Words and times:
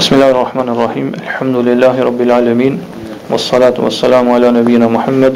Bismillahirrahmanirrahim 0.00 1.08
Elhamdulillahi 1.14 2.00
rabbil 2.08 2.30
alamin. 2.32 2.80
Wassalatu 3.30 3.82
wassalamu 3.84 4.32
ala 4.34 4.48
nabiyyina 4.50 4.88
Muhammad 4.88 5.34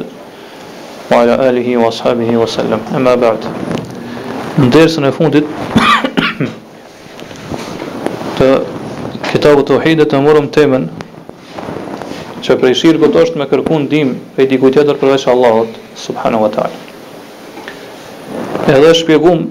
wa 1.12 1.20
ala 1.20 1.36
alihi 1.36 1.76
wa 1.76 1.92
ashabihi 1.92 2.32
wa 2.32 2.48
sallam. 2.48 2.80
Amma 2.96 3.12
ba'd. 3.16 3.44
Në 4.56 4.70
dersën 4.72 5.04
e 5.04 5.10
fundit 5.12 5.44
të 8.40 8.48
kitabut 9.34 9.68
Tauhid 9.68 10.00
të 10.08 10.22
marrëm 10.24 10.48
temën 10.56 10.88
që 12.40 12.56
prej 12.64 12.78
shirë 12.84 13.02
këtë 13.04 13.26
është 13.26 13.42
me 13.44 13.48
kërkun 13.52 13.84
dim 13.92 14.16
e 14.40 14.48
dikujtjetër 14.48 14.96
përveç 15.02 15.28
Allahot, 15.34 15.68
Subhanahu 16.06 16.46
wa 16.46 16.50
ta'ala. 16.56 16.72
Edhe 18.72 18.96
shpjegum 18.96 19.44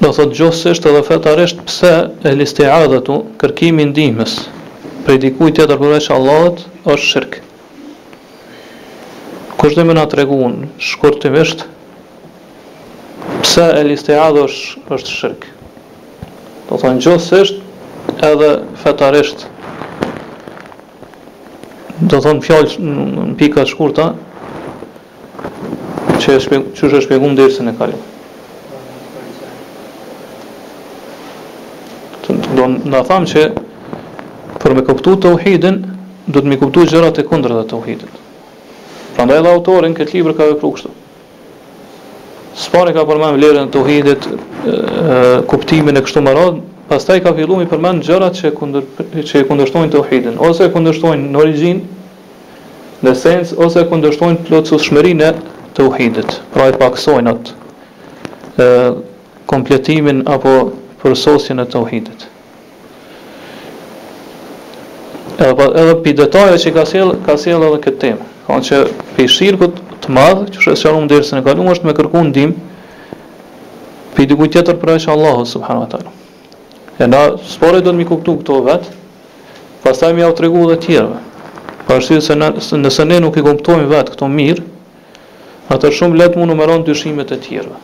do 0.00 0.12
thot 0.12 0.32
gjithsesi 0.36 0.88
edhe 0.90 1.00
fetarisht 1.06 1.60
pse 1.66 1.92
e 2.28 2.32
liste 2.36 2.66
adatu 2.68 3.16
kërkimi 3.40 3.86
i 3.86 3.88
ndihmës 3.90 4.34
për 5.06 5.20
dikujt 5.22 5.56
tjetër 5.56 5.78
për 5.80 6.10
Allahut 6.16 6.58
është 6.92 7.10
shirq. 7.10 7.36
Kush 9.56 9.76
do 9.78 9.84
më 9.88 9.96
na 9.96 10.04
tregon 10.12 10.66
shkurtimisht 10.88 11.64
pse 13.42 13.68
e 13.78 13.84
liste 13.88 14.12
adatu 14.12 14.44
është 14.48 14.96
është 14.98 15.14
shirq? 15.20 15.46
Do 16.68 16.80
thon 16.82 17.00
gjithsesi 17.00 17.56
edhe 18.28 18.50
fetarisht 18.82 19.46
do 22.10 22.20
thon 22.20 22.42
fjalë 22.44 22.76
në 22.82 23.32
pika 23.40 23.64
të 23.64 23.72
shkurtë 23.72 24.10
që 26.20 26.36
është 26.42 26.60
që 26.76 26.90
është 26.90 27.04
shpjeguar 27.06 27.32
në 27.32 27.40
dersën 27.40 27.72
e 27.72 27.74
kaluar. 27.80 28.12
na 32.68 33.02
tham 33.08 33.26
që 33.28 33.46
për 34.62 34.74
me 34.78 34.84
kuptu 34.86 35.16
të 35.22 35.34
uhidin, 35.38 35.78
do 36.26 36.40
të 36.42 36.50
me 36.50 36.58
kuptu 36.58 36.86
gjërat 36.90 37.20
e 37.20 37.24
kundrë 37.28 37.58
dhe 37.60 37.66
të 37.70 37.76
uhidin. 37.78 38.16
Pra 39.14 39.26
ndaj 39.28 39.42
dhe 39.44 39.52
autorin, 39.52 39.94
këtë 39.96 40.16
libër 40.16 40.34
ka 40.38 40.48
vepru 40.50 40.70
kështu. 40.76 40.92
Së 42.56 42.72
pare 42.72 42.94
ka 42.96 43.04
përmen 43.08 43.36
vlerën 43.36 43.70
të 43.70 43.82
uhidit, 43.82 44.26
e, 44.26 44.38
e, 44.68 45.18
kuptimin 45.50 45.96
e 45.96 46.02
kështu 46.04 46.22
më 46.24 46.32
radhë, 46.38 46.62
pas 46.88 47.04
taj 47.04 47.20
ka 47.24 47.34
fillu 47.36 47.58
mi 47.60 47.68
përmen 47.70 48.00
gjërat 48.06 48.38
që, 48.40 48.52
kundër, 48.56 48.88
që 49.30 49.44
kundërshtojnë 49.50 49.92
të 49.92 50.02
uhidin, 50.02 50.38
ose 50.48 50.68
kundërshtojnë 50.72 51.30
në 51.34 51.42
origin, 51.42 51.82
në 53.06 53.12
sens, 53.22 53.52
ose 53.60 53.84
kundërshtojnë 53.90 54.46
plotësus 54.48 54.88
shmërin 54.88 55.20
e 55.28 55.34
të 55.76 55.86
uhidit. 55.90 56.38
Pra 56.54 56.70
e 56.72 56.76
paksojnë 56.80 57.36
atë 57.36 57.62
kompletimin 59.46 60.24
apo 60.32 60.56
përsosjen 61.02 61.60
e 61.62 61.66
të 61.70 61.82
uhidit 61.84 62.24
edhe 65.38 65.54
po, 65.54 65.64
edhe 65.64 65.94
pi 66.02 66.12
që 66.16 66.72
ka 66.72 66.84
sjell 66.86 67.10
ka 67.26 67.36
sjell 67.38 67.62
edhe 67.66 67.80
këtë 67.84 68.00
temë. 68.00 68.28
Kaq 68.46 68.62
që 68.68 68.76
pi 69.16 69.26
shirkut 69.28 69.80
të 70.04 70.12
madh 70.14 70.46
që 70.54 70.72
është 70.72 70.92
më 70.96 71.10
derisën 71.10 71.40
e 71.40 71.44
kaluar 71.46 71.74
është 71.76 71.86
me 71.88 71.94
kërku 71.98 72.22
ndihmë 72.28 72.52
pi 74.16 74.26
diku 74.30 74.46
tjetër 74.48 74.78
për 74.80 74.94
është 74.96 75.12
Allahu 75.14 75.44
subhanahu 75.50 75.84
wa 75.84 75.90
taala. 75.92 76.12
E 76.96 77.04
na 77.08 77.20
sporë 77.36 77.82
do 77.84 77.92
të 77.92 77.98
mi 77.98 78.06
kuptu 78.08 78.36
këto 78.38 78.62
vet, 78.68 78.86
pastaj 79.84 80.14
më 80.16 80.24
ia 80.24 80.30
u 80.32 80.36
tregu 80.38 80.62
edhe 80.64 80.78
tjerëve. 80.86 81.18
Po 81.86 81.98
ashtu 81.98 82.20
se 82.22 82.34
në, 82.36 82.48
nëse 82.80 83.04
ne 83.04 83.20
nuk 83.20 83.36
i 83.36 83.44
kuptojmë 83.44 83.90
vet 83.92 84.14
këto 84.14 84.30
mirë, 84.32 84.64
atë 85.74 85.92
shumë 85.98 86.18
lehtë 86.22 86.40
mu 86.40 86.48
numeron 86.48 86.86
dyshimet 86.88 87.34
e 87.36 87.40
tjera. 87.44 87.76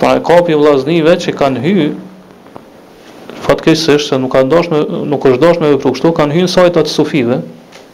Ta 0.00 0.16
e 0.18 0.24
kapi 0.26 0.54
vllaznive 0.56 1.16
që 1.20 1.34
kanë 1.38 1.62
hyrë 1.66 1.92
fatkeqësisht 3.46 4.10
se 4.10 4.18
nuk 4.18 4.32
ka 4.34 4.42
dashme, 4.46 4.80
nuk 5.10 5.24
është 5.30 5.40
dashme 5.44 5.70
për 5.82 5.94
kështu 5.96 6.12
kanë 6.18 6.38
hyrë 6.38 6.50
sajtat 6.56 6.88
të 6.88 6.92
sufive. 6.98 7.40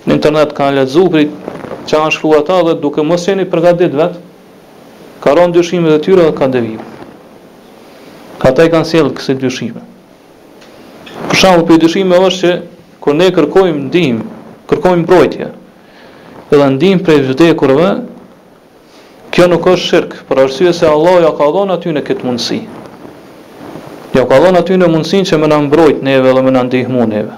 Në 0.06 0.16
internet 0.18 0.54
kanë 0.56 0.78
lexuar 0.82 0.94
zukrit, 0.96 1.30
çan 1.90 2.10
shkruan 2.14 2.40
ata 2.42 2.58
dhe 2.68 2.74
duke 2.82 3.04
mos 3.06 3.26
qenë 3.28 3.44
përgatitur 3.52 3.98
vet, 4.00 4.16
kanë 5.22 5.36
rënë 5.40 5.56
dyshime 5.56 5.92
të 5.92 5.98
tyre 6.06 6.24
dhe 6.28 6.34
kanë 6.40 6.56
devijuar. 6.56 6.88
Ata 8.46 8.66
i 8.66 8.72
kanë 8.72 8.88
sjellë 8.90 9.14
këto 9.18 9.36
dyshime. 9.44 9.82
Për 11.28 11.38
shembull, 11.40 11.66
për 11.68 11.80
dyshime 11.86 12.18
është 12.28 12.42
që 12.42 12.54
kur 13.02 13.16
ne 13.18 13.28
kërkojmë 13.36 13.80
ndihmë, 13.90 14.26
kërkojmë 14.70 15.02
mbrojtje, 15.04 15.46
dhe 16.50 16.68
ndihmë 16.78 17.06
për 17.06 17.22
vdekurve, 17.30 17.90
kjo 19.32 19.46
nuk 19.52 19.70
është 19.76 19.88
shirq, 19.90 20.18
por 20.28 20.42
arsye 20.42 20.74
se 20.76 20.86
Allah 20.94 21.20
ja 21.24 21.30
ka 21.38 21.46
dhënë 21.54 21.78
aty 21.78 21.94
në 21.94 22.02
këtë 22.08 22.26
mundësi. 22.28 22.60
Një 24.12 24.24
ka 24.28 24.38
dhënë 24.44 24.60
aty 24.60 24.76
në 24.76 24.88
mundësinë 24.92 25.26
që 25.30 25.36
më 25.40 25.46
na 25.48 25.58
mbrojt 25.66 26.02
neve 26.04 26.32
dhe 26.36 26.40
më 26.44 26.50
na 26.52 26.62
ndihmu 26.66 27.04
neve. 27.08 27.32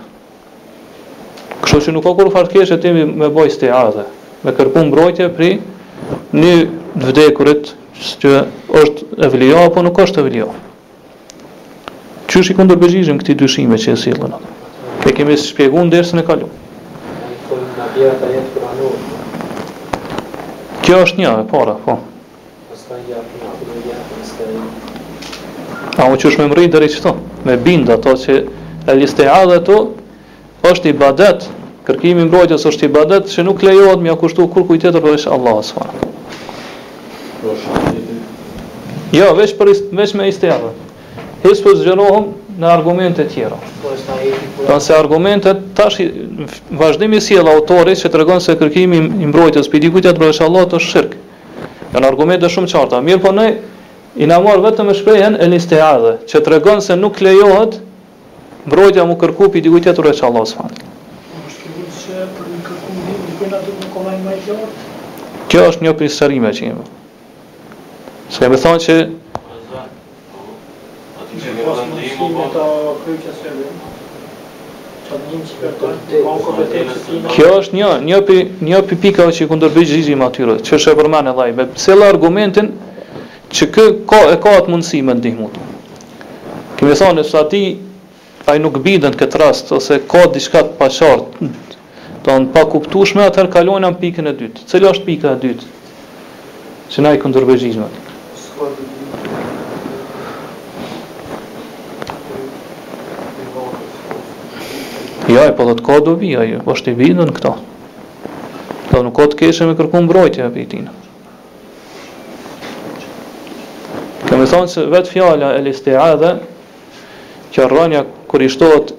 Kështu 1.62 1.78
që 1.84 1.92
nuk 1.94 2.02
ka 2.02 2.14
kur 2.18 2.30
fare 2.34 2.50
kështë 2.50 2.78
timi 2.82 3.04
me 3.20 3.28
bojë 3.36 3.52
ste 3.54 3.68
azë, 3.70 4.02
me 4.42 4.54
kërku 4.58 4.82
mbrojtje 4.88 5.28
pri 5.36 5.50
një 6.34 6.54
të 6.98 7.12
vdekurit 7.12 7.70
që 8.22 8.32
është 8.80 9.20
e 9.22 9.28
vlio 9.36 9.60
apo 9.68 9.84
nuk 9.86 10.00
është 10.02 10.20
e 10.20 10.24
vlio. 10.26 10.48
Që 12.26 12.42
është 12.42 12.54
i 12.54 12.56
këndër 12.58 12.80
bëgjishëm 12.82 13.20
këti 13.22 13.36
dyshime 13.44 13.78
që 13.84 13.94
e 13.94 13.98
si 14.02 14.14
lënë? 14.18 14.40
E 15.06 15.12
kemi 15.14 15.36
së 15.38 15.46
shpjegu 15.52 15.78
në 15.84 15.92
dërësën 15.94 16.24
e 16.24 16.24
kalu. 16.26 16.48
Kjo 20.84 20.98
është 21.04 21.22
një, 21.22 21.30
e 21.44 21.46
para, 21.54 21.78
po. 21.86 22.00
Pra 25.94 26.08
më 26.10 26.16
që 26.18 26.30
është 26.30 26.42
me 26.44 26.50
mërinë 26.52 26.72
dhe 26.74 26.80
rejqëto, 26.82 27.10
me 27.46 27.54
bind 27.62 27.90
ato 27.94 28.14
që 28.18 28.36
e 28.90 28.96
liste 28.98 29.28
adhe 29.30 29.60
është 30.64 30.90
i 30.90 30.94
badet, 30.96 31.44
i 32.08 32.14
mbrojtjes 32.16 32.64
është 32.70 32.86
i 32.86 32.88
badet, 32.92 33.26
që 33.28 33.44
nuk 33.44 33.62
lejohet 33.66 34.00
mi 34.00 34.08
akushtu 34.08 34.46
kur 34.54 34.64
kujtet, 34.66 34.96
apo 34.96 35.12
është 35.12 35.30
Allah 35.36 35.58
s.a. 35.66 35.84
Jo, 39.12 39.28
veç, 39.36 39.52
për, 39.58 39.70
veç 40.00 40.14
me 40.18 40.28
iste 40.32 40.48
adhe. 40.50 40.72
Hes 41.44 41.60
për 41.62 41.84
në 42.54 42.68
argumente 42.70 43.24
tjera. 43.28 43.56
Pra 44.64 44.78
se 44.80 44.94
argumentet, 44.96 45.60
tash 45.76 45.98
vazhdimi 46.80 47.20
si 47.20 47.34
e 47.34 47.42
që 48.00 48.10
të 48.14 48.40
se 48.48 48.54
kërkimi 48.62 49.00
mbrojtjes 49.28 49.68
për 49.68 49.86
i 49.86 49.90
kujtetër 49.94 50.20
për 50.24 50.30
është 50.32 50.44
Allah 50.48 50.66
të 50.72 50.78
shirkë. 50.80 51.16
Kan 51.92 52.04
argumente 52.08 52.48
shumë 52.50 52.70
qarta. 52.72 52.98
Mirë 53.06 53.20
po 53.22 53.30
nëjë, 53.36 53.58
i 54.16 54.26
na 54.30 54.38
morë 54.38 54.62
vetëm 54.68 54.92
e 54.92 54.94
shprejhen 54.94 55.38
e 55.42 55.46
liste 55.50 55.80
ardhe, 55.82 56.12
që 56.30 56.40
të 56.40 56.52
regonë 56.54 56.84
se 56.86 56.94
nuk 56.98 57.18
lejohet, 57.24 57.78
mbrojtja 58.68 59.06
mu 59.08 59.16
kërku 59.20 59.48
për 59.50 59.60
i 59.60 59.64
dikuj 59.66 59.82
tjetur 59.88 60.08
e 60.10 60.14
që 60.14 60.26
Allah 60.28 60.46
së 60.48 60.60
fanë. 60.60 60.82
Kjo 65.50 65.64
është 65.70 65.86
një 65.86 65.94
për 65.98 66.06
i 66.06 66.10
sërime 66.10 66.52
që 66.56 66.70
ima. 66.70 66.86
Së 68.32 68.42
kemi 68.46 68.58
thonë 68.62 68.82
që... 68.86 68.96
Kjo 77.34 77.50
është 77.58 77.76
një, 77.78 77.90
një 78.06 78.80
për 78.88 78.98
pikave 79.02 79.34
që 79.34 79.44
i 79.44 79.50
kundërbëgjë 79.50 79.92
zizim 79.98 80.22
atyre, 80.26 80.58
që 80.66 80.74
është 80.78 80.94
e 80.94 80.98
përmanë 81.02 81.34
e 81.34 81.38
dhajme. 81.38 81.68
Se 81.82 81.94
lë 81.98 82.08
argumentin, 82.14 82.72
që 83.54 83.66
kë 83.70 83.82
ka 84.10 84.18
e 84.32 84.38
ka 84.42 84.52
atë 84.60 84.72
mundësi 84.72 84.98
me 85.06 85.14
ndihmë 85.14 85.46
tu. 85.54 85.62
Kemi 86.78 86.96
thënë 86.98 87.24
se 87.28 87.36
ati 87.38 87.60
ai 88.50 88.56
nuk 88.60 88.80
bindet 88.84 89.14
këtë 89.20 89.40
rast 89.42 89.70
ose 89.76 90.00
ka 90.10 90.24
diçka 90.34 90.64
të 90.64 90.74
paqartë, 90.80 91.48
do 92.26 92.38
pa 92.56 92.64
kuptueshme 92.72 93.22
atë 93.28 93.46
kalojnë 93.54 93.92
në 93.92 94.00
pikën 94.02 94.30
e 94.30 94.34
dytë. 94.40 94.66
Cila 94.70 94.90
është 94.96 95.06
pika 95.06 95.36
e 95.36 95.40
dytë? 95.44 95.70
Që 96.90 97.04
na 97.06 97.14
i 97.14 97.22
kundërvegjizmë. 97.22 97.92
Ja, 105.24 105.46
jo, 105.46 105.46
e 105.48 105.54
po 105.56 105.64
dhe 105.70 105.74
të 105.78 105.84
ka 105.86 106.00
dobi, 106.10 106.34
ajo, 106.42 106.58
është 106.74 106.92
i 106.98 107.06
këto. 107.06 107.30
këta. 107.38 107.54
Dhe 108.90 109.02
nuk 109.06 109.16
ka 109.20 109.30
të 109.30 109.40
keshë 109.44 109.70
me 109.70 109.78
kërku 109.78 110.02
mbrojtje 110.08 110.44
e 110.44 110.52
pejtina. 110.58 110.92
me 114.38 114.46
thonë 114.50 114.70
se 114.72 114.84
vetë 114.90 115.12
fjala 115.14 115.48
e 115.58 115.62
listi 115.64 115.94
adhe, 115.98 116.32
që 117.54 117.66
rënja 117.70 118.00
kër 118.30 118.44
i 118.46 118.50
shtohet 118.54 118.92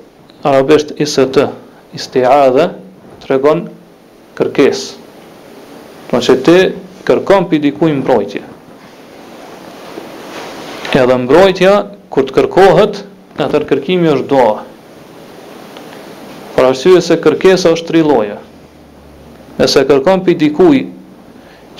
arabisht 0.47 0.93
isë 1.03 1.25
të, 1.35 1.45
isti 1.97 2.23
adhe, 2.29 2.69
të 3.21 3.31
regon 3.33 3.65
kërkes. 4.37 4.83
në 6.05 6.11
po 6.11 6.21
që 6.25 6.35
ti 6.45 6.57
kërkon 7.07 7.47
për 7.49 7.61
dikuj 7.65 7.93
mbrojtje. 8.01 8.41
Edhe 10.95 11.15
mbrojtja, 11.23 11.73
kur 12.13 12.23
të 12.29 12.33
kërkohet, 12.37 13.01
në 13.37 13.47
tërë 13.51 13.67
kërkimi 13.71 14.11
është 14.13 14.27
doa. 14.31 14.59
Por 16.55 16.67
arsye 16.69 17.01
se 17.03 17.17
kërkesa 17.25 17.73
është 17.75 17.89
tri 17.89 18.03
loja. 18.07 18.37
Nëse 19.57 19.83
kërkon 19.89 20.23
për 20.23 20.37
dikuj 20.45 20.77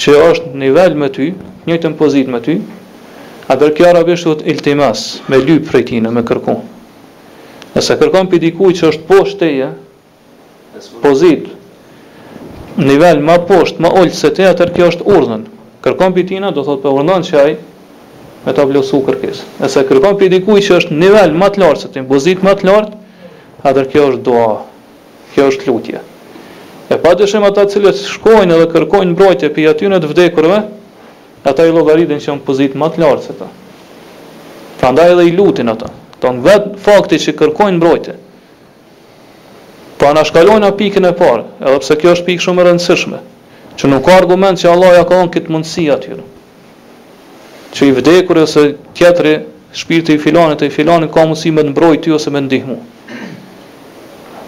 që 0.01 0.17
është 0.29 0.51
nivel 0.59 0.97
me 0.99 1.07
ty, 1.15 1.29
njëtën 1.69 1.93
pozit 1.99 2.27
me 2.33 2.41
ty, 2.43 2.57
A 3.47 3.55
dhe 3.55 3.69
kjo 3.77 3.85
arabisht 3.91 4.25
thot 4.25 4.41
iltimas, 4.47 5.19
me 5.29 5.37
lyp 5.37 5.67
prej 5.69 5.83
tina, 5.91 6.09
me 6.11 6.23
kërku. 6.25 6.55
Nëse 7.75 7.97
kërkon 7.99 8.29
për 8.31 8.41
dikuj 8.47 8.73
që 8.79 8.87
është 8.93 9.05
poshtë 9.09 9.39
teje, 9.43 9.67
pozit, 11.03 11.43
nivel 12.89 13.21
ma 13.27 13.35
poshtë, 13.49 13.83
ma 13.85 13.91
ollë 14.01 14.15
se 14.17 14.31
teja, 14.33 14.55
atër 14.55 14.71
kjo 14.73 14.87
është 14.93 15.07
urdhën. 15.13 15.43
Kërkon 15.85 16.15
për 16.15 16.25
tina, 16.31 16.49
do 16.55 16.63
thot 16.65 16.81
për 16.87 16.97
urdhën 17.03 17.25
që 17.27 17.37
ajë, 17.43 17.57
me 18.47 18.53
ta 18.57 18.65
vlosu 18.69 19.03
kërkes. 19.07 19.43
Nëse 19.61 19.83
kërkon 19.91 20.17
për 20.23 20.33
dikuj 20.39 20.63
që 20.65 20.79
është 20.79 20.97
nivel 21.03 21.37
ma 21.41 21.51
të 21.53 21.61
lartë, 21.63 21.83
se 21.85 21.91
të 21.93 22.05
pozit 22.09 22.41
ma 22.45 22.55
të 22.57 22.69
lartë, 22.69 23.21
atër 23.69 23.91
kjo 23.91 24.07
është 24.13 24.23
doa, 24.31 24.49
kjo 25.35 25.51
është 25.51 25.69
lutje. 25.69 26.01
E 26.89 26.97
pa 27.03 27.13
dëshem 27.21 27.45
ata 27.51 27.67
cilët 27.73 28.01
shkojnë 28.09 28.57
edhe 28.57 28.71
kërkojnë 28.73 29.13
mbrojtje 29.13 29.51
për 29.55 29.71
atyunet 29.73 30.09
vdekurve, 30.13 30.63
ata 31.45 31.63
i 31.67 31.71
llogaritën 31.71 32.19
që 32.23 32.31
janë 32.31 32.43
pozitë 32.47 32.79
më 32.81 32.87
të 32.95 33.01
lartë 33.03 33.25
se 33.29 33.35
ta. 33.37 33.47
Prandaj 34.81 35.11
edhe 35.13 35.25
i 35.29 35.33
lutin 35.37 35.69
ata. 35.69 35.91
Ton 36.19 36.39
vet 36.45 36.65
fakti 36.81 37.19
që 37.21 37.35
kërkojnë 37.37 37.77
mbrojtje. 37.77 38.15
Po 40.01 40.09
na 40.17 40.23
shkalojnë 40.25 40.71
pikën 40.79 41.05
e 41.05 41.11
parë, 41.19 41.43
edhe 41.61 41.79
pse 41.83 41.97
kjo 42.01 42.15
është 42.15 42.25
pikë 42.29 42.45
shumë 42.47 42.63
e 42.63 42.65
rëndësishme, 42.69 43.19
që 43.77 43.91
nuk 43.91 44.03
ka 44.07 44.17
argument 44.17 44.59
që 44.59 44.71
Allah 44.71 44.95
ja 44.97 45.05
ka 45.07 45.19
dhënë 45.21 45.33
këtë 45.35 45.53
mundësi 45.53 45.85
aty. 45.93 46.17
Që 47.75 47.89
i 47.91 47.95
vdekur 47.99 48.41
ose 48.41 48.63
tjetri 48.97 49.35
shpirti 49.79 50.17
i 50.17 50.21
filanit 50.25 50.65
e 50.65 50.71
i 50.71 50.73
filanit 50.73 51.13
ka 51.13 51.27
mundësi 51.29 51.53
me 51.55 51.61
të 51.67 51.73
mbrojë 51.75 52.01
ty 52.07 52.15
ose 52.17 52.33
me 52.33 52.41
ndihmu. 52.47 52.79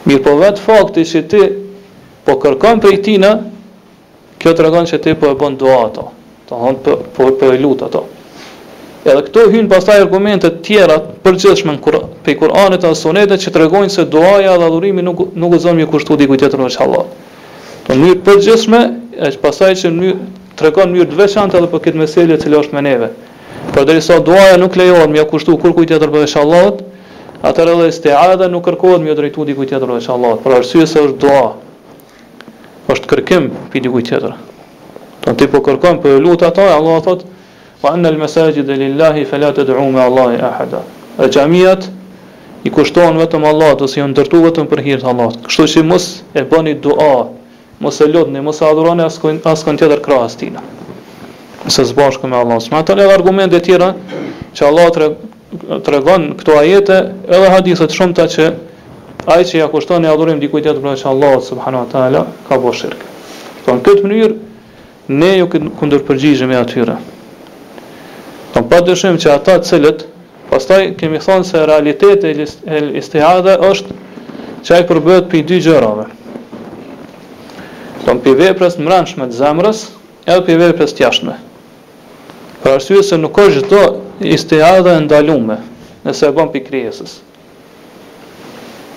Mirë 0.09 0.25
po 0.25 0.35
vetë 0.41 0.65
fakti 0.65 1.05
që 1.13 1.25
ti 1.31 1.45
po 2.25 2.37
kërkon 2.43 2.81
prej 2.83 2.97
tina, 3.05 3.35
kjo 4.41 4.51
të 4.55 4.65
regon 4.65 4.89
që 4.89 5.01
ti 5.05 5.15
po 5.19 5.29
e 5.29 5.37
bën 5.39 5.55
dua 5.61 5.81
ato 5.85 6.11
të 6.47 6.55
han 6.61 6.77
për 6.83 7.01
po 7.15 7.27
e 7.51 7.57
lut 7.59 7.81
ato. 7.83 8.05
Edhe 9.07 9.21
këto 9.23 9.45
hyn 9.53 9.69
pastaj 9.71 10.01
argumente 10.03 10.49
të 10.51 10.61
tjera 10.67 10.97
përgjithshme 11.23 11.77
kur 11.83 11.99
pe 12.25 12.33
Kur'anit 12.39 12.83
dhe 12.83 12.91
Sunetit 12.95 13.39
që 13.45 13.53
tregojnë 13.55 13.93
se 13.93 14.05
duaja 14.11 14.55
dhe 14.59 14.67
adhurimi 14.67 15.03
nuk 15.05 15.25
nuk 15.35 15.55
u 15.55 15.59
zon 15.63 15.77
me 15.79 15.85
kushtu 15.87 16.17
di 16.19 16.27
kujt 16.27 16.43
tjetër 16.45 16.63
veç 16.65 16.79
Allah. 16.83 17.05
Në 17.87 17.95
mënyrë 17.99 18.21
për 18.25 18.41
gjithëshme, 18.43 18.81
pastaj 19.43 19.73
që 19.83 19.91
në 19.93 19.99
mënyrë 19.99 20.25
tregon 20.59 20.91
mënyrë 20.91 21.09
të 21.13 21.19
veçantë 21.21 21.59
edhe 21.61 21.69
për 21.71 21.83
këtë 21.87 22.01
meselë 22.03 22.39
që 22.41 22.51
është 22.63 22.75
me 22.77 22.83
neve. 22.89 23.09
Por 23.71 23.87
derisa 23.87 24.19
duaja 24.19 24.57
nuk 24.59 24.75
lejohet 24.79 25.13
me 25.13 25.23
kushtu 25.31 25.55
kur 25.61 25.75
kujt 25.77 25.93
tjetër 25.93 26.11
për 26.13 26.25
veç 26.27 26.35
Allah, 26.43 26.73
atëherë 27.47 27.77
edhe 27.77 27.87
istiada 27.93 28.51
nuk 28.51 28.65
kërkohet 28.67 29.03
me 29.05 29.15
drejtu 29.21 29.47
di 29.47 29.55
kujt 29.55 29.71
tjetër 29.71 29.95
veç 29.99 30.11
Allah, 30.15 30.35
për 30.43 30.59
arsye 30.59 30.83
se 30.87 30.99
është 31.07 31.21
dua. 31.23 31.45
Është 32.91 33.13
kërkim 33.13 33.51
për 33.71 33.87
di 33.87 33.95
kujt 33.95 34.11
tjetër. 34.11 34.35
Po 35.23 35.33
ti 35.33 35.47
po 35.49 35.61
kërkon 35.65 35.99
për 36.03 36.19
lutja 36.23 36.49
ta, 36.53 36.67
Allah 36.75 37.01
thot: 37.03 37.23
"Wa 37.83 37.91
anna 37.93 38.09
al-masajida 38.09 38.73
lillahi 38.77 39.25
fala 39.25 39.53
tad'u 39.53 39.89
ma 39.91 40.05
Allah 40.05 40.37
ahada." 40.51 40.81
Dhe 41.17 41.29
xhamiat 41.29 41.87
i 42.63 42.69
kushtohen 42.69 43.17
vetëm 43.17 43.45
Allahut 43.45 43.81
ose 43.81 43.99
janë 44.01 44.11
ndërtuar 44.13 44.43
vetëm 44.51 44.67
për 44.69 44.81
hir 44.85 44.97
të 45.01 45.07
Allahut. 45.09 45.39
Kështu 45.47 45.63
që 45.73 45.83
mos 45.85 46.21
e 46.33 46.43
bëni 46.43 46.73
dua, 46.81 47.27
mos 47.79 48.01
e 48.01 48.05
lutni, 48.07 48.41
mos 48.41 48.61
e 48.61 48.65
adhuroni 48.65 49.03
askën 49.05 49.41
askën 49.45 49.77
tjetër 49.77 49.99
krahas 50.05 50.35
tina. 50.37 50.59
Nëse 51.65 51.83
zbashku 51.83 52.27
me 52.27 52.37
Allahun, 52.37 52.59
s'ma 52.61 52.83
tani 52.85 53.01
edhe 53.01 53.13
argumente 53.13 53.59
tjera 53.59 53.93
që 54.55 54.65
Allah 54.65 54.89
tregon 55.85 56.33
këto 56.37 56.53
ajete 56.57 56.97
edhe 57.27 57.49
hadithe 57.49 57.83
të 57.87 57.93
shumta 57.93 58.25
që 58.27 58.51
ai 59.27 59.43
që 59.43 59.57
ja 59.57 59.67
kushtoni 59.67 60.07
adhurim 60.07 60.39
dikujt 60.39 60.63
tjetër 60.63 60.81
për 60.81 61.07
Allahun 61.07 61.41
subhanahu 61.41 61.85
wa 61.85 61.89
taala 61.91 62.25
ka 62.49 62.57
bëshirk. 62.57 63.01
Po 63.65 63.73
në 63.73 63.81
këtë 63.83 64.03
mënyrë 64.07 64.33
ne 65.07 65.37
jo 65.39 65.47
kundër 65.49 66.01
përgjigjemi 66.07 66.55
atyre. 66.57 66.97
Po 68.53 68.63
pa 68.67 68.81
që 68.83 69.29
ata 69.31 69.57
të 69.61 69.69
cilët 69.69 70.01
pastaj 70.51 70.89
kemi 70.99 71.21
thënë 71.23 71.43
se 71.47 71.61
realiteti 71.69 72.33
e 72.73 72.79
istihada 72.99 73.53
është 73.69 73.95
që 74.65 74.75
ajë 74.75 74.87
përbëhet 74.89 75.29
për 75.31 75.45
dy 75.47 75.59
gjërave. 75.63 76.05
Tom 78.03 78.19
pi 78.23 78.33
veprës 78.39 78.75
të 78.77 78.83
mbrëmshme 78.83 79.29
zemrës, 79.37 79.85
edhe 80.25 80.43
pi 80.47 80.55
veprës 80.59 80.93
të 80.95 81.03
jashtme. 81.05 81.37
Për 82.63 82.75
arsye 82.79 83.03
se 83.03 83.17
nuk 83.19 83.35
ka 83.35 83.47
çdo 83.55 83.81
istihada 84.19 84.97
e 84.97 85.03
ndalume, 85.05 85.61
nëse 86.07 86.27
e 86.27 86.35
bën 86.35 86.51
pi 86.51 86.61
krijesës. 86.67 87.19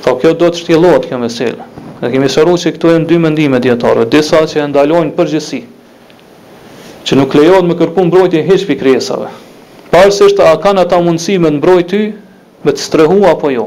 Po 0.03 0.17
kjo 0.19 0.33
do 0.41 0.49
të 0.49 0.63
shtjellohet 0.65 1.07
kjo 1.11 1.19
meselë. 1.23 1.67
Ne 2.01 2.09
kemi 2.15 2.31
shëruar 2.33 2.57
se 2.63 2.71
këtu 2.73 2.95
janë 2.95 3.07
dy 3.11 3.19
mendime 3.21 3.59
djetarëve, 3.61 4.09
disa 4.11 4.41
që 4.49 4.63
e 4.65 4.69
ndalojnë 4.73 5.13
përgjithësi, 5.19 5.59
që 7.11 7.19
nuk 7.19 7.33
lejohet 7.35 7.67
me 7.67 7.75
kërku 7.75 8.05
mbrojtje 8.07 8.41
hiç 8.47 8.63
pikë 8.69 8.79
krijesave. 8.85 9.27
është, 9.99 10.43
a 10.47 10.55
kanë 10.63 10.81
ata 10.87 11.01
mundësi 11.03 11.39
me 11.43 11.51
mbrojtë 11.51 11.89
ty, 11.91 12.01
me 12.65 12.71
të 12.73 12.79
strehu 12.81 13.25
apo 13.27 13.51
jo. 13.51 13.67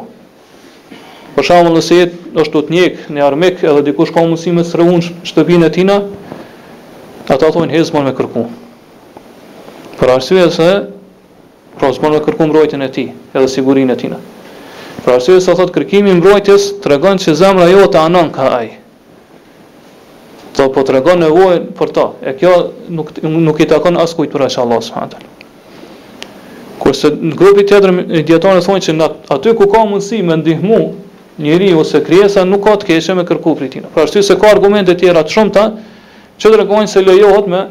Për 1.36 1.44
shembull, 1.44 1.76
nëse 1.76 1.94
jetë 2.00 2.18
është 2.40 2.54
tut 2.54 2.70
njëk 2.72 2.94
në 3.12 3.20
armik 3.26 3.60
edhe 3.64 3.82
dikush 3.84 4.14
ka 4.16 4.24
mundësi 4.24 4.54
me 4.56 4.64
strehu 4.64 4.96
shtëpinë 5.28 5.66
e 5.66 5.72
tina, 5.76 5.96
ata 7.34 7.50
thonë 7.52 7.74
hiç 7.76 7.92
më 7.94 8.02
me 8.08 8.14
kërku. 8.18 8.44
Për 10.00 10.08
arsye 10.16 10.46
se 10.56 10.70
pra 11.78 11.90
s'po 11.92 12.08
me 12.14 12.20
kërku 12.26 12.44
mbrojtjen 12.48 12.82
e 12.88 12.88
tij, 12.96 13.10
edhe 13.36 13.48
sigurinë 13.52 13.92
e 13.96 14.00
tina. 14.04 14.18
Për 15.04 15.12
arsye 15.18 15.36
se 15.44 15.52
thotë 15.58 15.76
kërkimi 15.76 16.16
mbrojtjes 16.22 16.72
tregon 16.84 17.20
se 17.20 17.36
zemra 17.42 17.68
jote 17.68 17.98
anon 18.00 18.32
ka 18.36 18.46
ai 18.62 18.70
do 20.58 20.70
po 20.72 20.84
tregon 20.86 21.20
nevojën 21.22 21.64
për 21.78 21.92
ta. 21.96 22.06
E 22.22 22.34
kjo 22.38 22.52
nuk 22.94 23.14
nuk 23.24 23.62
i 23.64 23.68
takon 23.70 23.98
as 24.02 24.14
kujt 24.14 24.32
për 24.34 24.46
Allah 24.48 24.82
subhanahu 24.82 25.18
wa 25.18 25.32
Kurse 26.82 27.10
në 27.16 27.36
grupi 27.40 27.64
tjetër 27.66 27.94
dietarë 28.28 28.62
thonë 28.66 28.82
që 28.86 28.94
në 28.98 29.08
aty 29.34 29.54
ku 29.58 29.70
ka 29.72 29.84
mundësi 29.88 30.22
me 30.24 30.36
ndihmu 30.38 30.80
njëri 31.40 31.74
ose 31.80 32.04
krijesa 32.04 32.44
nuk 32.46 32.64
ka 32.66 32.74
të 32.82 32.86
keqe 32.92 33.16
me 33.16 33.24
kërku 33.26 33.56
prej 33.58 33.70
pra 33.72 33.90
Për 33.96 34.04
arsye 34.04 34.24
se 34.24 34.36
ka 34.40 34.52
argumente 34.52 34.96
tjera 34.96 35.24
të 35.24 35.32
shumta 35.36 35.64
që 36.40 36.52
tregojnë 36.56 36.90
se 36.92 37.02
lejohet 37.02 37.48
me 37.48 37.62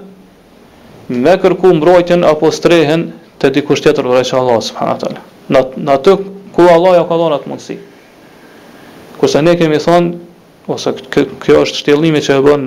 me 1.08 1.37
kërku 1.43 1.75
mbrojtjen 1.76 2.25
apo 2.25 2.50
strehen 2.50 3.12
te 3.38 3.50
dikush 3.50 3.82
tjetër 3.82 4.05
për 4.05 4.35
Allah 4.35 4.62
subhanahu 4.62 4.99
wa 4.99 5.64
Në 5.76 5.90
aty 5.94 6.17
ku 6.52 6.62
Allah 6.67 6.94
ja 6.99 7.05
ka 7.08 7.17
dhënë 7.17 7.37
atë 7.38 7.49
mundësi. 7.49 7.76
Kurse 9.20 9.43
ne 9.43 9.52
kemi 9.56 9.76
thonë 9.78 10.31
ose 10.70 10.93
kjo, 11.41 11.56
është 11.64 11.79
shtjellimi 11.81 12.20
që 12.23 12.37
e 12.38 12.43
bën 12.44 12.67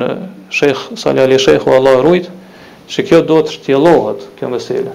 Sheikh 0.52 0.82
Sali 1.00 1.22
Ali 1.24 1.38
Sheikhu 1.40 1.72
Allahu 1.72 2.04
rujt, 2.04 2.28
se 2.92 3.06
kjo 3.08 3.22
do 3.26 3.40
të 3.46 3.54
shtjellohet 3.56 4.26
kjo 4.40 4.50
meselë. 4.52 4.94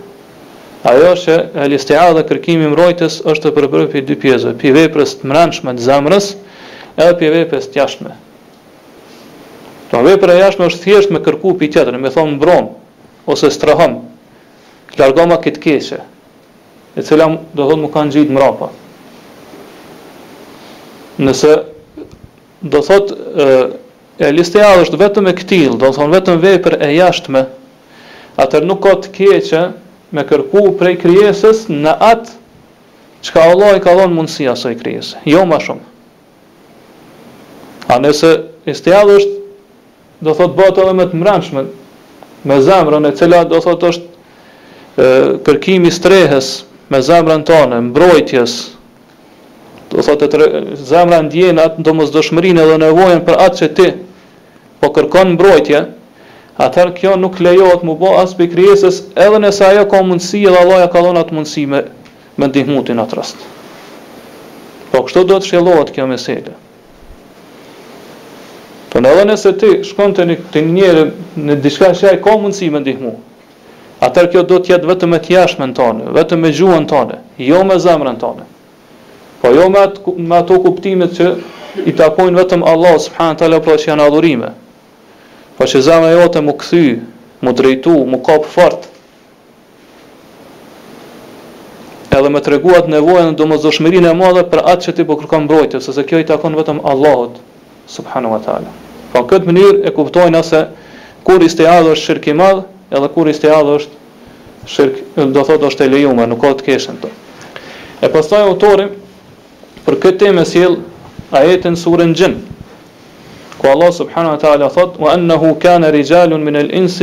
Ajo 0.88 1.11
është 1.14 1.37
që 1.88 2.02
dhe 2.17 2.25
kërkimi 2.29 2.69
mbrojtës 2.73 3.19
është 3.29 3.49
të 3.49 3.52
përbërë 3.56 3.88
për 3.93 4.04
dy 4.09 4.19
pjesëve, 4.23 4.54
për 4.62 4.76
veprës 4.78 5.16
të 5.21 5.28
mrançme 5.28 5.75
të 5.76 5.87
zemrës, 5.88 6.28
edhe 6.97 7.16
për 7.21 7.35
veprës 7.37 7.69
të 7.73 7.80
jashtme. 7.83 8.14
Do 9.90 9.99
pra 9.99 10.02
vepra 10.07 10.37
e 10.37 10.40
jashtme 10.45 10.69
është 10.71 10.85
thjesht 10.85 11.11
me 11.11 11.21
kërku 11.25 11.57
për 11.59 11.71
tjetër, 11.75 11.99
me 11.99 12.12
thonë 12.14 12.37
mbron 12.37 12.69
ose 13.30 13.50
strahëm, 13.52 13.99
largoma 15.00 15.40
këtë 15.42 15.62
keqe, 15.64 16.00
e 16.99 17.04
cila 17.04 17.26
do 17.57 17.66
thonë 17.69 17.85
më 17.88 17.92
ka 17.97 18.07
ngjit 18.09 18.33
mrapa. 18.37 18.71
Nëse 21.21 21.52
do 22.61 22.83
thot 22.83 23.11
e, 23.11 23.47
e 24.21 24.31
listeja 24.33 24.76
është 24.83 24.99
vetëm 25.00 25.31
e 25.31 25.37
këtil, 25.37 25.79
do 25.81 25.90
thonë 25.97 26.17
vetëm 26.19 26.43
për 26.62 26.76
e 26.85 26.90
jashtme, 26.99 27.45
atër 28.40 28.67
nuk 28.69 28.83
ka 28.85 28.95
të 29.05 29.12
keqe 29.14 29.62
me 30.14 30.25
kërku 30.29 30.67
prej 30.81 30.97
krijesës 31.02 31.67
në 31.73 31.97
atë 32.12 32.37
çka 33.25 33.47
Allah 33.52 33.76
i 33.79 33.83
ka 33.85 33.97
dhënë 33.97 34.12
mundësi 34.17 34.47
i 34.47 34.76
krijesë, 34.81 35.23
jo 35.29 35.45
më 35.49 35.61
shumë. 35.64 35.88
A 37.90 37.97
nëse 37.99 38.31
listeja 38.69 39.00
është 39.02 40.23
do 40.23 40.35
thot 40.37 40.52
botë 40.59 40.85
edhe 40.85 40.95
me 41.00 41.07
të 41.09 41.17
mbrëmshme 41.17 41.62
me 42.49 42.59
zemrën 42.64 43.09
e 43.09 43.14
cila 43.17 43.43
do 43.49 43.61
thot 43.64 43.87
është 43.88 44.05
e, 44.05 45.09
kërkimi 45.49 45.90
strehës 45.93 46.50
me 46.93 47.00
zemrën 47.07 47.43
tonë, 47.49 47.81
mbrojtjes, 47.88 48.59
do 49.90 50.02
thotë 50.06 50.26
të 50.30 50.44
zemra 50.87 51.18
ndjen 51.26 51.59
atë 51.59 51.82
domosdoshmërinë 51.88 52.62
edhe 52.64 52.76
nevojën 52.85 53.23
për 53.26 53.38
atë 53.47 53.59
që 53.61 53.68
ti 53.78 53.87
po 54.80 54.90
kërkon 54.94 55.32
mbrojtje, 55.35 55.80
atëherë 56.62 56.92
kjo 57.00 57.16
nuk 57.20 57.40
lejohet 57.42 57.82
më 57.88 57.97
bë 58.02 58.12
as 58.23 58.37
pikë 58.38 58.52
krijesës 58.54 59.00
edhe 59.26 59.40
nëse 59.42 59.66
ajo 59.66 59.87
ka 59.90 60.02
mundësi 60.06 60.44
dhe 60.47 60.61
Allah 60.62 60.85
ja 60.85 60.90
ka 60.92 61.02
dhënë 61.04 61.25
atë 61.25 61.37
mundësi 61.38 61.64
me 61.73 61.82
me 62.40 62.47
ndihmutin 62.49 63.00
atë 63.02 63.16
rast. 63.18 63.42
Po 64.92 65.02
kështu 65.04 65.25
do 65.28 65.37
të 65.42 65.50
shëllohet 65.50 65.90
kjo 65.92 66.06
meselë. 66.09 66.54
Po 68.90 69.02
në 69.02 69.11
edhe 69.14 69.26
nëse 69.32 69.52
ti 69.61 69.73
shkon 69.90 70.14
të 70.16 70.28
një 70.30 70.64
njërë 70.70 71.04
në 71.47 71.59
dishka 71.66 71.90
që 71.99 72.12
ajë 72.12 72.23
ka 72.25 72.37
mundësi 72.42 72.70
me 72.75 72.80
ndihmu, 72.85 73.12
atër 74.06 74.30
kjo 74.32 74.47
do 74.54 74.62
tjetë 74.64 74.88
vetëm 74.94 75.18
e 75.18 75.20
tjashme 75.26 75.66
në 75.70 75.76
tonë, 75.76 76.14
vetëm 76.16 76.47
e 76.49 76.54
gjuën 76.56 76.87
tonë, 76.94 77.18
jo 77.50 77.61
me 77.68 77.76
zemrën 77.82 78.16
tonë. 78.23 78.49
Po 79.42 79.49
jo 79.49 79.68
me 79.68 79.78
ato, 79.78 80.14
me 80.16 80.37
ato 80.37 80.61
kuptimet 80.62 81.16
që 81.16 81.28
i 81.88 81.94
takojnë 81.97 82.37
vetëm 82.42 82.64
Allah 82.66 82.97
subhanahu 83.00 83.37
wa 83.40 83.40
taala 83.56 83.78
që 83.80 83.88
janë 83.88 84.04
adhurime. 84.04 84.50
Po 85.56 85.68
që 85.73 85.80
zëma 85.87 86.11
jote 86.12 86.42
më 86.44 86.54
kthy, 86.61 86.87
më 87.47 87.54
drejtu, 87.61 87.94
më 88.12 88.18
kap 88.26 88.44
fort. 88.54 88.88
Edhe 92.11 92.32
më 92.35 92.42
treguat 92.44 92.88
nevojën 92.90 93.30
në 93.32 93.38
domosdoshmërinë 93.38 94.11
e 94.12 94.18
madhe 94.20 94.44
për 94.52 94.64
atë 94.75 94.88
që 94.88 94.94
ti 94.99 95.06
po 95.09 95.16
kërkon 95.20 95.47
mbrojtje, 95.47 95.80
sepse 95.87 96.04
kjo 96.11 96.20
i 96.20 96.26
takon 96.28 96.59
vetëm 96.59 96.82
Allahut 96.92 97.38
subhanahu 97.94 98.35
wa 98.37 98.42
taala. 98.44 98.68
Po 99.14 99.25
në 99.25 99.30
këtë 99.32 99.49
mënyrë 99.49 99.85
e 99.88 99.94
kuptojnë 99.97 100.44
se 100.50 100.64
kur 101.25 101.40
ishte 101.47 101.68
ajo 101.68 101.94
shirk 101.97 102.26
i 102.32 102.37
madh, 102.40 102.64
edhe 102.92 103.09
kur 103.14 103.30
iste 103.32 103.49
ajo 103.49 103.78
është 103.80 104.66
shirk, 104.75 104.99
do 105.16 105.44
thotë 105.49 105.70
është 105.70 105.87
e 105.88 105.92
lejuar, 105.97 106.28
nuk 106.28 106.42
ka 106.44 106.52
të 106.61 106.66
keshën 106.68 106.99
to. 107.04 107.12
E 108.04 108.09
pastaj 108.12 108.42
autori 108.49 108.88
për 109.87 109.94
këtë 110.02 110.18
temë 110.25 110.42
sjell 110.49 110.75
ajetin 111.38 111.76
surën 111.78 112.12
Jin. 112.18 112.38
Ku 113.60 113.68
Allah 113.70 113.92
subhanahu 113.94 114.37
wa 114.37 114.40
taala 114.40 114.70
thot: 114.72 114.96
"Wa 114.99 115.12
annahu 115.16 115.54
kana 115.60 115.90
rijalun 115.90 116.44
min 116.44 116.56
al 116.56 116.70
ins 116.72 116.99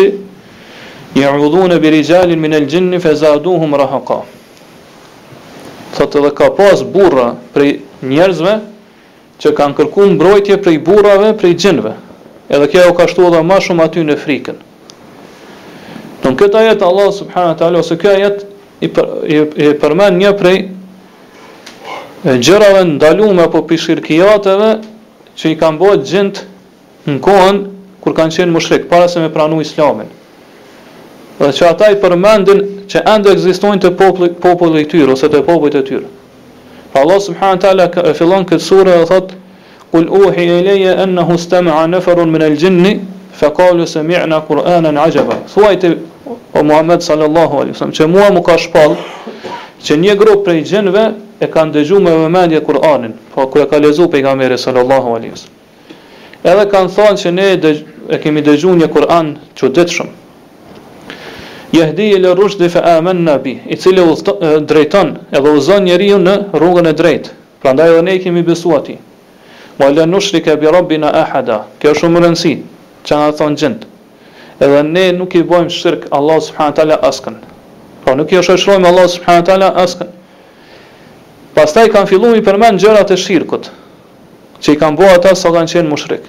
ya'udun 1.15 1.77
bi 1.81 1.89
rijalin 1.89 2.39
min 2.41 2.53
al-jinn 2.53 2.99
fazaduhum 2.99 3.73
rahaqa." 3.77 4.23
Thot 5.95 6.15
edhe 6.15 6.31
ka 6.35 6.49
pas 6.51 6.83
burra 6.83 7.35
prej 7.53 7.79
njerëzve 8.03 8.55
që 9.41 9.51
kanë 9.57 9.75
kërkuar 9.77 10.07
mbrojtje 10.15 10.57
prej 10.61 10.77
burrave, 10.79 11.33
prej 11.37 11.53
xhinve. 11.61 11.93
Edhe 12.49 12.67
kjo 12.71 12.89
u 12.89 12.93
ka 12.93 13.07
shtuar 13.07 13.33
edhe 13.37 13.43
më 13.45 13.57
shumë 13.65 13.83
aty 13.83 14.01
në 14.05 14.15
frikën. 14.23 14.55
Don 16.23 16.35
këtë 16.37 16.57
ajet 16.59 16.81
Allah 16.81 17.11
subhanahu 17.13 17.49
wa 17.53 17.57
taala 17.57 17.79
ose 17.79 17.97
ky 17.97 18.07
ajet 18.09 18.45
i, 18.81 18.87
për, 18.89 19.05
i, 19.29 19.35
i 19.65 19.73
përmend 19.81 20.17
një 20.17 20.31
prej 20.37 20.57
gjërave 22.23 22.83
ndalume 22.85 23.41
apo 23.43 23.61
pishirkijateve 23.67 24.75
që 25.37 25.49
i 25.51 25.57
kam 25.59 25.77
bëhet 25.79 26.05
gjënt 26.09 26.39
në 27.07 27.19
kohën 27.23 27.59
kur 28.01 28.13
kanë 28.17 28.33
qenë 28.35 28.51
mushrik, 28.51 28.87
para 28.89 29.07
se 29.09 29.19
me 29.19 29.29
pranu 29.29 29.59
islamin. 29.61 30.07
Dhe 31.39 31.51
që 31.53 31.65
ata 31.69 31.89
i 31.91 31.97
përmendin 32.01 32.61
që 32.89 33.03
endë 33.13 33.33
egzistojnë 33.35 33.81
të 33.83 33.91
popullit 33.99 34.39
popull 34.41 34.73
të 34.79 34.85
tyrë, 34.93 35.11
ose 35.13 35.29
të 35.29 35.43
popullit 35.45 35.75
të 35.77 35.83
tyrë. 35.91 36.09
Pra 36.93 37.03
Allah 37.05 37.19
subhanë 37.21 37.61
tala 37.61 37.89
e 37.89 38.13
fillon 38.17 38.47
këtë 38.49 38.63
surë 38.69 39.01
e 39.03 39.11
thot, 39.11 39.35
Kul 39.87 40.09
uhi 40.11 40.43
e 40.51 40.57
leje 40.65 40.91
enna 40.99 41.23
hustema 41.23 41.77
a 41.79 41.85
neferun 41.87 42.27
min 42.27 42.41
el 42.43 42.57
gjinni, 42.59 42.89
fe 43.31 43.47
kalu 43.55 43.85
se 43.87 44.01
mi'na 44.03 44.41
Kur'anën 44.49 44.97
ajeba. 45.05 45.37
Thuaj 45.53 45.77
të 45.79 45.91
o 46.59 46.63
Muhammed 46.63 47.01
sallallahu 47.05 47.61
alai, 47.61 47.71
që 47.95 48.05
mua 48.11 48.27
mu 48.35 48.41
ka 48.43 48.57
shpal, 48.59 48.97
që 49.79 49.95
një 50.01 50.17
grupë 50.19 50.43
prej 50.43 50.57
gjinve 50.73 51.05
e 51.39 51.47
kanë 51.49 51.71
dëgju 51.75 51.99
me 52.01 52.11
vëmendje 52.23 52.61
Kur'anin, 52.65 53.11
po 53.33 53.45
kërë 53.51 53.67
ka 53.69 53.79
lezu 53.81 54.07
pe 54.09 54.19
i 54.21 54.25
kamere 54.25 54.57
sallallahu 54.57 55.13
alijus. 55.17 55.43
Edhe 56.43 56.63
kanë 56.71 56.93
thonë 56.95 57.19
që 57.23 57.31
ne 57.35 57.49
dëgj, 57.65 57.81
e 58.15 58.19
kemi 58.23 58.41
dëgju 58.45 58.73
një 58.81 58.87
Kur'an 58.93 59.35
që 59.57 59.69
ditë 59.77 59.93
shumë. 59.97 60.15
Jehdi 61.77 62.05
i 62.15 62.19
lë 62.23 62.31
rrush 62.37 62.55
dhe 62.57 62.69
fe 62.73 62.79
amen 62.95 63.21
në 63.27 63.33
bi, 63.43 63.55
i 63.67 63.75
cili 63.77 64.01
u 64.01 64.15
drejton 64.65 65.15
edhe 65.35 65.51
u 65.51 65.59
zonë 65.61 65.85
njeri 65.89 66.09
në 66.15 66.37
rrungën 66.55 66.89
e 66.89 66.95
drejt, 66.95 67.29
pra 67.61 67.75
edhe 67.75 68.01
ne 68.05 68.15
i 68.17 68.21
kemi 68.23 68.41
besu 68.47 68.71
ati. 68.77 68.95
Ma 69.77 69.91
lë 69.93 70.07
nushri 70.09 70.41
ke 70.41 70.55
birobi 70.57 70.97
në 70.97 71.11
ahada, 71.21 71.65
kjo 71.77 71.93
shumë 71.99 72.23
rëndësi, 72.23 72.55
që 73.05 73.19
nga 73.19 73.27
thonë 73.39 73.59
gjendë. 73.61 73.91
Edhe 74.63 74.79
ne 74.87 75.05
nuk 75.19 75.35
i 75.37 75.43
bojmë 75.45 75.69
shirkë 75.69 76.09
Allah 76.17 76.39
subhanët 76.41 76.79
ala 76.85 76.97
askën, 77.11 77.35
Po 78.07 78.13
nuk 78.15 78.31
i 78.31 78.37
është 78.39 78.55
shrojmë 78.63 78.87
Allah 78.87 79.05
subhanët 79.11 79.49
ala 79.51 79.67
askën, 79.83 80.06
Pastaj 81.57 81.87
kanë 81.89 82.05
filluar 82.13 82.35
i 82.37 82.43
përmend 82.45 82.77
gjërat 82.83 83.09
e 83.15 83.15
shirkut, 83.17 83.71
që 84.61 84.75
i 84.75 84.77
kanë 84.77 84.99
bërë 84.99 85.13
ata 85.17 85.31
sa 85.39 85.49
kanë 85.55 85.71
qenë 85.71 85.89
mushrik. 85.89 86.25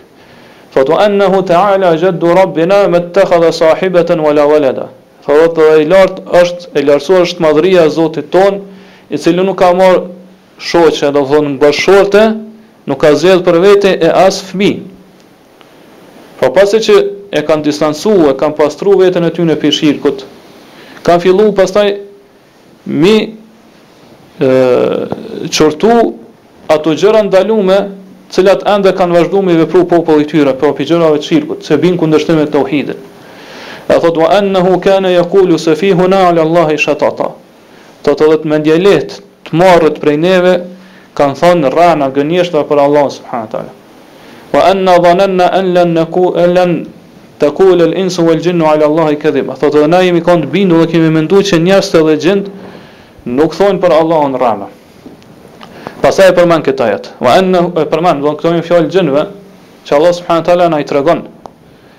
Fatu 0.73 0.94
annahu 1.04 1.42
ta'ala 1.50 1.90
jaddu 2.00 2.32
rabbina 2.37 2.78
mattakhadha 2.88 3.50
sahibatan 3.52 4.23
wala 4.25 4.47
walada. 4.49 4.87
Fatu 5.26 5.66
e 5.75 5.85
lart 5.85 6.23
është 6.40 6.70
e 6.80 6.85
lartsuar 6.88 7.26
është 7.26 7.44
madhria 7.44 7.85
e 7.85 7.92
Zotit 7.99 8.30
ton, 8.32 8.56
i 9.12 9.20
cili 9.20 9.44
nuk 9.44 9.58
ka 9.61 9.68
marr 9.76 10.00
shoqë, 10.70 11.11
do 11.12 11.20
të 11.20 11.30
thonë 11.35 11.54
bashkëshortë, 11.61 12.25
nuk 12.88 13.00
ka 13.02 13.12
zgjedh 13.20 13.44
për 13.44 13.61
vete 13.66 13.92
e 14.08 14.12
as 14.25 14.40
fëmijë. 14.49 14.80
Po 16.40 16.54
pasi 16.56 16.80
që 16.88 16.97
e 17.37 17.44
kanë 17.49 17.66
distancuar, 17.68 18.32
kanë 18.40 18.56
pastruar 18.62 19.04
veten 19.04 19.28
e 19.28 19.32
tyre 19.37 19.50
në 19.52 19.58
pishirkut, 19.66 20.25
kanë 21.04 21.25
filluar 21.26 21.52
pastaj 21.61 21.90
mi 23.04 23.16
qërtu 24.38 25.95
ato 26.71 26.95
gjëra 26.95 27.23
ndalume 27.26 27.78
cilat 28.30 28.62
ende 28.68 28.92
kanë 28.95 29.16
vazhdu 29.16 29.40
me 29.42 29.57
vepru 29.59 29.85
popull 29.90 30.21
i 30.23 30.28
tyre, 30.28 30.52
pra 30.54 30.71
për 30.76 30.87
gjërave 30.90 31.21
të 31.21 31.25
shirkut, 31.26 31.62
që 31.66 31.78
binë 31.83 32.07
me 32.38 32.45
të 32.52 32.62
uhidin. 32.62 32.99
E 33.88 33.95
thot, 34.04 34.16
wa 34.21 34.61
hu 34.66 34.80
kene 34.85 35.12
jakullu 35.12 35.59
se 35.59 35.75
fi 35.75 35.90
huna 35.97 36.18
ala 36.28 36.42
Allahi 36.42 36.76
shatata. 36.78 37.30
Të 38.02 38.14
të 38.14 38.26
dhe 38.28 38.37
të 38.42 38.49
mendjelit 38.50 39.16
të 39.49 39.57
marrët 39.57 39.97
prej 40.00 40.16
neve, 40.16 40.52
kanë 41.16 41.38
thonë 41.40 41.71
rana 41.75 42.11
gënjeshtra 42.14 42.66
për 42.68 42.78
Allah 42.85 43.09
subhanët 43.11 43.54
ala. 43.54 43.73
Wa 44.52 44.61
enna 44.73 44.99
dhanenna 45.04 45.47
enlen 45.59 45.97
në 45.97 46.04
ku 46.14 46.30
enlen 46.45 46.76
të 47.40 47.50
kule 47.57 47.87
lë 47.90 47.97
insu 48.04 48.26
vel 48.28 48.40
gjinnu 48.45 48.68
ala 48.68 48.85
Allah 48.90 49.09
këdhim. 49.23 49.49
E 49.49 49.57
thot, 49.61 49.73
dhe 49.80 49.88
na 49.88 50.02
jemi 50.04 50.21
kanë 50.21 50.45
të 50.47 50.52
bindu 50.52 50.78
dhe 50.83 50.90
kemi 50.92 51.09
mendu 51.16 51.40
që 51.49 51.59
njështë 51.64 52.04
dhe 52.07 52.18
gjindë 52.26 52.67
nuk 53.26 53.54
thonë 53.56 53.80
për 53.82 53.92
Allahun 53.94 54.37
rama. 54.38 54.68
Pastaj 56.02 56.30
e 56.30 56.37
përmend 56.37 56.64
këtë 56.66 56.87
jetë. 56.92 57.10
Wa 57.22 57.38
anna 57.40 57.62
e 57.82 57.87
përmend 57.90 58.22
von 58.25 58.37
këto 58.38 58.52
një 58.54 58.62
fjalë 58.66 58.90
gjënëve 58.94 59.26
që 59.88 59.94
Allah 59.98 60.12
subhanahu 60.14 60.44
teala 60.46 60.68
na 60.68 60.78
i 60.80 60.84
tregon. 60.87 61.22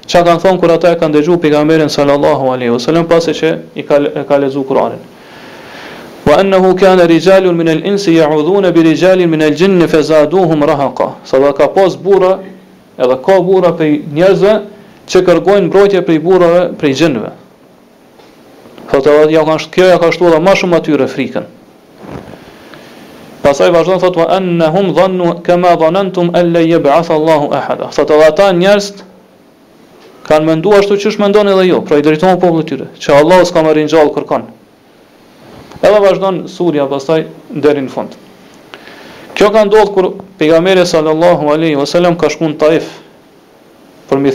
Çka 0.08 0.24
kanë 0.26 0.40
thonë 0.46 0.60
kur 0.62 0.72
ata 0.74 0.92
e 0.94 1.00
kanë 1.00 1.14
dëgjuar 1.20 1.38
pejgamberin 1.44 1.90
sallallahu 1.90 2.50
alaihi 2.54 2.70
wasallam 2.76 3.06
pasi 3.10 3.34
që 3.36 3.52
i 3.76 3.84
ka 3.86 3.98
ka 4.28 4.38
lexuar 4.40 4.66
Kur'anin. 4.70 5.02
Wa 6.26 6.38
annahu 6.42 6.74
kana 6.78 7.06
rijalun 7.08 7.56
min 7.58 7.70
al-ins 7.70 8.08
ya'udhuna 8.08 8.72
bi 8.72 8.82
rijalin 8.88 9.30
min 9.30 9.42
al-jinn 9.44 9.88
fa 9.88 10.02
zaduhum 10.02 10.64
rahaqa. 10.64 11.12
Sa 11.24 11.54
ka 11.54 11.68
pas 11.68 11.96
burra 11.98 12.40
edhe 12.98 13.16
ka 13.26 13.40
burra 13.42 13.72
për 13.72 14.02
njerëzve 14.14 14.56
që 15.08 15.24
për 15.28 15.62
mbrojtje 15.68 16.02
prej 16.06 16.20
burrave 16.20 16.70
prej 16.78 16.94
gjinëve. 17.04 17.32
Thotë, 18.90 19.12
ja 19.30 19.44
ka 19.46 19.56
kjo 19.70 19.86
ja 19.86 19.98
ka 20.02 20.10
shtuar 20.14 20.40
më 20.42 20.56
shumë 20.60 20.78
atyre 20.80 21.06
frikën. 21.12 21.44
Pastaj 23.44 23.70
vazhdon 23.74 24.02
thotë, 24.02 24.18
"Wa 24.18 24.26
annahum 24.38 24.90
dhannu 24.98 25.28
kama 25.46 25.76
dhannantum 25.78 26.32
an 26.36 26.50
la 26.54 26.60
yab'ath 26.66 27.10
Allahu 27.14 27.54
ahada." 27.54 27.92
Thotë, 27.94 28.18
ata 28.28 28.48
njerëz 28.52 28.90
kanë 30.30 30.46
menduar 30.50 30.80
ashtu 30.82 30.98
siç 31.00 31.20
mendon 31.22 31.48
edhe 31.48 31.64
ju, 31.68 31.76
jo, 31.76 31.82
pra 31.82 31.98
i 31.98 32.02
drejton 32.02 32.40
popullit 32.40 32.68
tyre, 32.68 32.88
që 33.00 33.10
Allahu 33.14 33.46
s'ka 33.46 33.62
marrë 33.64 33.86
ngjall 33.86 34.10
kërkon. 34.14 34.44
Edhe 35.82 36.00
vazhdon 36.02 36.48
surja 36.48 36.90
pastaj 36.90 37.24
deri 37.50 37.82
në 37.86 37.90
fund. 37.90 38.10
Kjo 39.36 39.52
ka 39.52 39.64
ndodhur 39.66 39.94
kur 39.94 40.06
pejgamberi 40.38 40.86
sallallahu 40.86 41.48
alaihi 41.54 41.76
wasallam 41.78 42.18
ka 42.18 42.28
shkuar 42.30 42.50
në 42.52 42.58
Taif 42.58 42.86
për 44.10 44.18
mi 44.20 44.32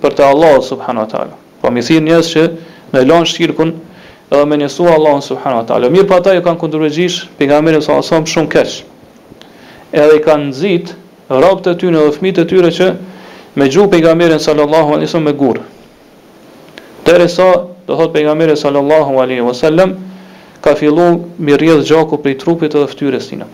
për 0.00 0.14
te 0.14 0.22
Allahu 0.24 0.62
subhanahu 0.62 1.04
wa 1.06 1.10
taala. 1.12 1.34
Po 1.60 1.68
pra 1.68 1.70
mi 1.70 1.80
njerëz 1.80 2.26
që 2.34 2.42
në 2.92 3.00
lanë 3.06 3.26
shirkun 3.26 3.74
edhe 4.30 4.46
me 4.46 4.56
njësu 4.60 4.84
Allahun 4.92 5.22
subhanahu 5.24 5.58
wa 5.62 5.66
taala. 5.66 5.88
Mirë 5.92 6.04
pa 6.06 6.18
po 6.18 6.20
ata 6.20 6.34
i 6.36 6.42
kanë 6.44 6.58
kundërgjish 6.60 7.18
pejgamberin 7.38 7.80
sa 7.82 8.00
sa 8.02 8.20
shumë 8.20 8.50
keq. 8.52 8.80
Edhe 9.92 10.18
i 10.18 10.24
kanë 10.24 10.50
nxit 10.50 10.92
rrobat 11.32 11.70
e 11.72 11.76
tyre 11.80 11.96
dhe 12.06 12.12
fëmijët 12.18 12.42
e 12.42 12.48
tyre 12.50 12.72
që 12.78 12.88
me 13.56 13.68
gju 13.72 13.86
pejgamberin 13.90 14.38
sallallahu 14.40 14.92
alaihi 14.96 15.08
wasallam 15.08 15.28
me 15.28 15.76
Tere 17.04 17.28
sa, 17.32 17.52
do 17.86 17.96
thot 17.96 18.12
pejgamberi 18.12 18.56
sallallahu 18.56 19.16
alaihi 19.20 19.40
wasallam 19.46 19.94
ka 20.60 20.74
fillu 20.76 21.24
mi 21.38 21.52
rrjedh 21.56 21.86
gjaku 21.88 22.18
prej 22.20 22.36
trupit 22.38 22.74
edhe 22.74 22.84
fytyrës 22.86 23.28
tina. 23.30 23.46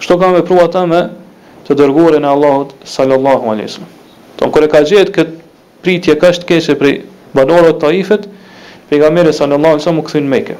Kështu 0.00 0.18
ka 0.20 0.28
me 0.28 0.42
prua 0.44 0.68
ta 0.68 0.84
me 0.86 1.02
të 1.68 1.74
dërguarin 1.78 2.24
e 2.26 2.28
Allahut 2.28 2.76
sallallahu 2.84 3.48
alaihi 3.54 3.70
wasallam. 3.70 3.96
Ton 4.36 4.50
kur 4.52 4.64
e 4.64 4.68
ka 4.68 4.82
gjetë 4.84 5.12
kët 5.16 5.32
pritje 5.82 6.14
kështë 6.20 6.44
keqe 6.48 6.76
prej 6.80 6.94
banorëve 7.36 7.72
të 7.76 7.80
Taifit, 7.82 8.26
pejgamberi 8.90 9.32
sallallahu 9.32 9.66
alaihi 9.74 9.84
wasallam 9.84 9.98
u 9.98 10.02
kthyn 10.02 10.26
Mekë. 10.28 10.54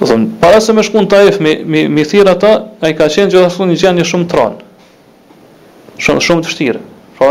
Do 0.00 0.06
thon, 0.08 0.24
para 0.40 0.60
se 0.60 0.72
më 0.72 0.82
shkon 0.88 1.08
Taif 1.12 1.36
mi 1.44 1.56
mi 1.64 1.84
mi 1.88 2.04
thirr 2.08 2.30
ata, 2.32 2.52
ai 2.80 2.96
ka 2.96 3.06
qenë 3.12 3.30
gjithashtu 3.34 3.68
një 3.68 3.76
gjendje 3.82 4.06
shumë 4.08 4.28
tron. 4.32 4.56
Shumë 6.02 6.24
shumë 6.26 6.44
të 6.46 6.50
vështirë. 6.50 6.82
Pra 7.20 7.28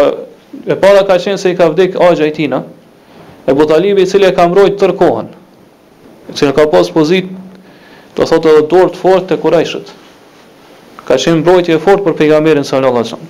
e 0.74 0.78
para 0.86 1.02
ka 1.10 1.18
qenë 1.26 1.42
se 1.42 1.52
i 1.52 1.58
ka 1.60 1.68
vdek 1.74 1.98
Agja 2.02 2.30
i 2.30 2.50
e 3.46 3.52
Butalibi 3.54 4.02
i 4.06 4.08
cili 4.08 4.26
e 4.30 4.36
ka 4.38 4.46
mbrojtur 4.48 4.80
tër 4.80 4.94
kohën. 5.02 5.28
Që 6.38 6.54
ka 6.56 6.70
pas 6.72 6.88
pozitë 6.88 7.36
do 8.16 8.24
thotë 8.24 8.50
edhe 8.54 8.68
dorë 8.72 8.94
të 8.94 9.02
fortë 9.02 9.28
të 9.34 9.40
kurajshët. 9.44 9.88
Ka 11.06 11.18
qenë 11.20 11.42
mbrojtje 11.42 11.76
e 11.76 11.82
fortë 11.84 12.06
për 12.06 12.16
pejgamberin 12.22 12.64
sallallahu 12.64 13.02
alajhi 13.02 13.18
wasallam. 13.18 13.30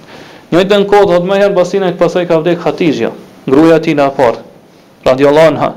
Njëjtën 0.53 0.85
kohë 0.91 1.09
do 1.09 1.21
të 1.23 1.27
më 1.31 1.41
herë 1.41 1.55
Basina 1.57 1.89
e 1.89 1.97
pasoi 1.97 2.27
ka 2.29 2.37
vdek 2.43 2.61
Hatixha, 2.61 3.09
gruaja 3.49 3.79
e 3.79 3.85
tij 3.87 3.97
në 3.97 4.05
apartë 4.05 4.52
radiallahu 5.05 5.47
anha, 5.47 5.75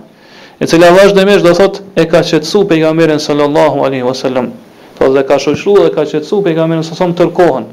e 0.61 0.67
cila 0.67 0.91
vazhdimisht 0.95 1.43
do 1.45 1.53
thotë 1.57 1.83
e 2.01 2.05
ka 2.11 2.23
qetësu 2.25 2.65
pejgamberin 2.71 3.19
sallallahu 3.21 3.83
alaihi 3.87 4.07
wasallam. 4.07 4.53
Po 4.99 5.11
dhe 5.13 5.23
ka 5.29 5.37
shoqëruar 5.43 5.89
dhe 5.89 5.95
ka 5.95 6.05
qetësu 6.07 6.43
pejgamberin 6.45 6.83
sa 6.87 6.95
son 6.97 7.13
tërkohën. 7.17 7.67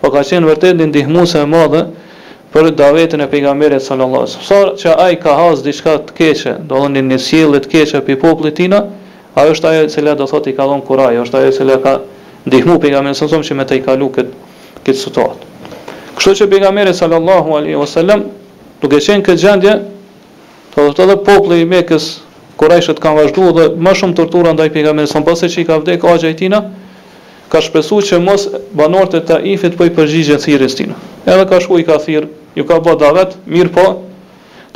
Po 0.00 0.10
ka 0.12 0.22
qenë 0.24 0.48
vërtet 0.48 0.76
një 0.78 0.86
ndihmuese 0.90 1.42
e 1.42 1.48
madhe 1.50 1.82
për 2.54 2.70
davetin 2.76 3.20
e 3.20 3.26
pejgamberit 3.28 3.82
sallallahu 3.84 4.22
alaihi 4.22 4.38
wasallam. 4.38 4.76
Sa 4.78 4.90
që 4.90 4.96
ai 5.04 5.18
ka 5.20 5.36
has 5.42 5.62
diçka 5.66 5.98
të 6.08 6.12
keqe, 6.16 6.52
do 6.64 6.74
të 6.74 6.86
thonë 6.86 7.02
një 7.10 7.18
sjellje 7.26 7.60
të 7.66 7.70
keqe 7.74 8.00
për 8.08 8.20
popullin 8.24 8.54
e 8.54 8.56
tij, 8.56 8.74
ajo 9.36 9.52
është 9.54 9.68
ajo 9.70 9.84
e 9.84 9.92
cila 9.92 10.14
do 10.16 10.26
thotë 10.30 10.52
i 10.52 10.56
ka 10.56 10.64
dhënë 10.70 10.86
kuraj, 10.88 11.18
është 11.26 11.38
ajo 11.38 11.52
e 11.52 11.54
cila 11.58 11.76
ka 11.84 11.92
ndihmu 12.46 12.80
pejgamberin 12.82 13.14
sa 13.18 13.28
son 13.28 13.44
që 13.44 13.58
me 13.60 13.68
të 13.68 13.76
i 13.82 13.84
ka 13.84 13.94
lu 14.00 14.08
kët 14.14 14.32
kët 14.86 14.96
situatë. 14.96 15.44
Kështu 16.16 16.34
që 16.40 16.50
pejgamberi 16.54 16.96
sallallahu 16.96 17.58
alaihi 17.60 17.76
wasallam 17.78 18.24
duke 18.80 18.98
qenë 19.04 19.24
këtë 19.26 19.42
gjendje, 19.44 19.74
Po 20.74 20.86
të 20.94 21.02
edhe 21.04 21.16
populli 21.26 21.62
i 21.64 21.68
Mekës 21.68 22.04
Kurajshët 22.60 23.00
kanë 23.00 23.22
vazhduar 23.24 23.54
dhe 23.56 23.64
më 23.86 23.92
shumë 24.00 24.16
tortura 24.18 24.50
ndaj 24.54 24.68
pejgamberit 24.74 25.10
son 25.10 25.24
pasi 25.26 25.48
që 25.50 25.62
i 25.62 25.66
ka 25.70 25.78
vdekë 25.80 26.08
Hoxha 26.10 26.30
i 26.30 26.36
tina, 26.38 26.58
ka 27.50 27.62
shpresuar 27.64 28.04
që 28.06 28.18
mos 28.22 28.44
banorët 28.78 29.16
e 29.18 29.22
Taifit 29.30 29.78
po 29.78 29.88
i 29.88 29.92
përgjigjen 29.96 30.42
thirrjes 30.44 30.76
tina. 30.78 30.98
Edhe 31.26 31.46
ka 31.48 31.60
shkuar 31.64 31.80
i 31.82 31.86
ka 31.88 31.96
thirr, 32.04 32.26
ju 32.58 32.66
ka 32.68 32.76
bë 32.84 32.94
davet, 33.00 33.32
mirë 33.54 33.72
po, 33.78 33.86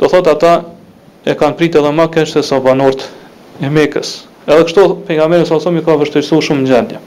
do 0.01 0.09
thot 0.11 0.31
ata 0.33 0.55
e 1.29 1.35
kanë 1.37 1.59
pritë 1.61 1.79
edhe 1.83 1.93
më 2.01 2.09
keq 2.15 2.31
se 2.33 2.43
sa 2.49 2.57
banorët 2.65 3.05
e 3.61 3.69
Mekës. 3.77 4.15
Edhe 4.49 4.65
kështu 4.65 4.87
pejgamberi 5.07 5.45
son 5.45 5.77
i 5.79 5.85
ka 5.85 5.99
vështirësuar 6.01 6.43
shumë 6.49 6.67
gjendje. 6.71 7.03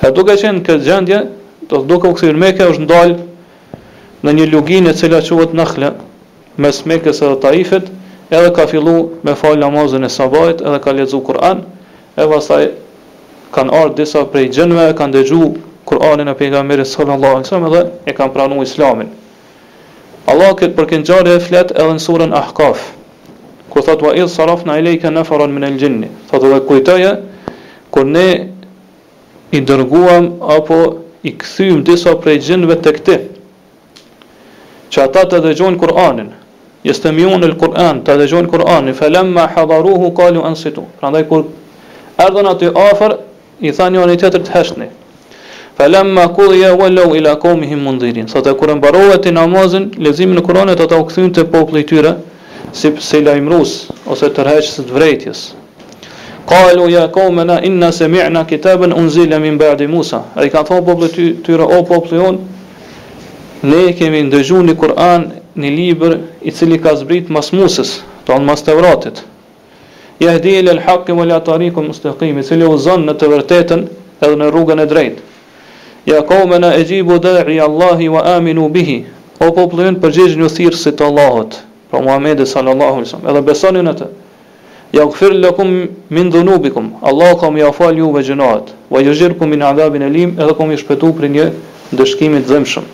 Ka 0.00 0.10
duke 0.16 0.34
qenë 0.40 0.64
këtë 0.66 0.88
gjendje, 0.88 1.20
do 1.68 1.82
të 1.84 1.88
duke 1.92 2.08
u 2.10 2.16
kthyer 2.16 2.40
Mekë 2.46 2.72
është 2.72 2.88
ndal 2.88 3.18
në 4.24 4.36
një 4.40 4.48
luginë 4.56 4.90
e 4.90 4.96
cila 5.02 5.20
quhet 5.24 5.52
Nakhla, 5.60 5.92
mes 6.56 6.80
Mekës 6.86 7.18
edhe 7.22 7.38
Taifit, 7.42 7.88
edhe 8.30 8.52
ka 8.54 8.66
fillu 8.70 8.96
me 9.26 9.34
falë 9.38 9.58
namazën 9.64 10.06
e 10.06 10.10
sabajt, 10.10 10.60
edhe 10.62 10.78
ka 10.84 10.92
lezu 10.94 11.20
Kur'an, 11.26 11.64
e 12.16 12.26
vasaj 12.30 12.66
kanë 13.54 13.74
ardhë 13.80 13.96
disa 14.02 14.22
prej 14.30 14.50
gjënve, 14.54 14.86
kanë 14.98 15.18
dëgju 15.18 15.44
Kur'anin 15.88 16.30
e 16.30 16.34
pejgamberit 16.38 16.86
sallallahu 16.88 17.40
Allah 17.42 17.44
wasallam 17.44 17.72
edhe 17.72 17.84
e 18.06 18.14
kanë 18.14 18.34
pranuar 18.36 18.66
Islamin. 18.66 19.10
Allah 20.30 20.54
këtë 20.56 20.76
për 20.78 20.88
këtë 20.92 21.34
e 21.34 21.40
flet 21.42 21.74
edhe 21.74 21.96
në 21.98 22.04
surën 22.06 22.36
ahkaf, 22.42 22.92
Kur 23.74 23.82
thot 23.82 24.04
wa 24.06 24.12
id 24.14 24.28
sarafna 24.30 24.76
ilayka 24.78 25.10
nafaran 25.10 25.50
min 25.50 25.64
al-jinn, 25.66 26.04
thot 26.30 26.44
dhe 26.46 26.60
kujtoje 26.68 27.08
kur 27.90 28.04
ne 28.06 28.46
i 29.50 29.58
dërguam 29.66 30.28
apo 30.46 30.76
i 31.26 31.32
kthyem 31.38 31.80
disa 31.86 32.12
prej 32.22 32.38
gjënve 32.46 32.76
të 32.84 32.92
këti, 32.98 33.16
Që 34.94 35.02
ata 35.08 35.24
të 35.26 35.40
dëgjojnë 35.42 35.80
Kur'anin, 35.82 36.28
Jestemion 36.84 37.40
e 37.40 37.46
l-Kur'an, 37.48 38.02
të 38.04 38.14
dhegjon 38.20 38.44
l-Kur'an, 38.44 38.90
hadaruhu, 39.54 40.10
kalu 40.18 40.42
ansitu. 40.44 40.82
Pra 41.00 41.08
ndaj, 41.10 41.22
kur 41.30 41.46
ardhën 42.20 42.48
atë 42.50 42.68
afër, 42.72 42.88
afer, 42.92 43.14
i 43.64 43.70
thanë 43.72 43.96
një 43.96 44.00
anë 44.02 44.12
i 44.12 44.18
tjetër 44.20 44.40
të 44.44 44.52
heshtëni. 44.58 44.88
Felem 45.78 46.10
ma 46.14 46.26
kudhja 46.28 46.74
u 46.74 47.16
ila 47.18 47.36
komi 47.40 47.66
mundirin. 47.76 48.28
Sa 48.28 48.40
kurën 48.44 48.82
barohet 48.84 49.24
të 49.24 49.32
namazin, 49.32 49.88
lezimin 49.96 50.36
në 50.38 50.42
Kur'anet 50.46 50.82
atë 50.84 50.94
au 50.94 51.06
këthyn 51.08 51.32
të 51.34 51.46
popli 51.50 51.86
tyre, 51.88 52.18
si 52.72 52.90
pësi 52.94 53.24
imrus, 53.40 53.88
ose 54.06 54.28
të 54.28 54.44
të 54.84 54.92
vrejtjes. 54.92 55.42
Kalu 56.46 56.90
ja 56.92 57.08
komena, 57.08 57.62
inna 57.64 57.92
se 57.92 58.08
miqna 58.08 58.44
kitabën 58.44 58.92
min 59.40 59.56
bërdi 59.58 59.86
Musa. 59.88 60.22
Ai 60.36 60.46
i 60.46 60.50
ka 60.50 60.62
thonë 60.62 60.84
popli 60.84 61.08
tyre, 61.46 61.64
o 61.78 61.82
popullion, 61.84 62.38
Ne 63.64 63.94
kemi 63.96 64.20
ndëgjuar 64.28 64.76
Kur'an 64.76 65.22
një 65.56 65.70
liber 65.70 66.16
i 66.42 66.50
cili 66.50 66.78
ka 66.82 66.94
zbrit 66.98 67.28
mas 67.32 67.52
musës, 67.54 68.00
pra 68.26 68.38
në 68.40 68.46
mas 68.48 68.64
të 68.66 68.74
vratit. 68.78 69.20
Ja 70.22 70.32
e 70.34 70.40
dhejle 70.42 70.72
lë 70.78 70.84
hakim 70.86 71.18
o 71.20 71.26
lë 71.26 71.36
atarikum 71.38 71.88
mës 71.90 72.00
të 72.02 72.14
cili 72.48 72.66
u 72.66 72.76
zonë 72.78 73.06
në 73.10 73.14
të 73.18 73.28
vërtetën 73.32 73.86
edhe 74.24 74.36
në 74.40 74.48
rrugën 74.50 74.80
e 74.82 74.86
drejt. 74.90 75.20
Ja 76.06 76.22
kome 76.26 76.58
në 76.58 76.72
e 76.80 76.84
gjibu 76.88 77.18
dhe 77.22 77.38
Allahi 77.62 78.08
wa 78.10 78.22
aminu 78.36 78.68
bihi, 78.68 79.04
o 79.40 79.50
po 79.54 79.68
plënë 79.70 80.02
përgjegjë 80.02 80.42
një 80.42 80.50
thyrë 80.52 80.76
si 80.78 80.92
të 80.92 81.06
Allahot, 81.06 81.58
pra 81.90 82.00
Muhammed 82.02 82.40
e 82.40 82.46
sallallahu 82.46 82.98
alësum, 83.02 83.22
edhe 83.28 83.42
besoni 83.42 83.82
në 83.82 83.94
të. 83.94 84.08
Ja 84.94 85.04
u 85.06 85.10
min 86.14 86.30
dhënubikum, 86.30 86.92
Allah 87.02 87.34
kom 87.40 87.56
ja 87.56 87.72
fal 87.72 87.96
ju 87.98 88.12
ve 88.12 88.22
gjënaat, 88.22 88.70
wa 88.90 89.00
ju 89.02 89.14
gjirë 89.14 89.46
min 89.48 89.62
adhabin 89.62 90.02
e 90.02 90.08
lim, 90.08 90.36
edhe 90.38 90.54
kom 90.54 90.70
i 90.72 90.76
shpetu 90.76 91.12
për 91.18 91.28
një 91.30 91.50
dhëmshëm. 91.92 92.84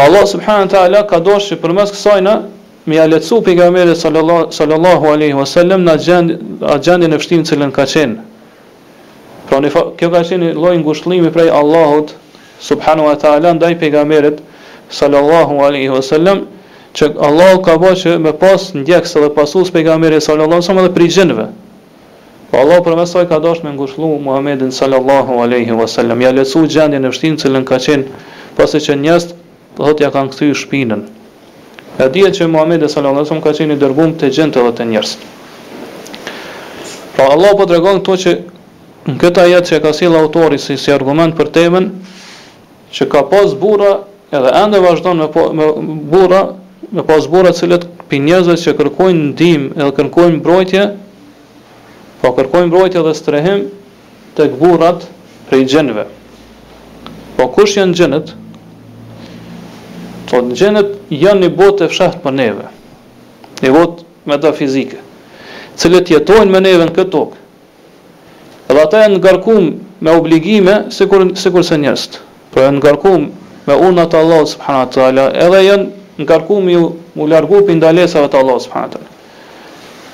Allah 0.00 0.24
subhanahu 0.24 0.64
wa 0.68 0.72
taala 0.72 1.00
ka 1.08 1.18
doshë 1.20 1.56
që 1.56 1.56
përmes 1.60 1.90
kësaj 1.92 2.20
në 2.24 2.32
me 2.88 2.96
ia 2.96 3.04
lecu 3.10 3.36
pejgamberit 3.44 3.98
sallallahu 4.00 4.48
sallallahu 4.56 5.08
alaihi 5.12 5.36
wasallam 5.36 5.84
në 5.84 5.96
gjendje 6.06 6.36
në 6.60 6.76
gjendjen 6.86 7.12
e 7.12 7.18
vështirë 7.20 7.44
që 7.50 7.58
lën 7.60 7.72
ka 7.76 7.84
qenë. 7.92 8.22
Pra 9.50 9.60
kjo 10.00 10.08
ka 10.14 10.22
qenë 10.30 10.54
lloj 10.56 10.72
ngushëllimi 10.80 11.32
prej 11.34 11.50
Allahut 11.52 12.14
subhanahu 12.64 13.10
wa 13.10 13.16
taala 13.22 13.52
ndaj 13.58 13.74
pejgamberit 13.82 14.40
sallallahu 15.00 15.60
alaihi 15.68 15.92
wasallam 15.92 16.46
që 16.96 17.10
Allahu 17.28 17.60
ka 17.68 17.76
bërë 17.84 18.00
që 18.02 18.14
me 18.24 18.32
pas 18.40 18.70
ndjekës 18.74 19.14
dhe 19.24 19.28
pasus 19.36 19.68
pejgamberi 19.74 20.22
sallallahu 20.24 20.64
alaihi 20.64 20.64
wasallam 20.64 20.84
edhe 20.88 20.94
prej 20.96 21.10
gjinëve. 21.18 21.48
Po 22.50 22.62
Allahu 22.64 22.82
për 22.88 22.96
mesaj 23.04 23.26
ka 23.30 23.38
dashur 23.44 23.68
me 23.68 23.74
ngushëllu 23.76 24.08
Muhamedit 24.24 24.72
sallallahu 24.72 25.42
alaihi 25.44 25.76
wasallam, 25.76 26.20
ja 26.24 26.32
lecu 26.32 26.64
gjendjen 26.66 27.04
e 27.04 27.12
vështirë 27.14 27.38
që 27.44 27.52
lën 27.54 27.68
ka 27.68 27.78
qenë 27.84 28.26
pasi 28.58 28.80
që 28.88 28.96
njerëzit 29.04 29.38
Po 29.76 29.86
thotë 29.86 30.02
ja 30.06 30.10
kanë 30.14 30.32
kthyr 30.34 30.54
shpinën. 30.58 31.02
E 32.00 32.08
dihet 32.14 32.36
që 32.38 32.48
Muhamedi 32.50 32.88
sallallahu 32.88 33.22
alajhi 33.22 33.28
wasallam 33.28 33.44
ka 33.44 33.56
qenë 33.58 33.76
i 33.76 33.80
dërguar 33.82 34.14
te 34.18 34.30
gjentë 34.34 34.62
edhe 34.62 34.72
te 34.80 34.86
njerëz. 34.88 35.12
Po 37.14 37.22
pra, 37.22 37.28
Allah 37.36 37.54
po 37.58 37.66
tregon 37.68 38.00
këtu 38.00 38.16
që 38.22 38.34
në 39.10 39.16
këtë 39.20 39.44
ajet 39.46 39.70
që 39.70 39.80
ka 39.84 39.92
sill 39.96 40.16
autori 40.16 40.58
si, 40.58 40.76
si 40.78 40.92
argument 40.94 41.36
për 41.38 41.50
temën 41.54 41.86
që 42.96 43.06
ka 43.12 43.22
pas 43.30 43.52
burra 43.60 43.92
edhe 44.34 44.52
ende 44.62 44.80
vazhdon 44.84 45.20
me 45.22 45.28
po, 45.34 45.48
me 45.52 45.66
burra 46.12 46.42
me 46.90 47.04
pas 47.06 47.26
burra 47.30 47.52
të 47.54 47.60
cilët 47.62 47.84
pi 48.10 48.20
njerëzve 48.26 48.56
që 48.64 48.74
kërkojnë 48.80 49.22
ndihmë 49.32 49.72
edhe 49.80 49.92
kërkojnë 49.98 50.36
mbrojtje, 50.40 50.84
po 52.20 52.32
kërkojnë 52.36 52.70
mbrojtje 52.70 53.02
dhe 53.06 53.12
strehim 53.18 53.68
tek 54.38 54.56
burrat 54.60 55.06
prej 55.48 55.66
gjenëve 55.72 56.06
Po 57.36 57.46
kush 57.56 57.78
janë 57.78 57.96
gjenët 57.96 58.32
Thot, 60.30 60.30
po 60.30 60.46
në 60.46 60.56
gjenet 60.58 60.90
janë 61.10 61.46
një 61.46 61.52
botë 61.58 61.88
e 61.88 61.90
fshatë 61.90 62.20
për 62.22 62.34
neve, 62.38 62.66
një 63.64 63.70
botë 63.74 64.04
metafizike, 64.30 64.98
cilët 65.80 66.10
jetojnë 66.12 66.52
me 66.54 66.60
neve 66.62 66.86
në 66.86 66.94
këtë 66.98 67.10
tokë, 67.14 67.38
edhe 68.70 68.84
ata 68.86 69.00
janë 69.06 69.18
ngarkum 69.18 69.66
me 70.06 70.14
obligime, 70.14 70.76
sikur, 70.94 71.24
sikur 71.36 71.66
se 71.66 71.78
njërstë, 71.82 72.22
pra 72.54 72.68
janë 72.68 72.78
ngarkum 72.82 73.26
me 73.66 73.78
unë 73.88 74.06
Allah, 74.20 74.44
subhanat 74.52 74.94
të 74.94 75.02
ala, 75.08 75.24
edhe 75.46 75.64
janë 75.66 76.24
ngarkum 76.28 76.70
ju 76.76 76.84
mu 77.16 77.26
largu 77.30 77.64
për 77.66 77.80
ndalesave 77.80 78.30
të 78.30 78.40
Allah, 78.44 78.60
subhanat 78.64 78.94
të 78.94 79.00
ala. 79.02 79.16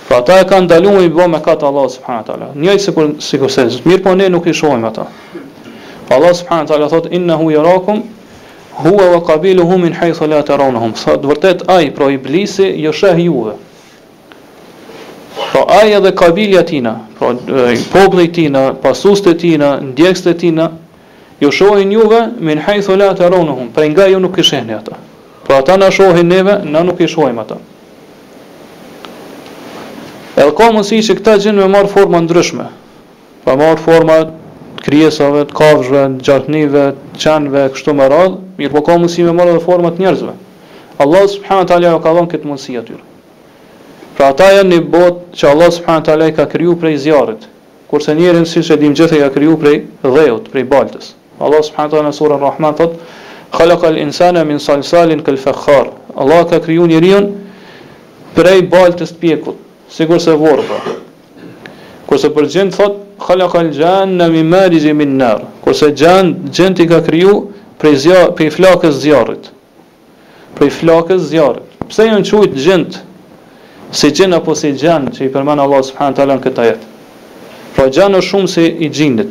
Pra 0.07 0.21
ata 0.23 0.37
e 0.39 0.45
ka 0.47 0.61
ndalu 0.63 0.91
me 0.97 1.01
i 1.05 1.11
bo 1.11 1.27
me 1.29 1.41
katë 1.43 1.67
Allah, 1.69 1.89
subhanat 1.93 2.29
të 2.31 2.35
ala, 2.39 2.49
njëjtë 2.57 2.89
sikur, 2.89 3.13
sikur 3.29 3.53
se 3.53 3.65
njërstë, 3.69 3.89
mirë 3.91 4.05
po 4.07 4.17
ne 4.19 4.31
nuk 4.33 4.49
i 4.49 4.55
shojmë 4.57 4.89
ata. 4.95 5.09
Pra 6.07 6.19
Allah 6.21 6.33
subhanahu 6.39 6.65
wa 6.71 6.71
taala 6.71 6.87
thot 6.93 7.09
innahu 7.19 7.49
yarakum 7.55 8.05
Hua 8.77 9.11
wa 9.11 9.21
kabilu 9.23 9.67
hu 9.67 9.79
min 9.79 9.93
hajtho 9.95 10.27
la 10.29 10.43
të 10.45 10.57
rauna 10.61 10.81
hum 10.83 10.93
Sa 11.01 11.15
të 11.17 11.31
vërtet 11.31 11.63
aj, 11.73 11.87
pro 11.97 12.11
iblisi, 12.13 12.67
jo 12.85 12.93
shah 12.93 13.17
juve 13.17 13.55
Pro 15.53 15.63
aj 15.81 15.93
edhe 15.99 16.13
kabilja 16.17 16.63
tina 16.67 16.93
pro 17.19 17.31
i 17.73 18.25
i 18.25 18.33
tina, 18.33 18.75
pasus 18.83 19.23
tina, 19.41 19.81
ndjekës 19.81 20.37
tina 20.37 20.71
Jo 21.41 21.51
shohin 21.53 21.93
juve 21.93 22.23
min 22.41 22.59
hajtho 22.61 22.97
la 22.97 23.15
të 23.15 23.31
rauna 23.33 23.57
hum 23.57 23.73
Pra 23.75 23.89
nga 23.89 24.07
ju 24.13 24.21
nuk 24.21 24.39
i 24.39 24.43
shenja 24.45 24.77
ata 24.77 24.97
Pro 25.49 25.57
ata 25.57 25.77
na 25.77 25.91
shohin 25.91 26.29
neve, 26.29 26.61
na 26.65 26.83
nuk 26.85 27.01
i 27.01 27.09
shohim 27.09 27.39
ata 27.39 27.57
Edhe 30.37 30.53
ka 30.53 30.69
që 30.69 31.15
këta 31.17 31.39
gjenë 31.41 31.65
me 31.65 31.69
marë 31.73 31.89
forma 31.89 32.21
ndryshme 32.21 32.67
pa 33.45 33.55
marë 33.57 33.81
forma 33.81 34.17
krijesave, 34.87 35.41
të 35.51 35.57
kafshëve, 35.59 36.03
të 36.21 36.27
gjarpnive, 36.29 36.83
të 37.17 37.23
qenve, 37.25 37.65
kështu 37.75 37.95
me 37.99 38.07
radh, 38.13 38.37
mirë 38.61 38.73
po 38.77 38.85
ka 38.87 38.95
mundësi 38.95 39.25
me 39.27 39.33
marrë 39.35 39.57
forma 39.65 39.91
të 39.93 40.05
njerëzve. 40.05 40.35
Allah 41.03 41.25
subhanahu 41.33 41.67
taala 41.69 41.95
ka 42.05 42.13
dhënë 42.17 42.31
këtë 42.35 42.47
mundësi 42.51 42.77
atyre. 42.83 43.03
Pra 44.17 44.31
ata 44.33 44.49
janë 44.55 44.71
në 44.71 44.85
botë 44.93 45.39
që 45.41 45.49
Allah 45.51 45.73
subhanahu 45.75 46.07
taala 46.07 46.29
ka 46.39 46.47
kriju 46.53 46.77
prej 46.81 47.01
zjarrit, 47.03 47.49
kurse 47.91 48.15
njerin 48.15 48.47
si 48.47 48.63
që 48.63 48.79
dim 48.83 48.95
gjithë 48.97 49.19
ka 49.25 49.31
kriju 49.35 49.57
prej 49.61 49.77
dheut, 50.07 50.47
prej 50.55 50.65
baltës. 50.71 51.15
Allah 51.43 51.65
subhanahu 51.67 51.97
taala 51.97 52.13
në 52.13 52.19
surën 52.21 52.41
Rahman 52.45 52.79
thot: 52.79 52.95
"Khalaqa 53.57 53.91
al-insana 53.91 54.45
min 54.49 54.63
salsalin 54.63 55.25
kal 55.27 55.37
fakhar." 55.37 55.91
Allah 56.15 56.47
ka 56.47 56.61
kriju 56.63 56.87
njeriu 56.87 57.25
prej 58.39 58.63
baltës 58.71 59.11
të 59.17 59.19
pjekut, 59.21 59.59
sikur 59.99 60.23
se 60.23 60.31
vorrë. 60.39 60.79
Kurse 62.07 62.31
për 62.31 62.47
gjend 62.55 62.73
thot, 62.79 63.03
khalaq 63.19 63.55
al-janna 63.55 64.29
min 64.29 64.49
marij 64.49 64.93
min 64.93 65.17
nar. 65.19 65.43
Kurse 65.63 65.93
gjenti 65.93 66.87
ka 66.87 67.01
kriju 67.01 67.49
prej 67.79 67.97
zjar 67.97 68.31
prej 68.37 68.51
flakës 68.51 69.01
zjarrit. 69.01 69.51
Prej 70.59 70.71
flakës 70.71 71.29
zjarrit. 71.31 71.65
Pse 71.89 72.07
janë 72.07 72.27
quajt 72.31 72.57
gjent? 72.59 72.99
Si 73.93 74.11
gjen 74.11 74.35
apo 74.35 74.55
si 74.55 74.73
gjan 74.75 75.09
që 75.13 75.25
i 75.29 75.33
përmend 75.33 75.61
Allah 75.63 75.83
subhanahu 75.85 76.17
taala 76.19 76.35
në 76.37 76.43
këtë 76.45 76.61
ajet. 76.63 76.83
Po 77.77 77.87
gjan 77.93 78.15
është 78.19 78.29
shumë 78.33 78.49
si 78.53 78.65
i 78.85 78.89
gjinit. 78.91 79.31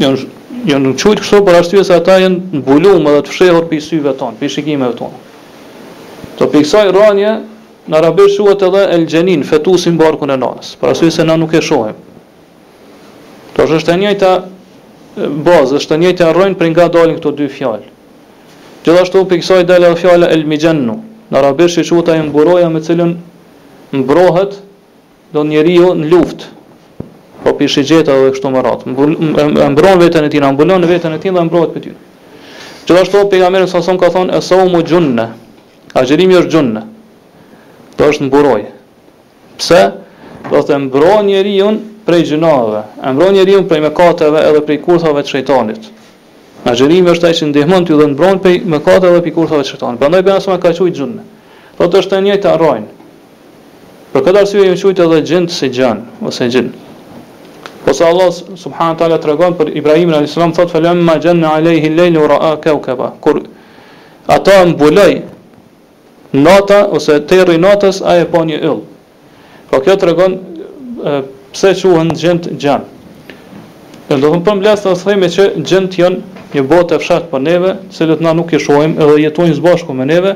Janë 0.00 0.68
janë 0.72 0.92
quajt 1.02 1.22
kështu 1.24 1.42
për 1.46 1.56
arsye 1.60 1.84
se 1.84 1.94
ata 1.96 2.20
janë 2.24 2.58
mbuluar 2.60 2.98
edhe 3.02 3.22
të 3.26 3.32
fshehur 3.34 3.66
pe 3.70 3.80
syve 3.80 4.12
ton, 4.18 4.34
pe 4.38 4.48
shikimeve 4.48 4.94
tona. 4.94 5.18
Do 6.38 6.46
pe 6.48 6.62
kësaj 6.64 6.88
rënje 6.94 7.32
në 7.90 7.94
arabisht 7.98 8.38
quhet 8.40 8.62
edhe 8.70 8.84
el-xhenin, 8.96 9.42
fetusi 9.44 9.90
mbarkun 9.92 10.30
e 10.32 10.36
nanës. 10.38 10.76
Për 10.80 10.92
arsye 10.94 11.10
se 11.10 11.24
na 11.26 11.36
nuk 11.36 11.54
e 11.54 11.60
shohim. 11.60 11.98
Por 13.54 13.68
është 13.76 13.92
e 13.94 13.98
njëjta 14.00 14.30
bazë, 15.44 15.76
është 15.80 15.96
e 15.96 16.00
njëjta 16.02 16.30
rrojnë 16.32 16.56
për 16.60 16.70
nga 16.72 16.86
dalin 16.94 17.18
këto 17.18 17.32
dy 17.36 17.48
fjalë. 17.52 17.90
Gjithashtu 18.82 19.24
për 19.28 19.42
kësaj 19.42 19.64
dalë 19.68 19.90
fjala 20.00 20.30
El 20.34 20.46
Mijannu, 20.48 20.94
në 21.30 21.36
arabisht 21.40 21.78
i 21.78 21.84
quhet 21.86 22.08
ajo 22.14 22.24
mburoja 22.30 22.70
me 22.72 22.80
cilën 22.82 23.12
mbrohet 23.92 24.56
do 25.34 25.44
njeriu 25.44 25.92
në 25.98 26.08
luftë. 26.12 26.48
Po 27.42 27.52
për 27.58 27.70
shigjeta 27.74 28.16
dhe 28.22 28.32
kështu 28.32 28.50
më 28.54 28.62
ratë. 28.64 28.94
Mbron 29.72 30.00
vetën 30.00 30.24
e 30.28 30.32
tina, 30.32 30.50
mbulon 30.54 30.86
vetën 30.88 31.12
e 31.16 31.20
tina 31.20 31.38
dhe 31.40 31.44
mbrohet 31.50 31.74
për 31.76 31.84
tina. 31.88 32.00
Gjithashtu 32.88 33.26
për 33.32 33.68
sa 33.70 33.82
son 33.84 34.00
ka 34.00 34.08
thonë, 34.14 34.40
e 34.40 34.68
mu 34.72 34.80
gjunne, 34.82 35.28
a 35.92 36.06
gjërimi 36.08 36.38
është 36.40 36.52
gjunne, 36.56 36.86
të 37.98 38.08
është 38.10 38.30
mburoj. 38.30 38.62
Pse? 39.60 39.82
Do 40.50 40.60
të 40.66 40.78
mbron 40.88 41.28
njeriu 41.28 41.68
prej 42.06 42.22
gjinave, 42.24 42.82
e 43.04 43.12
mbron 43.12 43.34
njeriu 43.34 43.62
prej 43.68 43.80
mëkateve 43.82 44.40
edhe 44.48 44.62
prej 44.66 44.80
kurthave 44.82 45.22
të 45.22 45.32
shejtanit. 45.34 45.86
Agjerimi 46.64 47.10
është 47.12 47.26
ai 47.26 47.34
që 47.38 47.48
ndihmon 47.50 47.86
ti 47.86 47.96
dhe 47.98 48.06
mbron 48.14 48.38
prej 48.42 48.58
mëkateve 48.74 49.16
dhe 49.18 49.22
prej 49.26 49.34
kurthave 49.36 49.64
të 49.64 49.72
shejtanit. 49.74 50.00
Prandaj 50.02 50.22
bëna 50.26 50.40
sa 50.42 50.58
ka 50.62 50.72
çuj 50.74 50.92
xhun. 50.94 51.16
Po 51.78 51.86
të 51.88 52.02
është 52.02 52.18
e 52.18 52.24
njëjtë 52.26 52.50
arrojnë. 52.52 52.88
Për 54.12 54.20
këtë 54.26 54.40
arsye 54.42 54.64
ju 54.68 54.76
çuajtur 54.80 55.06
edhe 55.08 55.22
xhent 55.28 55.50
si 55.54 55.68
xhan 55.72 56.02
ose 56.28 56.48
gjin. 56.52 56.68
Po 57.84 57.94
sa 57.96 58.08
Allah 58.12 58.28
subhanahu 58.64 58.98
taala 58.98 59.18
tregon 59.20 59.54
për 59.58 59.70
Ibrahimin 59.80 60.14
alayhis 60.16 60.34
salam 60.36 60.52
thotë 60.54 60.70
falem 60.70 61.00
ma 61.02 61.16
janna 61.22 61.48
alayhi 61.58 61.88
al-layl 61.92 62.18
wa 62.22 62.28
ra'a 62.34 62.50
kawkaba. 62.60 63.08
Kur 63.20 63.40
ata 64.26 64.64
mbuloi 64.66 65.22
nota, 66.32 66.86
ose 66.90 67.20
terri 67.26 67.56
notës 67.62 68.02
ai 68.04 68.20
e 68.22 68.26
pa 68.26 68.42
një 68.46 68.58
yll. 68.68 68.80
Po 69.70 69.80
kjo 69.80 69.96
tregon 69.96 70.38
pse 71.52 71.72
quhen 71.82 72.12
gjend 72.16 72.48
gjan. 72.58 72.84
Dhe 74.08 74.16
do 74.20 74.30
të 74.30 74.40
them 74.44 74.60
të 74.62 74.94
themi 75.04 75.28
që 75.30 75.44
gjend 75.68 75.96
janë 75.98 76.22
një 76.54 76.62
botë 76.68 76.96
e 76.96 76.98
fshat 77.00 77.28
për 77.32 77.40
neve, 77.42 77.70
se 77.92 78.04
na 78.20 78.32
nuk 78.36 78.52
e 78.52 78.60
shohim 78.60 78.96
edhe 79.00 79.14
jetojnë 79.26 79.56
së 79.56 79.62
bashku 79.64 79.94
me 79.96 80.04
neve. 80.08 80.34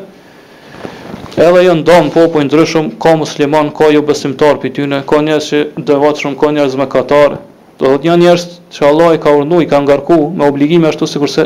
Edhe 1.36 1.64
janë 1.68 1.84
dom 1.88 2.06
popull 2.14 2.44
ndryshëm, 2.48 2.86
ka 3.02 3.16
musliman, 3.20 3.68
ka 3.76 3.90
jo 3.92 4.00
besimtar 4.02 4.56
pi 4.62 4.70
tyne, 4.76 5.02
ka 5.08 5.20
njerëz 5.22 5.50
që 5.50 5.60
devotshëm, 5.90 6.36
ka 6.40 6.52
njerëz 6.56 6.76
mëkatar. 6.82 7.36
Do 7.80 7.96
të 8.00 8.08
janë 8.10 8.22
njerëz 8.24 8.46
që 8.74 8.86
Allah 8.90 9.10
i 9.18 9.22
ka 9.22 9.32
urdhëruar, 9.36 9.64
i 9.66 9.70
ka 9.72 9.82
ngarku 9.86 10.16
me 10.38 10.48
obligime 10.52 10.88
ashtu 10.92 11.04
sikurse 11.08 11.44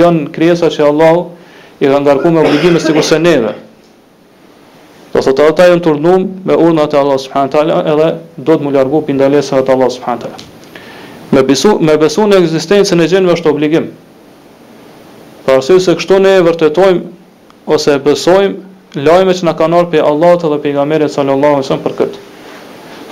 janë 0.00 0.30
krijesa 0.34 0.70
që 0.74 0.88
Allah 0.90 1.22
i 1.80 1.90
ka 1.92 2.02
ngarku 2.06 2.34
me 2.34 2.42
obligime 2.46 2.82
sikurse 2.82 3.18
neve. 3.22 3.54
Do 5.14 5.20
thotë 5.22 5.44
ata 5.46 5.66
janë 5.70 5.82
turnuar 5.84 6.24
me 6.48 6.54
urna 6.58 6.88
e 6.90 6.96
Allah 6.98 7.18
subhanahu 7.24 7.50
teala 7.52 7.74
edhe 7.90 8.06
do 8.48 8.54
të 8.58 8.64
më 8.66 8.70
largu 8.74 9.00
pindalesa 9.06 9.60
të 9.62 9.70
Allah 9.76 9.90
subhanahu 9.94 10.24
teala. 10.24 10.38
Me 11.34 11.42
besu 11.46 11.76
me 11.88 11.94
besu 12.02 12.24
në 12.26 12.40
ekzistencën 12.42 12.98
e 12.98 13.04
gjënëve 13.12 13.36
është 13.36 13.52
obligim. 13.52 13.84
Për 15.46 15.52
arsye 15.60 15.76
se 15.84 15.92
kështu 16.00 16.16
ne 16.24 16.32
e 16.34 16.40
vërtetojmë 16.42 17.02
ose 17.74 17.94
e 17.94 18.00
besojmë 18.08 19.04
lajme 19.06 19.36
që 19.38 19.46
na 19.46 19.54
kanë 19.58 19.78
ardhur 19.78 19.92
pe 19.94 20.00
Allahu 20.10 20.40
dhe 20.42 20.58
pejgamberi 20.66 21.06
sallallahu 21.14 21.60
alaihi 21.60 21.78
për 21.86 21.94
këtë. 22.00 22.22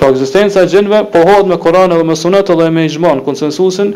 Pra 0.01 0.09
ekzistenca 0.11 0.65
e 0.67 0.71
gjënëve 0.75 1.03
pohohet 1.15 1.47
me 1.53 1.59
Kur'anin 1.67 2.01
dhe 2.03 2.09
me 2.11 2.17
Sunetën 2.19 2.59
dhe 2.63 2.67
me 2.75 2.89
ijmën, 2.89 3.23
konsensusin 3.27 3.93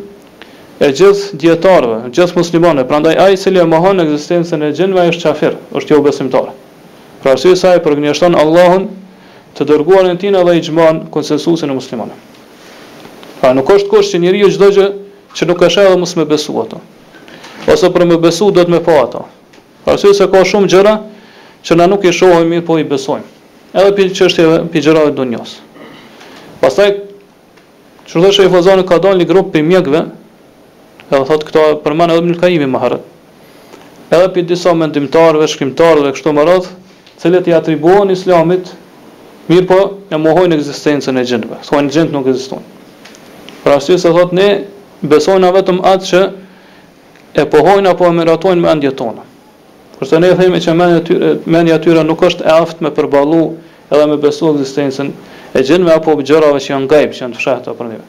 e 0.79 0.93
gjithë 0.95 1.43
dietarëve, 1.43 1.99
gjithë 2.15 2.39
muslimanëve. 2.39 2.87
Prandaj 2.91 3.19
ai 3.25 3.35
i 3.35 3.43
cili 3.43 3.59
e 3.59 3.67
mohon 3.75 4.07
ekzistencën 4.07 4.63
e 4.63 4.71
gjënëve 4.79 5.09
është 5.15 5.27
kafir, 5.27 5.59
është 5.81 5.97
jo 5.97 6.01
besimtar. 6.07 6.55
Pra 7.23 7.33
arsye 7.37 7.55
sa 7.57 7.73
e 7.77 7.81
përgënjështon 7.85 8.37
Allahun 8.43 8.89
të 9.57 9.67
dërguar 9.71 10.05
në 10.11 10.17
tina 10.21 10.43
dhe 10.45 10.57
i 10.59 10.63
xhman 10.67 11.05
konsensusin 11.15 11.73
e 11.73 11.77
muslimane. 11.77 12.13
Pra 13.41 13.55
nuk 13.57 13.71
është 13.73 13.89
kosh 13.93 14.11
që 14.13 14.21
njëri 14.25 14.43
e 14.45 14.51
gjë 14.53 14.89
që 15.37 15.49
nuk 15.51 15.63
është 15.69 15.85
edhe 15.87 16.01
musë 16.03 16.19
me 16.21 16.25
besu 16.29 16.53
ato. 16.61 16.79
Ose 17.73 17.89
për 17.93 18.05
me 18.09 18.17
besu 18.21 18.51
do 18.57 18.63
të 18.65 18.73
me 18.77 18.81
po 18.85 18.99
ato. 19.05 19.25
Pra 19.85 19.97
arsye 19.97 20.13
se 20.17 20.29
ka 20.33 20.45
shumë 20.49 20.71
gjëra 20.73 20.95
që 21.67 21.77
na 21.79 21.89
nuk 21.91 22.05
i 22.09 22.13
shohim 22.15 22.49
mirë, 22.53 22.65
po 22.67 22.77
i 22.81 22.85
besojmë. 22.89 23.25
Edhe 23.77 23.93
për 23.97 24.13
që 24.17 24.29
është 24.31 24.45
për 24.73 24.85
gjëra 24.85 25.09
dhe 25.09 25.17
do 25.17 25.45
Pasaj, 26.61 26.91
që 28.09 28.21
dhe 28.23 28.31
shë 28.33 28.47
i 28.47 28.51
fëzani 28.53 28.85
ka 28.89 28.97
dalë 29.05 29.19
një 29.21 29.27
grupë 29.29 29.53
për 29.57 29.63
mjekve, 29.69 30.01
edhe 31.13 31.25
thotë 31.29 31.47
këta 31.51 31.65
përmanë 31.85 32.15
edhe 32.17 32.31
më 32.33 32.39
kaimi 32.41 32.69
maharët. 32.73 33.03
Edhe 34.15 34.31
për 34.33 34.47
disa 34.49 34.73
mendimtarëve, 34.75 35.45
shkrimtarëve, 35.53 36.15
kështu 36.17 36.33
më 36.39 36.47
rëdhë, 36.49 36.71
cilët 37.21 37.49
i 37.49 37.55
atribuohen 37.57 38.11
islamit, 38.15 38.71
mirë 39.49 39.67
po 39.69 39.77
e 40.11 40.19
mohojnë 40.21 40.57
ekzistencën 40.59 41.17
e 41.17 41.23
gjendëve. 41.29 41.61
Thonë 41.69 41.93
gjendë 41.95 42.15
nuk 42.17 42.27
ekzistojnë. 42.33 42.75
Pra 43.65 43.77
arsye 43.79 43.97
se 44.01 44.11
thotë 44.15 44.37
ne 44.39 44.49
besojmë 45.07 45.53
vetëm 45.55 45.79
atë 45.93 46.09
që 46.11 46.23
e 47.43 47.47
pohojnë 47.53 47.93
apo 47.93 48.09
e 48.09 48.17
miratojnë 48.19 48.63
me 48.65 48.73
endjet 48.73 48.99
tona. 49.01 49.23
Kurse 49.97 50.19
ne 50.21 50.33
themi 50.37 50.59
që 50.63 50.75
mendja 50.77 51.01
tyre 51.09 51.31
mendja 51.55 51.79
tyre 51.87 52.03
nuk 52.05 52.23
është 52.29 52.45
e 52.47 52.55
aftë 52.61 52.85
me 52.87 52.91
përballu 52.97 53.41
edhe 53.87 54.09
me 54.11 54.19
besu 54.21 54.51
ekzistencën 54.53 55.13
e 55.57 55.63
gjendëve 55.65 55.95
apo 55.97 56.19
gjërave 56.21 56.61
që 56.61 56.73
janë 56.75 56.91
gajb, 56.91 57.13
që 57.17 57.25
janë 57.25 57.37
të 57.37 57.41
fshehta 57.41 57.77
për 57.79 57.91
ne. 57.93 58.01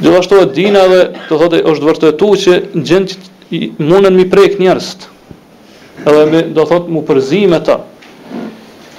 Gjithashtu 0.00 0.38
e 0.44 0.46
dina 0.56 0.84
dhe 0.88 1.00
të 1.26 1.40
thotë 1.40 1.64
është 1.72 1.88
vërtetuar 1.88 2.42
që 2.44 2.60
gjendë 2.74 3.80
mundën 3.90 4.14
mi 4.16 4.28
prek 4.32 4.60
njerëzit 4.62 5.08
edhe 6.06 6.24
mi, 6.26 6.40
do 6.54 6.64
thot 6.68 6.88
mu 6.88 7.02
përzime 7.06 7.60
ta 7.64 7.80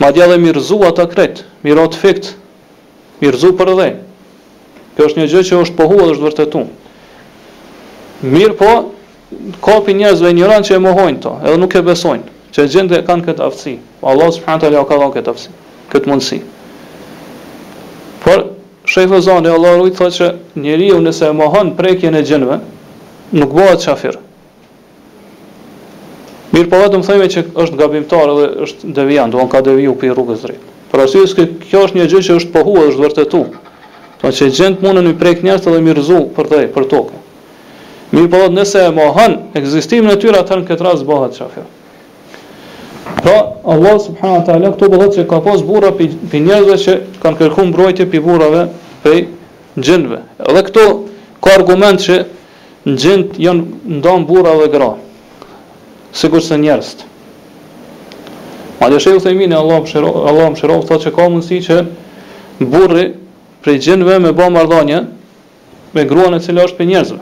ma 0.01 0.11
dja 0.13 0.27
dhe 0.29 0.37
mirëzu 0.41 0.81
ata 0.85 1.07
kret 1.09 1.43
mirë 1.65 1.87
të 1.93 1.97
fikt 2.01 2.27
mirëzu 3.23 3.51
për 3.57 3.71
dhe 3.79 3.87
kjo 4.97 5.07
është 5.07 5.19
një 5.21 5.27
gjë 5.33 5.43
që 5.49 5.59
është 5.65 5.77
pohua 5.79 6.03
edhe 6.05 6.13
është 6.17 6.27
vërtetu 6.27 6.61
mirë 8.35 8.57
po 8.59 8.69
kopi 9.65 9.95
njerëzve 9.97 10.33
njëran 10.37 10.65
që 10.67 10.77
e 10.77 10.83
mohojnë 10.85 11.21
ta 11.23 11.33
edhe 11.41 11.57
nuk 11.61 11.75
e 11.75 11.83
besojnë 11.89 12.29
që 12.51 12.67
gjende 12.71 13.01
kanë 13.07 13.25
këtë 13.29 13.45
aftësi 13.47 13.75
Allah 14.11 14.29
subhanët 14.37 14.67
alja 14.69 14.85
ka 14.89 14.97
dhanë 15.01 15.15
këtë 15.17 15.33
aftësi 15.33 15.53
këtë 15.93 16.11
mundësi 16.11 16.41
por 18.25 18.43
shëjfë 18.93 19.21
zani 19.25 19.53
Allah 19.55 19.79
rujtë 19.81 19.99
thot 20.03 20.17
që 20.19 20.31
njeri 20.67 20.91
u 20.93 20.99
nëse 21.01 21.29
e 21.33 21.37
mohon 21.41 21.73
prekje 21.79 22.11
në 22.13 22.23
gjendve 22.29 22.59
nuk 23.41 23.55
bëhet 23.57 23.87
qafirë 23.89 24.27
Mirë 26.51 26.67
po 26.67 26.79
vetëm 26.81 27.03
thëjme 27.07 27.27
që 27.31 27.41
është 27.63 27.77
gabimtar 27.79 28.29
edhe 28.31 28.47
është 28.65 28.93
devijan, 28.95 29.31
do 29.31 29.39
në 29.39 29.45
ka 29.53 29.61
deviju 29.63 29.93
për 30.01 30.09
rrugës 30.17 30.41
drejtë. 30.43 30.71
Për 30.91 31.01
asyë 31.05 31.27
s'ke 31.31 31.43
kjo 31.63 31.83
është 31.87 31.97
një 32.01 32.07
gjë 32.11 32.19
që 32.27 32.35
është 32.41 32.51
pohu 32.55 32.73
është 32.89 33.03
vërtetu. 33.05 33.43
ta 33.51 34.21
po 34.27 34.31
që 34.37 34.47
gjendë 34.57 34.81
mundën 34.83 35.07
i 35.09 35.13
prejkë 35.21 35.45
njështë 35.47 35.69
edhe 35.71 35.83
mirëzu 35.85 36.17
për 36.35 36.47
e, 36.57 36.65
për 36.75 36.87
toke. 36.91 37.19
Mirë 38.13 38.27
po 38.33 38.41
vetëm 38.41 38.57
nëse 38.59 38.81
e 38.83 38.89
mohën, 38.97 39.35
egzistim 39.61 40.07
në 40.11 40.15
tyra 40.21 40.41
të 40.45 40.57
në 40.59 40.67
këtë 40.67 40.85
rasë 40.89 41.07
bëhet 41.07 41.39
qafja. 41.41 41.63
Pra, 43.21 43.35
Allah 43.73 43.95
subhanahu 44.03 44.39
wa 44.41 44.43
taala 44.45 44.71
këtu 44.75 44.89
bëhet 44.93 45.15
që 45.17 45.25
ka 45.31 45.39
pas 45.47 45.63
burra 45.67 45.91
për 45.95 46.35
njerëzve 46.49 46.77
që 46.83 46.97
kanë 47.23 47.39
kërkuar 47.39 47.67
mbrojtje 47.71 48.09
pi 48.11 48.19
burrave 48.27 48.65
pe 49.05 49.15
gjendve. 49.79 50.19
Edhe 50.49 50.65
këtu 50.67 50.85
ka 51.43 51.55
argument 51.57 52.03
që 52.03 52.19
janë 52.83 54.01
ndon 54.01 54.27
burra 54.29 54.57
dhe 54.59 54.67
gra 54.75 54.91
sikur 56.13 56.39
kur 56.39 56.43
se 56.45 56.57
njerëst. 56.59 57.05
Ma 58.79 58.89
dhe 58.89 58.97
shëllë 59.01 59.21
të 59.23 59.31
imin 59.35 59.53
e 59.53 59.57
Allah 59.57 59.81
më 59.85 60.57
shërofë, 60.59 60.87
thotë 60.89 61.03
që 61.07 61.11
ka 61.15 61.27
mundësi 61.29 61.59
që 61.67 61.77
burri 62.71 63.03
prej 63.63 63.77
gjinve 63.87 64.15
me 64.23 64.31
ba 64.35 64.47
mardhanje 64.51 65.01
me 65.93 66.05
gruan 66.09 66.33
e 66.35 66.39
cila 66.43 66.65
është 66.67 66.79
për 66.79 66.89
njerëzve. 66.91 67.19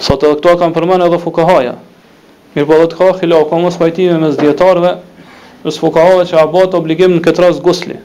Sot 0.00 0.24
edhe 0.24 0.38
këto 0.40 0.56
kam 0.60 0.72
përmen 0.74 1.04
edhe 1.06 1.18
fukahaja. 1.22 1.74
Mirë 2.56 2.66
po 2.70 2.78
dhe 2.80 2.88
të 2.94 2.98
ka 2.98 3.10
khila, 3.20 3.42
ka 3.50 3.60
mësë 3.62 3.80
pajtime 3.84 4.18
me 4.22 4.32
zdjetarve, 4.34 4.94
me 5.62 5.70
fukahave 5.76 6.24
që 6.30 6.40
a 6.40 6.46
bat 6.50 6.74
obligim 6.80 7.16
në 7.18 7.22
këtë 7.28 7.44
ras 7.46 7.60
gusli, 7.62 7.98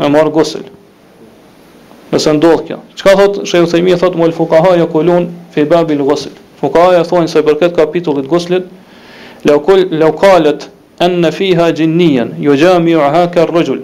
me 0.00 0.08
marë 0.12 0.32
gusli. 0.34 0.66
Nëse 2.12 2.34
ndodhë 2.36 2.66
kjo. 2.68 2.78
ka 3.02 3.14
thotë, 3.18 3.46
shëllë 3.48 3.70
të 3.72 3.78
imin 3.84 3.96
thot 3.96 4.02
thotë, 4.10 4.18
më 4.20 4.28
lë 4.32 4.36
fukahaja 4.36 4.86
kulun, 4.92 5.30
fi 5.54 5.64
babi 5.64 5.94
lë 5.96 6.08
فقهاء 6.62 7.02
ثون 7.02 7.26
سيبركات 7.26 7.76
كابيتول 7.76 8.26
غوسلت 8.30 8.64
لو 9.46 9.58
لو 10.02 10.08
قالت 10.10 10.68
ان 11.02 11.22
فيها 11.30 11.70
جنيا 11.70 12.32
يجامع 12.40 12.98
هاك 13.08 13.38
الرجل 13.38 13.80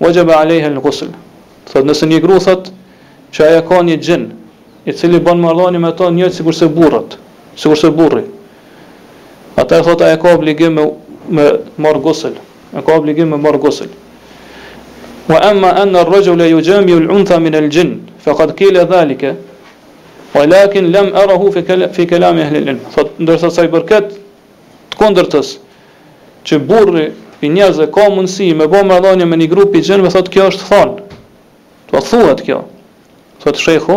وجب 0.00 0.30
عليها 0.30 0.66
الغسل 0.66 1.08
صد 1.74 1.84
نسن 1.84 2.12
يغروثت 2.12 2.72
شايا 3.32 3.60
كون 3.60 3.88
يجن 3.88 4.28
يتسلي 4.86 5.18
بان 5.18 5.36
مرضاني 5.40 5.78
متون 5.78 6.14
نيوت 6.16 6.30
سيكور 6.32 6.52
سبورت 6.52 7.18
سيكور 7.56 7.76
سبوري 7.76 8.24
اتا 9.58 9.82
ثوت 9.82 10.02
ايا 10.02 10.14
كوب 10.16 10.40
مر 11.78 11.96
غسل 12.06 12.32
ايا 12.74 12.80
كوب 12.82 13.04
مر 13.44 13.56
غسل 13.56 13.88
واما 15.28 15.82
ان 15.82 15.96
الرجل 15.96 16.40
يجامع 16.40 16.92
الانثى 16.92 17.36
من 17.38 17.54
الجن 17.54 17.92
فقد 18.24 18.50
قيل 18.50 18.76
ذلك 18.78 19.22
Po 20.36 20.44
lakin 20.44 20.92
lem 20.92 21.14
arahu 21.16 21.50
fi 21.50 21.62
kelam 21.62 21.92
fi 21.94 22.02
ahli 22.04 22.42
al 22.60 22.68
ilm. 22.68 22.78
Sot 22.92 23.16
ndërsa 23.18 23.48
sa 23.50 23.64
i 23.64 23.70
përket 23.72 24.10
të 24.92 24.96
kundërtës 25.00 25.54
që 26.46 26.58
burri 26.68 27.06
i 27.44 27.48
njerëzve 27.48 27.86
ka 27.92 28.10
mundësi 28.12 28.50
me 28.56 28.68
bë 28.68 28.82
më 28.84 29.24
me 29.32 29.36
një 29.40 29.48
grup 29.48 29.72
i 29.74 29.80
xhenëve 29.80 30.12
thotë 30.12 30.32
kjo 30.34 30.44
është 30.52 30.64
thon. 30.68 30.92
Do 31.92 32.00
thuhet 32.04 32.44
kjo. 32.44 32.60
thot 33.40 33.56
shehu, 33.56 33.96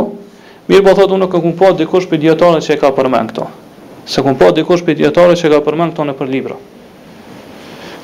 mirë 0.71 0.83
po 0.85 0.93
thotë 0.95 1.13
unë 1.19 1.27
kë 1.31 1.41
kum 1.43 1.53
po 1.59 1.71
dikush 1.73 2.05
për 2.11 2.19
dietarën 2.23 2.61
që 2.63 2.73
e 2.73 2.77
ka 2.79 2.91
përmend 2.95 3.31
këto. 3.33 3.47
Se 4.07 4.21
kum 4.23 4.35
po 4.39 4.51
dikush 4.55 4.83
për 4.87 4.95
dietarën 4.99 5.35
që 5.39 5.47
e 5.49 5.55
ka 5.55 5.59
përmend 5.65 5.91
këto 5.95 6.05
në 6.07 6.13
për 6.19 6.27
libra. 6.31 6.57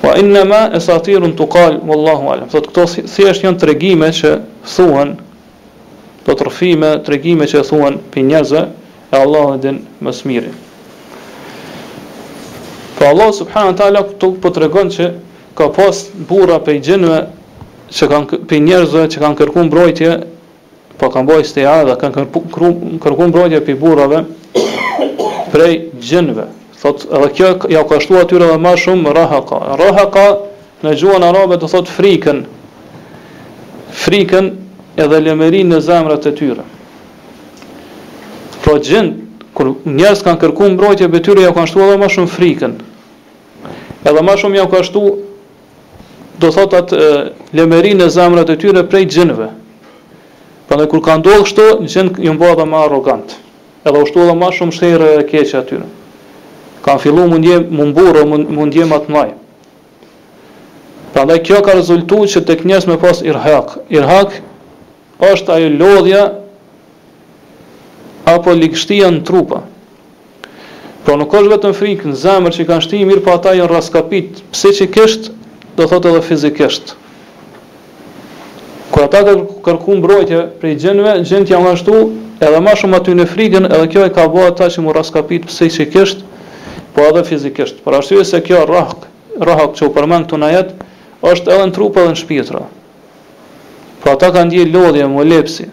Po 0.04 0.12
inna 0.22 0.44
ma 0.46 0.62
asatirun 0.78 1.36
tuqal 1.40 1.80
wallahu 1.88 2.26
alam. 2.36 2.50
thot 2.52 2.68
këto 2.68 2.86
thjesht 3.06 3.40
si, 3.40 3.46
janë 3.48 3.60
tregime 3.64 4.10
që 4.20 4.40
thuhen 4.66 5.16
do 6.26 6.26
po 6.32 6.34
të 6.40 6.46
rëfime, 6.50 6.90
të 7.06 7.12
regime 7.12 7.46
që 7.46 7.60
e 7.62 7.66
thuan 7.70 8.00
për 8.14 8.24
njerëzë, 8.26 8.62
e 9.14 9.18
Allah 9.22 9.52
e 9.56 9.60
din 9.62 9.78
më 10.04 10.12
smiri. 10.18 10.52
Po 12.98 13.06
Allah 13.06 13.30
subhanahu 13.36 13.74
wa 13.74 13.78
taala 13.78 14.02
këtu 14.08 14.30
po 14.42 14.50
tregon 14.56 14.90
se 14.92 15.10
ka 15.56 15.70
pas 15.70 16.00
burra 16.30 16.58
pe 16.66 16.80
gjinëve 16.80 17.20
që 17.94 18.10
kanë 18.12 18.40
pe 18.50 18.58
njerëzve 18.64 19.04
që 19.14 19.22
kanë 19.22 19.38
kërkuar 19.42 19.68
mbrojtje, 19.70 20.12
po 20.98 21.12
kanë 21.14 21.30
bërë 21.30 21.48
stëja 21.52 21.78
dhe 21.92 21.96
kanë 22.02 22.18
kërkuar 22.34 22.74
kërku 23.04 23.30
mbrojtje 23.30 23.62
pe 23.68 23.78
burrave 23.82 24.24
prej 25.54 25.74
gjinëve. 26.04 26.48
Thot 26.82 27.06
edhe 27.14 27.30
kjo 27.38 27.54
ja 27.74 27.86
ka 27.88 28.00
shtuar 28.04 28.26
atyre 28.26 28.50
edhe 28.50 28.58
më 28.66 28.74
shumë 28.82 29.14
rahaqa. 29.22 29.62
Rahaqa 29.80 30.26
në 30.86 30.98
gjuhën 31.02 31.30
arabe 31.30 31.58
do 31.62 31.70
thot 31.72 31.90
frikën. 32.00 32.42
Frikën 33.96 34.52
edhe 35.02 35.20
lëmerin 35.28 35.70
në 35.74 35.80
zamrat 35.84 36.28
e 36.30 36.34
tyre. 36.38 36.64
Po 38.64 38.78
gjend, 38.82 39.18
kër 39.56 39.72
njësë 39.88 40.26
kanë 40.26 40.42
kërku 40.42 40.70
mbrojtje 40.74 41.10
betyre, 41.14 41.44
ja 41.46 41.52
kanë 41.56 41.70
shtu 41.70 41.84
edhe 41.86 42.00
ma 42.02 42.10
shumë 42.12 42.32
friken. 42.32 42.78
Edhe 44.06 44.24
ma 44.26 44.36
shumë 44.40 44.60
ja 44.62 44.66
kanë 44.72 44.88
shtu, 44.88 45.04
do 46.42 46.52
thot 46.52 46.74
atë 46.80 47.02
lëmerin 47.56 48.02
në 48.02 48.10
zamrat 48.16 48.50
e 48.52 48.58
tyre 48.60 48.84
prej 48.88 49.06
gjendve. 49.14 49.52
Po 50.68 50.80
në 50.80 50.88
kur 50.92 51.04
kanë 51.06 51.28
dohë 51.28 51.46
shtu, 51.50 51.68
gjend 51.86 52.20
një 52.20 52.36
mba 52.38 52.56
dhe 52.60 52.66
ma 52.72 52.84
arrogant. 52.88 53.36
Edhe 53.86 54.02
u 54.02 54.08
shtu 54.10 54.24
edhe 54.26 54.38
ma 54.40 54.52
shumë 54.52 54.74
shtere 54.76 55.12
e 55.20 55.26
keqe 55.30 55.60
atyre. 55.60 55.86
Kanë 56.88 57.02
fillu 57.04 57.28
mundje 57.30 57.60
më 57.70 57.92
mburë, 57.92 58.24
mundje 58.30 58.88
më 58.90 59.02
të 59.06 59.14
majë. 59.16 59.36
Pra 61.16 61.38
kjo 61.40 61.62
ka 61.64 61.78
rezultu 61.78 62.18
që 62.28 62.42
të 62.50 62.58
kënjes 62.60 62.86
me 62.90 62.98
pas 63.00 63.22
irhak. 63.24 63.78
Irhak 63.88 64.36
është 65.24 65.52
ajo 65.54 65.70
lodhja 65.80 66.24
apo 68.34 68.52
likështia 68.58 69.10
në 69.14 69.22
trupa. 69.28 69.62
Po 71.06 71.16
nuk 71.20 71.32
është 71.38 71.52
vetëm 71.54 71.74
frikë 71.78 72.10
në 72.12 72.18
zemër 72.20 72.56
që 72.56 72.66
kanë 72.70 72.86
shtimi 72.88 73.08
mirë, 73.12 73.22
po 73.28 73.36
ata 73.38 73.54
janë 73.54 73.70
raskapit, 73.70 74.42
pse 74.52 74.72
që 74.80 74.88
kësht, 74.96 75.30
do 75.78 75.88
thotë 75.90 76.10
edhe 76.12 76.22
fizikisht. 76.26 76.96
Kur 78.92 79.06
ata 79.06 79.22
kanë 79.68 79.98
mbrojtje 80.02 80.42
prej 80.62 80.76
gjënëve, 80.84 81.14
gjenët 81.30 81.52
janë 81.54 81.72
ashtu 81.76 82.00
edhe 82.44 82.62
më 82.66 82.74
shumë 82.82 83.00
aty 83.00 83.16
në 83.20 83.28
frikën, 83.32 83.70
edhe 83.70 83.88
kjo 83.94 84.06
e 84.10 84.14
ka 84.18 84.26
bëu 84.34 84.50
ata 84.52 84.68
që 84.74 84.84
mu 84.86 84.96
raskapit 84.96 85.46
pse 85.52 85.70
që 85.78 85.88
kësht, 85.94 86.26
po 86.98 87.06
edhe 87.10 87.22
fizikisht. 87.28 87.84
Për 87.86 88.00
e 88.02 88.26
se 88.32 88.42
kjo 88.48 88.66
rrahk, 88.70 89.06
rrahk 89.42 89.78
që 89.78 89.86
u 89.90 89.94
përmend 89.98 90.26
këtu 90.26 90.42
na 90.42 90.52
jetë, 90.58 90.90
është 91.32 91.54
edhe 91.56 91.70
në 91.70 91.78
trup 91.78 92.02
edhe 92.02 92.10
në 92.14 92.22
shpirtra. 92.24 92.66
Pra 94.06 94.14
ata 94.14 94.30
kanë 94.30 94.52
ndjer 94.52 94.70
lodhje 94.70 95.06
me 95.10 95.24
lepsi, 95.26 95.66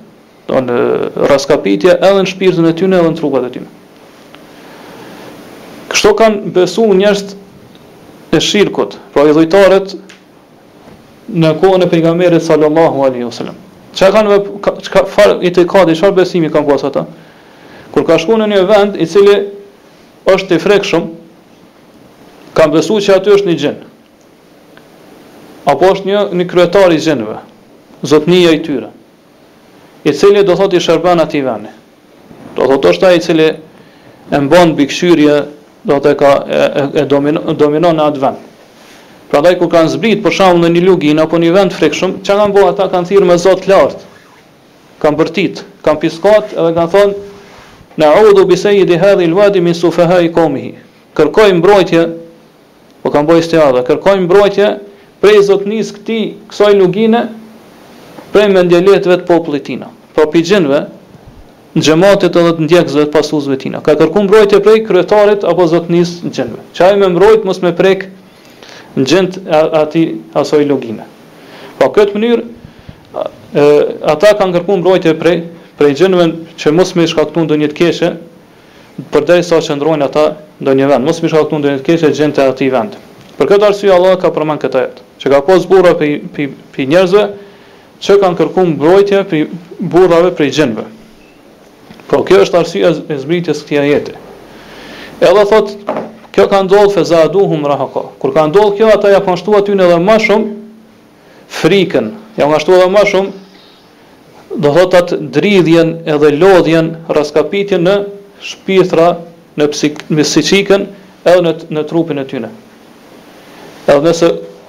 do 0.49 0.57
në 0.65 0.77
raskapitje 1.29 1.99
edhe 1.99 2.23
në 2.25 2.31
shpirtin 2.31 2.69
e 2.71 2.71
tyre 2.79 2.97
edhe 3.03 3.11
në 3.13 3.19
trupat 3.19 3.45
e 3.45 3.51
tyre. 3.59 3.67
Kështu 5.93 6.15
kanë 6.17 6.55
besuar 6.57 6.95
njerëz 6.97 7.27
të 8.33 8.41
shirkut, 8.41 8.97
pra 9.13 9.27
i 9.29 9.35
dhujtarët 9.37 9.93
në 11.45 11.51
kohën 11.61 11.85
e 11.85 11.91
pejgamberit 11.93 12.47
sallallahu 12.49 13.05
alaihi 13.05 13.29
wasallam. 13.29 13.59
Çka 13.93 14.09
kanë 14.17 14.33
vë, 14.33 14.75
çka 14.89 15.05
far 15.13 15.35
i 15.45 15.53
të 15.53 15.67
ka 15.69 15.85
di 15.91 15.99
çfarë 16.01 16.17
besimi 16.23 16.49
kanë 16.55 16.69
pas 16.71 16.89
ata? 16.89 17.05
Kur 17.93 18.07
ka 18.09 18.17
shkuën 18.17 18.41
në 18.41 18.49
një 18.55 18.65
vend 18.73 18.97
i 18.97 19.11
cili 19.13 19.37
është 20.33 20.57
i 20.57 20.63
frekshëm, 20.67 21.09
kanë 22.57 22.79
besuar 22.81 23.05
se 23.05 23.13
aty 23.19 23.37
është 23.37 23.53
një 23.53 23.61
xhen. 23.63 23.81
Apo 25.69 25.93
është 25.93 26.09
një 26.09 26.25
një 26.41 26.49
kryetar 26.49 26.97
i 26.97 27.03
xhenëve, 27.05 27.43
zotnia 28.03 28.51
i 28.51 28.61
tyre, 28.63 28.91
i 30.05 30.13
cili 30.13 30.45
do 30.45 30.57
thot 30.59 30.75
i 30.75 30.81
shërban 30.81 31.23
ati 31.23 31.41
vene. 31.43 31.71
Do 32.57 32.67
thot 32.69 32.91
është 32.91 33.01
ta 33.01 33.11
i 33.15 33.21
cili 33.23 33.51
e 34.31 34.39
mbon 34.43 34.75
bikëshyrje, 34.77 35.43
do 35.87 35.97
të 36.03 36.13
ka 36.19 36.33
e, 36.47 36.63
e, 37.03 37.05
dominon 37.09 37.97
në 37.99 38.05
atë 38.07 38.23
vend. 38.23 38.49
Pra 39.33 39.41
daj 39.43 39.57
kur 39.59 39.71
kanë 39.73 39.91
zbrit, 39.95 40.21
për 40.25 40.35
shamë 40.39 40.61
në 40.63 40.69
një 40.75 40.83
lugin, 40.85 41.21
apo 41.23 41.39
një 41.41 41.51
vend 41.55 41.73
frekshëm, 41.75 42.19
që 42.23 42.37
kanë 42.39 42.55
bo 42.55 42.67
ata 42.71 42.89
kanë 42.93 43.09
thirrë 43.11 43.29
me 43.31 43.39
Zot 43.41 43.65
lartë, 43.67 44.09
kanë 45.03 45.19
bërtit, 45.19 45.63
kanë 45.87 46.03
piskat, 46.03 46.53
edhe 46.55 46.75
kanë 46.77 46.93
thonë, 46.93 47.29
në 47.99 48.09
audhu 48.21 48.45
bisej 48.49 48.81
i 48.83 48.87
dihedhi 48.89 49.27
lvadi 49.33 49.63
min 49.65 49.75
sufahai 49.75 50.27
i 50.29 50.33
komihi. 50.35 50.75
Kërkoj 51.19 51.55
mbrojtje, 51.59 52.03
po 53.03 53.11
kanë 53.11 53.31
bëjë 53.33 53.47
stjadhe, 53.49 53.83
kërkojnë 53.89 54.27
mbrojtje, 54.29 54.71
prej 55.25 55.41
zotnisë 55.49 55.97
këtij 55.99 56.23
kësaj 56.53 56.77
lugine, 56.79 57.25
prej 58.33 58.49
me 58.51 58.65
ndjeletve 58.65 59.21
të 59.21 59.27
popullit 59.29 59.65
tina, 59.69 59.91
pra 60.17 60.25
për 60.33 60.45
gjenve, 60.49 60.81
në 61.77 61.83
gjematit 61.87 62.37
edhe 62.37 62.55
të 62.59 62.65
ndjekzve 62.67 63.05
të 63.09 63.13
pasuzve 63.15 63.57
tina. 63.61 63.81
Ka 63.85 63.95
kërku 64.01 64.23
mbrojtje 64.27 64.59
prej 64.65 64.83
kryetarit 64.89 65.45
apo 65.49 65.65
zotnis 65.73 66.19
në 66.25 66.33
gjenve. 66.37 66.65
Qaj 66.77 66.97
me 67.01 67.09
mbrojt, 67.15 67.47
mos 67.49 67.63
me 67.65 67.71
prek 67.77 68.03
në 68.99 69.05
gjend 69.09 69.39
ati 69.49 70.03
asoj 70.37 70.67
logime. 70.69 71.07
Pa 71.79 71.87
po 71.89 71.95
këtë 71.99 72.17
mënyrë, 72.21 72.45
ata 74.15 74.35
kanë 74.41 74.59
kërku 74.59 74.77
mbrojtje 74.83 75.15
prej, 75.23 75.39
prej 75.81 75.97
gjenve 76.03 76.27
që 76.61 76.75
mos 76.77 76.93
me 76.97 77.09
shkaktu 77.09 77.41
në 77.47 77.51
do 77.55 77.59
një 77.63 77.71
të 77.73 77.81
keshe, 77.81 78.13
përderi 79.13 79.43
sa 79.45 79.61
që 79.65 79.79
ndrojnë 79.81 80.07
ata 80.11 80.27
do 80.63 80.77
një 80.77 80.93
vend. 80.93 81.09
Mos 81.09 81.23
me 81.25 81.33
shkaktu 81.33 81.57
në 81.57 81.65
do 81.69 81.73
një 81.73 81.81
të 81.81 81.89
keshe 81.89 82.13
gjend 82.19 82.41
e 82.45 82.51
ati 82.53 82.69
vend. 82.77 83.01
Për 83.39 83.49
këtë 83.49 83.71
arsye, 83.71 83.95
Allah 83.97 84.19
ka 84.21 84.29
përman 84.37 84.61
këtë 84.61 84.85
jetë, 84.85 85.09
që 85.25 85.33
ka 85.33 85.41
posë 85.49 85.73
bura 85.73 85.97
për 86.03 86.85
njerëzve, 86.93 87.25
që 88.03 88.17
kanë 88.23 88.39
kërku 88.41 88.65
mbrojtje 88.75 89.23
për 89.31 89.53
burrave 89.93 90.33
prej 90.35 90.51
xhenve. 90.57 90.85
Po 92.11 92.23
kjo 92.27 92.41
është 92.45 92.59
arsyeja 92.59 92.91
e 93.15 93.19
zbritjes 93.23 93.61
këtij 93.65 93.79
ajete. 93.85 94.17
E 95.23 95.29
Allah 95.31 95.47
thot, 95.47 95.71
kjo 96.35 96.49
ka 96.51 96.63
ndodhur 96.67 96.91
feza 96.97 97.23
duhum 97.33 97.63
rahaqa. 97.71 98.03
Kur 98.19 98.35
ka 98.35 98.49
ndodhur 98.51 98.75
kjo, 98.81 98.91
ata 98.97 99.13
ja 99.15 99.21
kanë 99.23 99.39
shtuar 99.41 99.63
ty 99.67 99.77
edhe 99.77 100.01
më 100.03 100.17
shumë 100.27 101.47
frikën. 101.61 102.11
Ja 102.41 102.49
kanë 102.51 102.63
shtuar 102.65 102.83
edhe 102.83 102.93
më 102.99 103.05
shumë 103.13 104.61
do 104.63 104.73
thot 104.77 104.99
atë 104.99 105.17
dridhjen 105.33 105.95
edhe 106.13 106.35
lodhjen 106.41 106.91
raskapitjen 107.17 107.87
në 107.87 107.95
shpirtra 108.51 109.07
në 109.61 109.71
psikikën 110.35 110.89
edhe 111.31 111.43
në, 111.47 111.55
në 111.73 111.87
trupin 111.91 112.19
e 112.21 112.27
tyne. 112.29 112.51
Edhe 113.89 114.03
nëse 114.11 114.29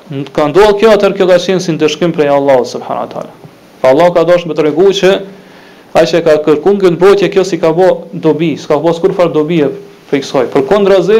ka 0.09 0.43
ndodhur 0.51 0.75
kjo 0.81 0.89
atë 0.93 1.11
kjo 1.15 1.27
ka 1.29 1.37
qenë 1.39 1.63
si 1.63 1.71
ndeshkim 1.73 2.11
prej 2.15 2.31
Allahut 2.33 2.67
subhanahu 2.67 3.07
teala. 3.11 3.31
Pa 3.81 3.91
Allah 3.93 4.09
ka 4.15 4.23
dashur 4.27 4.51
të 4.51 4.57
tregu 4.59 4.89
që 4.99 5.11
ai 5.99 6.03
që 6.09 6.21
ka 6.25 6.35
kërkuar 6.43 6.77
këtë 6.81 6.91
mbrojtje 6.97 7.29
kjo 7.33 7.43
si 7.47 7.57
ka 7.61 7.71
bë 7.75 7.87
dobi, 8.13 8.51
s'ka 8.57 8.79
pas 8.83 8.99
kur 8.99 9.13
far 9.15 9.31
dobi 9.31 9.61
e 9.63 9.69
për 10.09 10.19
kësaj. 10.23 10.49
Përkundrazi, 10.55 11.19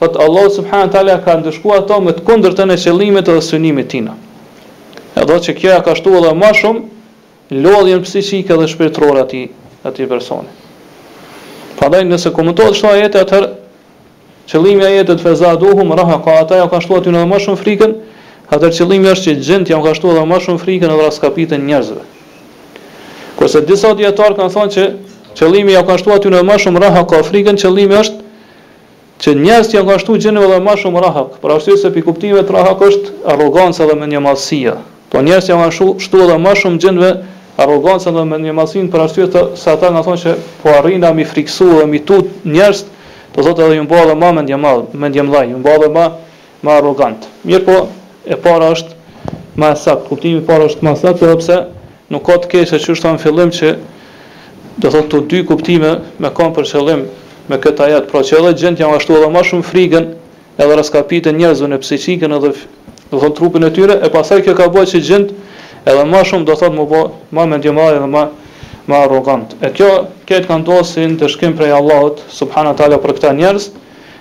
thot 0.00 0.16
Allah 0.22 0.48
subhanahu 0.56 0.92
teala 0.94 1.18
ka 1.24 1.36
ndeshkuar 1.42 1.84
ato 1.84 2.00
me 2.00 2.16
të 2.16 2.24
kundërtën 2.28 2.72
e 2.72 2.78
qëllimit 2.80 3.28
dhe 3.28 3.40
synimit 3.44 3.90
tina. 3.92 4.16
Edhe 5.16 5.36
që 5.48 5.56
kjo 5.60 5.74
ja 5.74 5.82
ka 5.84 5.94
shtuar 5.98 6.24
edhe 6.24 6.32
më 6.40 6.50
shumë 6.60 7.60
lodhjen 7.66 8.02
psiqike 8.06 8.56
dhe 8.56 8.68
shpirtërore 8.72 9.20
atij 9.26 9.46
atij 9.86 10.08
personi. 10.08 10.48
Prandaj 11.76 12.06
nëse 12.08 12.30
komentohet 12.32 12.72
kështu 12.78 12.88
ajete 12.96 13.20
atë 13.26 13.40
Qëllimi 14.46 14.84
i 14.86 14.92
jetës 15.00 15.24
fezaduhum 15.24 15.90
rahaqa 15.98 16.36
ata 16.42 16.56
ja 16.60 16.66
ka 16.70 16.78
shtuar 16.80 17.02
ty 17.02 17.10
në 17.10 17.24
më 17.26 17.38
shumë 17.44 17.58
frikën, 17.64 17.94
atë 18.54 18.68
qëllimi 18.76 19.10
është 19.12 19.26
që 19.26 19.42
gjendja 19.46 19.74
ja 19.74 19.80
ka 19.86 19.94
shtuar 19.98 20.20
dhe 20.20 20.22
më 20.32 20.38
shumë 20.44 20.60
frikën 20.62 20.92
edhe 20.94 21.08
as 21.10 21.18
kapitën 21.22 21.64
njerëzve. 21.66 22.04
Kurse 23.40 23.64
disa 23.66 23.90
dietar 23.98 24.36
kanë 24.38 24.54
thonë 24.54 24.72
që 24.76 24.84
qëllimi 25.40 25.74
ja 25.74 25.82
ka 25.88 25.98
shtuar 25.98 26.22
ty 26.22 26.30
në 26.30 26.44
më 26.46 26.60
shumë 26.62 26.84
rahaqa 26.86 27.24
frikën, 27.26 27.58
qëllimi 27.64 27.98
është 28.02 28.24
që 29.24 29.34
njerëzit 29.42 29.74
janë 29.74 29.90
ka 29.90 29.98
shtuar 30.04 30.22
gjendën 30.22 30.42
edhe 30.46 30.60
më 30.66 30.74
shumë 30.82 31.02
rahaq, 31.06 31.38
për 31.42 31.56
arsye 31.58 31.76
se 31.82 31.90
pi 31.94 32.04
kuptimi 32.06 32.38
i 32.38 32.46
rahaq 32.50 32.84
është 32.86 33.18
arrogancë 33.34 33.90
dhe 33.90 33.96
mendjemësi. 34.04 34.60
Po 35.10 35.24
njerëzit 35.26 35.52
janë 35.56 35.62
ka 35.66 35.92
shtuar 36.06 36.28
edhe 36.30 36.38
më 36.46 36.54
shumë 36.62 36.82
gjendve 36.84 37.10
arrogancën 37.66 38.20
dhe 38.20 38.28
mendjemësinë 38.30 38.92
për 38.94 39.04
arsye 39.08 39.28
se 39.34 39.74
ata 39.74 39.82
kanë 39.88 40.06
thonë 40.06 40.20
se 40.22 40.38
po 40.62 40.70
arrinda 40.78 41.10
mi 41.18 41.26
friksu 41.34 41.72
dhe 41.80 41.86
mi 41.90 41.98
tut 42.10 42.30
njerëz 42.46 42.86
Po 43.36 43.44
thotë 43.44 43.66
edhe 43.66 43.74
ju 43.76 43.82
mba 43.84 44.00
dhe 44.08 44.14
ma 44.16 44.30
mendje 44.32 44.56
ma, 44.56 44.70
mendje 45.02 45.22
më 45.28 45.40
ju 45.50 45.56
mba 45.60 45.74
dhe 45.82 45.88
ma, 45.92 46.04
ma 46.64 46.72
arrogant. 46.80 47.26
Mirë 47.44 47.64
po, 47.66 47.74
e 48.24 48.34
para 48.40 48.70
është 48.72 48.94
ma 49.60 49.74
sakt, 49.76 50.06
kuptimi 50.08 50.40
para 50.48 50.64
është 50.70 50.86
ma 50.86 50.94
sakt, 50.96 51.20
edhe 51.22 51.34
pse 51.42 51.58
nuk 52.12 52.24
ka 52.30 52.36
të 52.40 52.48
keshë 52.54 52.80
që 52.80 52.94
është 52.94 53.04
ta 53.04 53.12
në 53.12 53.20
fillim 53.26 53.52
që 53.58 53.72
do 54.80 54.92
thotë 54.94 55.10
të 55.12 55.20
dy 55.32 55.42
kuptime 55.50 55.90
me 56.22 56.30
kam 56.38 56.54
për 56.56 56.68
qëllim 56.70 57.02
me 57.50 57.58
këtë 57.62 57.90
jetë, 57.92 58.08
pra 58.12 58.22
që 58.24 58.38
edhe 58.40 58.54
gjendja 58.62 58.86
janë 58.86 59.00
ashtu 59.00 59.18
edhe 59.20 59.28
ma 59.36 59.42
shumë 59.44 59.68
frigën 59.68 60.08
edhe 60.56 60.78
raskapit 60.80 61.28
e 61.28 61.34
njerëzën 61.36 61.76
e 61.76 61.80
psikikën 61.84 62.32
edhe 62.38 62.54
do 63.10 63.20
thotë 63.20 63.34
trupin 63.38 63.68
e 63.68 63.72
tyre, 63.76 63.98
e 64.00 64.08
pasaj 64.16 64.40
kjo 64.46 64.56
ka 64.58 64.70
bëjt 64.72 64.94
që 64.94 65.04
gjend 65.10 65.36
edhe 65.84 66.08
ma 66.08 66.24
shumë 66.26 66.48
do 66.48 66.56
thotë 66.60 66.76
më 66.80 66.88
bo, 66.90 67.04
ma 67.36 67.44
mendje 67.50 67.76
ma, 67.76 67.90
dhe 67.98 68.08
ma 68.12 68.24
më 68.88 68.96
arrogant. 69.06 69.56
E 69.62 69.70
kjo 69.74 69.88
ketë 70.28 70.48
kanë 70.50 70.66
dosë 70.68 71.06
në 71.10 71.18
të 71.20 71.30
shkim 71.34 71.54
prej 71.58 71.72
Allahot, 71.74 72.20
subhana 72.30 72.74
tala 72.78 72.98
për 73.02 73.16
këta 73.18 73.32
njerës, 73.38 73.70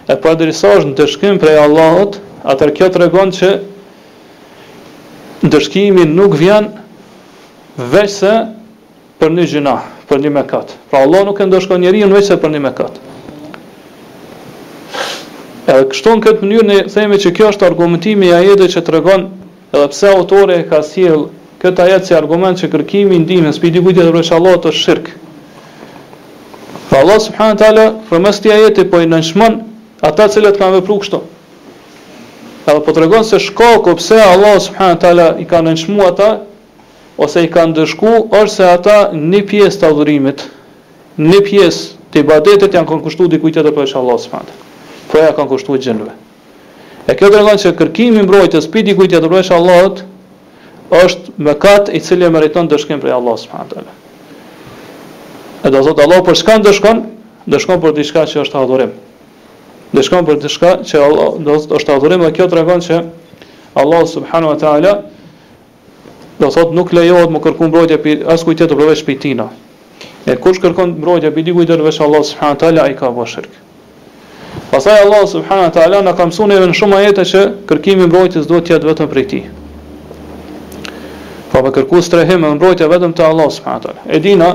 e 0.10 0.17
po 0.21 0.32
edrisa 0.34 0.73
është 0.78 0.91
në 0.91 0.97
të 0.99 1.08
shkim 1.13 1.39
prej 1.41 1.60
Allahot, 1.65 2.19
atër 2.49 2.73
kjo 2.78 2.89
të 2.93 3.04
regon 3.06 3.34
që 3.34 3.51
në 5.45 6.06
nuk 6.17 6.36
vjen 6.41 6.71
veç 7.93 8.21
për 9.19 9.30
një 9.32 9.45
gjina, 9.47 9.75
për 10.10 10.21
një 10.23 10.32
mekat. 10.38 10.73
Pra 10.89 11.04
Allah 11.06 11.21
nuk 11.30 11.39
e 11.41 11.45
ndoshko 11.47 11.78
njeri 11.80 12.01
në 12.06 12.36
për 12.41 12.49
një 12.56 12.62
mekat. 12.65 12.95
Edhe 15.67 15.86
kështu 15.89 16.12
në 16.15 16.21
këtë 16.25 16.41
mënyrë 16.45 16.65
ne 16.69 16.78
themi 16.93 17.17
që 17.23 17.30
kjo 17.38 17.47
është 17.54 17.65
argumentimi 17.65 18.28
i 18.30 18.36
ajetit 18.38 18.73
që 18.75 18.82
tregon 18.86 19.23
edhe 19.73 19.88
pse 19.89 20.10
autori 20.12 20.60
ka 20.69 20.82
sjell 20.86 21.23
Këtë 21.63 21.85
ajet 21.87 22.07
si 22.09 22.15
argument 22.15 22.59
që 22.59 22.67
kërkimi 22.73 23.19
në 23.21 23.27
dinë, 23.29 23.45
në 23.49 23.53
spiti 23.55 23.81
kujtja 23.83 24.05
të 24.07 24.11
vrësha 24.15 24.35
Allah 24.39 24.57
të 24.65 24.73
shirkë. 24.75 25.13
Allah 26.95 27.17
subhanahu 27.19 27.59
tala, 27.59 27.85
rëmës 28.11 28.37
të 28.43 28.51
ajeti, 28.55 28.83
po 28.91 29.01
i 29.03 29.07
nënshmon 29.11 29.55
ata 30.07 30.25
të 30.29 30.35
cilët 30.37 30.59
kanë 30.61 30.77
vepruar 30.77 31.01
kështu. 31.03 31.17
kështo. 32.65 32.79
po 32.85 32.91
tregon 32.95 33.23
se 33.23 33.39
shko, 33.39 33.71
ko 33.83 33.95
pse 33.99 34.15
Allah 34.33 34.55
subhanahu 34.67 34.99
tala 35.03 35.25
i 35.39 35.45
ka 35.45 35.59
nënshmu 35.61 35.99
ata, 36.07 36.29
ose 37.17 37.43
i 37.43 37.49
ka 37.51 37.65
ndëshku, 37.67 38.13
orse 38.39 38.63
ata 38.63 39.11
një 39.13 39.41
pjesë 39.49 39.79
të 39.81 39.85
adhurimit, 39.91 40.45
një 41.19 41.41
pjesë 41.43 42.13
të 42.13 42.23
ibadetit 42.23 42.73
janë 42.79 42.87
kanë 42.87 43.03
kushtu 43.07 43.27
di 43.33 43.39
kujtja 43.43 43.63
të 43.65 43.75
vrësha 43.75 43.99
Allah 44.03 44.17
subhanahu 44.21 44.47
tala. 44.47 45.07
Po 45.11 45.19
ja 45.23 45.31
kanë 45.37 45.49
kushtuar 45.51 45.79
i 45.79 46.11
E 47.05 47.13
kjo 47.13 47.27
tregon 47.29 47.57
se 47.61 47.69
kërkimi 47.77 48.23
mbrojtë 48.25 48.55
të 48.57 48.61
spiti 48.65 48.95
kujtja 48.97 49.19
të 49.21 49.27
vrësha 49.29 49.57
të 49.57 49.67
shirkë, 49.67 50.13
është 50.93 51.32
mëkat 51.41 51.89
i 51.95 52.00
cili 52.00 52.26
e 52.26 52.30
meriton 52.30 52.67
dëshkim 52.69 53.00
prej 53.02 53.12
Allah 53.15 53.38
subhanahu 53.39 53.69
teala. 53.74 53.89
E 55.65 55.69
do 55.74 55.82
thotë 55.82 56.04
Allah 56.06 56.19
për 56.21 56.38
çka 56.38 56.58
ndëshkon? 56.62 57.00
Ndëshkon 57.50 57.82
për 57.82 57.95
diçka 57.98 58.26
që 58.30 58.43
është 58.45 58.60
adhurim. 58.62 58.91
Ndëshkon 59.95 60.28
për 60.30 60.38
diçka 60.45 60.71
që 60.86 61.02
Allah 61.02 61.38
do 61.41 61.56
thotë 61.58 61.78
është 61.80 61.95
adhurim 61.95 62.21
dhe 62.26 62.32
kjo 62.38 62.48
tregon 62.52 62.84
që 62.86 63.02
Allah 63.82 64.04
subhanahu 64.08 64.54
wa 64.54 64.95
do 66.39 66.50
thotë 66.54 66.76
nuk 66.76 66.93
lejohet 66.93 67.30
më 67.32 67.41
kërkuar 67.45 67.69
mbrojtje 67.71 67.98
pi 68.04 68.15
as 68.34 68.43
kujtë 68.43 68.67
të 68.69 68.76
përveç 68.78 69.06
pi 69.08 69.34
E 70.26 70.34
kush 70.41 70.58
kërkon 70.58 70.89
mbrojtje 70.98 71.30
bi 71.32 71.43
dikujt 71.45 71.67
tjetër 71.69 71.84
veç 71.86 72.00
Allah 72.02 72.21
subhanahu 72.24 72.58
teala 72.58 72.82
ai 72.82 72.95
ka 72.98 73.10
boshirk. 73.13 73.45
shirk. 73.45 74.71
Pastaj 74.71 75.06
Allah 75.06 75.26
subhanahu 75.28 75.71
teala 75.71 76.02
na 76.02 76.13
ka 76.17 76.26
mësuar 76.26 76.52
edhe 76.52 76.65
në 76.67 76.74
shumë 76.80 76.95
ajete 76.98 77.21
që 77.32 77.43
kërkimi 77.69 78.04
i 78.04 78.08
mbrojtjes 78.10 78.48
duhet 78.50 78.65
të 78.67 78.74
jetë 78.74 78.89
vetëm 78.89 79.08
prej 79.13 79.26
tij. 79.30 79.43
Pa 81.55 81.61
për 81.63 81.71
kërku 81.77 82.01
strehim 82.03 82.43
e 82.43 82.49
mbrojtje 82.57 82.87
vetëm 82.91 83.13
të 83.15 83.23
Allah 83.23 83.45
subhanahu 83.55 84.09
E 84.11 84.17
dina 84.23 84.47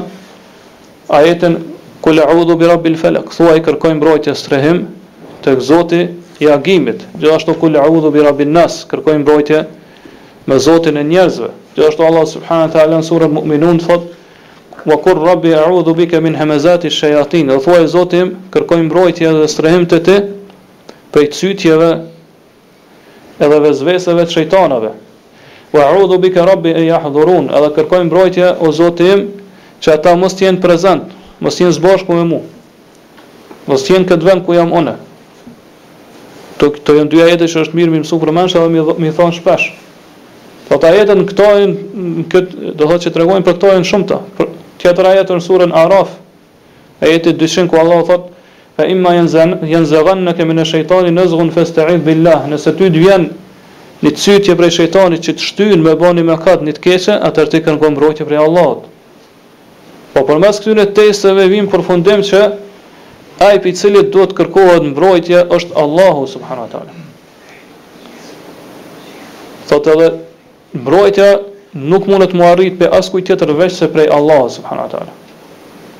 ajetën 1.16 1.54
kul 2.04 2.20
a'udhu 2.20 2.58
bi 2.60 2.68
rabbil 2.68 2.98
falaq. 3.00 3.32
i 3.56 3.62
kërkoj 3.68 3.94
mbrojtje 3.94 4.34
strehim 4.36 4.86
tek 5.42 5.60
Zoti 5.64 6.02
i 6.44 6.50
agimit. 6.56 7.00
Gjithashtu 7.18 7.54
kul 7.54 7.72
a'udhu 7.80 8.10
bi 8.12 8.20
rabbin 8.20 8.52
nas, 8.52 8.84
kërkoj 8.90 9.18
mbrojtje 9.18 9.64
me 10.46 10.58
Zotin 10.58 10.96
e 10.96 11.04
njerëzve. 11.04 11.48
Gjithashtu 11.76 12.02
Allah 12.04 12.26
subhanahu 12.28 12.72
taala 12.72 13.00
në 13.00 13.08
surën 13.08 13.32
Mu'minun 13.32 13.80
thot 13.80 14.00
wa 14.84 14.96
kur 15.02 15.24
rabbi 15.24 15.54
a'udhu 15.56 15.94
bika 15.96 16.20
min 16.20 16.34
hamazati 16.34 16.90
shayatin. 16.90 17.46
Do 17.46 17.82
i 17.82 17.86
Zotim, 17.88 18.36
kërkoj 18.52 18.82
mbrojtje 18.82 19.32
dhe 19.38 19.48
strehim 19.48 19.86
te 19.88 20.02
ti 20.02 20.18
prej 21.12 21.30
cytjeve 21.32 21.90
edhe 23.40 23.58
vezveseve 23.60 24.24
të 24.26 24.30
shejtanave 24.36 24.92
wa 25.72 25.80
a'udhu 25.90 26.18
bika 26.18 26.44
rabbi 26.46 26.72
an 26.74 26.84
yahdhurun 26.84 27.50
edhe 27.54 27.68
kërkoj 27.76 28.02
mbrojtje 28.10 28.48
o 28.66 28.72
Zoti 28.74 29.06
im 29.14 29.22
që 29.82 29.94
ata 29.94 30.14
mos 30.18 30.34
të 30.36 30.48
jenë 30.48 30.62
prezant 30.64 31.12
mos 31.40 31.54
të 31.56 31.64
jenë 31.66 31.76
zbashku 31.78 32.16
me 32.18 32.24
mua 32.26 32.42
mos 33.70 33.84
të 33.86 33.94
jenë 33.94 34.08
këtë 34.10 34.26
vend 34.26 34.44
ku 34.46 34.56
jam 34.58 34.74
unë 34.80 34.94
to 36.60 36.70
këto 36.74 36.96
janë 36.98 37.10
dy 37.12 37.22
ajete 37.26 37.48
që 37.52 37.62
është 37.66 37.78
mirë 37.78 37.94
më 37.94 38.02
mësu 38.02 38.18
për 38.24 38.32
mëshë 38.36 38.58
edhe 38.58 38.68
më 38.68 38.96
mi, 39.04 39.12
thon 39.20 39.32
shpesh 39.36 39.68
po 40.68 40.78
ta 40.82 40.90
jetën 40.94 41.22
këto 41.30 41.46
në 41.70 42.24
këtë 42.34 42.72
do 42.78 42.90
thotë 42.90 43.04
që 43.06 43.14
tregojnë 43.14 43.46
për 43.46 43.54
këto 43.58 43.72
janë 43.78 43.88
shumë 43.90 44.08
të 44.10 44.18
tjetër 44.82 45.10
ajetën 45.14 45.38
në 45.40 45.46
surën 45.46 45.76
araf 45.84 46.18
ajeti 47.06 47.36
200 47.40 47.70
ku 47.70 47.78
Allah 47.84 48.02
thotë 48.10 48.50
fa 48.74 48.88
imma 48.90 49.14
yanzan 49.20 49.56
yanzaghannaka 49.70 50.44
min 50.46 50.62
ash-shaytani 50.64 51.14
nazghun 51.14 51.54
fasta'in 51.54 52.02
billah 52.04 52.48
nëse 52.50 52.74
ty 52.78 52.90
të 52.90 53.04
vjen 53.06 53.30
një 54.00 54.10
të 54.16 54.22
cytje 54.24 54.54
prej 54.56 54.70
shëjtanit 54.76 55.24
që 55.26 55.32
të 55.36 55.44
shtyn 55.44 55.82
me 55.84 55.92
bani 56.00 56.22
me 56.24 56.36
katë 56.40 56.66
një 56.68 56.74
të 56.76 56.84
keqe, 56.86 57.16
atër 57.28 57.48
të 57.52 57.58
kënë 57.66 57.80
kënë 57.82 57.90
mbrojtje 57.96 58.26
prej 58.28 58.38
Allahot. 58.44 58.86
Po 60.14 60.22
për 60.28 60.40
mes 60.42 60.60
këtyre 60.64 60.86
testeve 60.96 61.44
vim 61.52 61.68
për 61.72 61.84
fundim 61.84 62.22
që 62.24 62.40
ai 63.44 63.60
i 63.70 63.74
cili 63.76 64.06
duhet 64.12 64.32
të 64.32 64.38
kërkohet 64.40 64.88
mbrojtje 64.94 65.42
është 65.56 65.76
Allahu 65.84 66.24
subhanahu 66.32 66.68
wa 66.72 66.98
Sot 69.70 69.86
edhe 69.86 70.08
mbrojtja 70.80 71.28
nuk 71.92 72.06
mund 72.10 72.24
të 72.24 72.34
për 72.42 72.64
pe 72.80 72.86
askujt 72.98 73.26
tjetër 73.28 73.52
veç 73.60 73.72
se 73.82 73.88
prej 73.92 74.08
Allahu 74.16 74.48
subhanahu 74.56 74.88
wa 74.88 74.90
taala. 74.96 75.12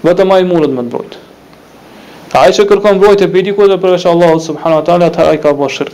Vetëm 0.09 0.33
ai 0.35 0.45
mund 0.49 0.65
të 0.67 0.75
më 0.75 0.83
mbrojtë. 0.89 1.17
Ai 2.41 2.51
që 2.57 2.65
kërkon 2.71 2.97
mbrojtje 2.99 3.27
bidi 3.37 3.53
kujt 3.55 3.77
përveç 3.83 4.09
Allahu 4.15 4.41
subhanahu 4.49 4.81
wa 4.81 5.05
atë 5.07 5.29
ai 5.31 5.37
ka 5.43 5.53
bërë 5.61 5.87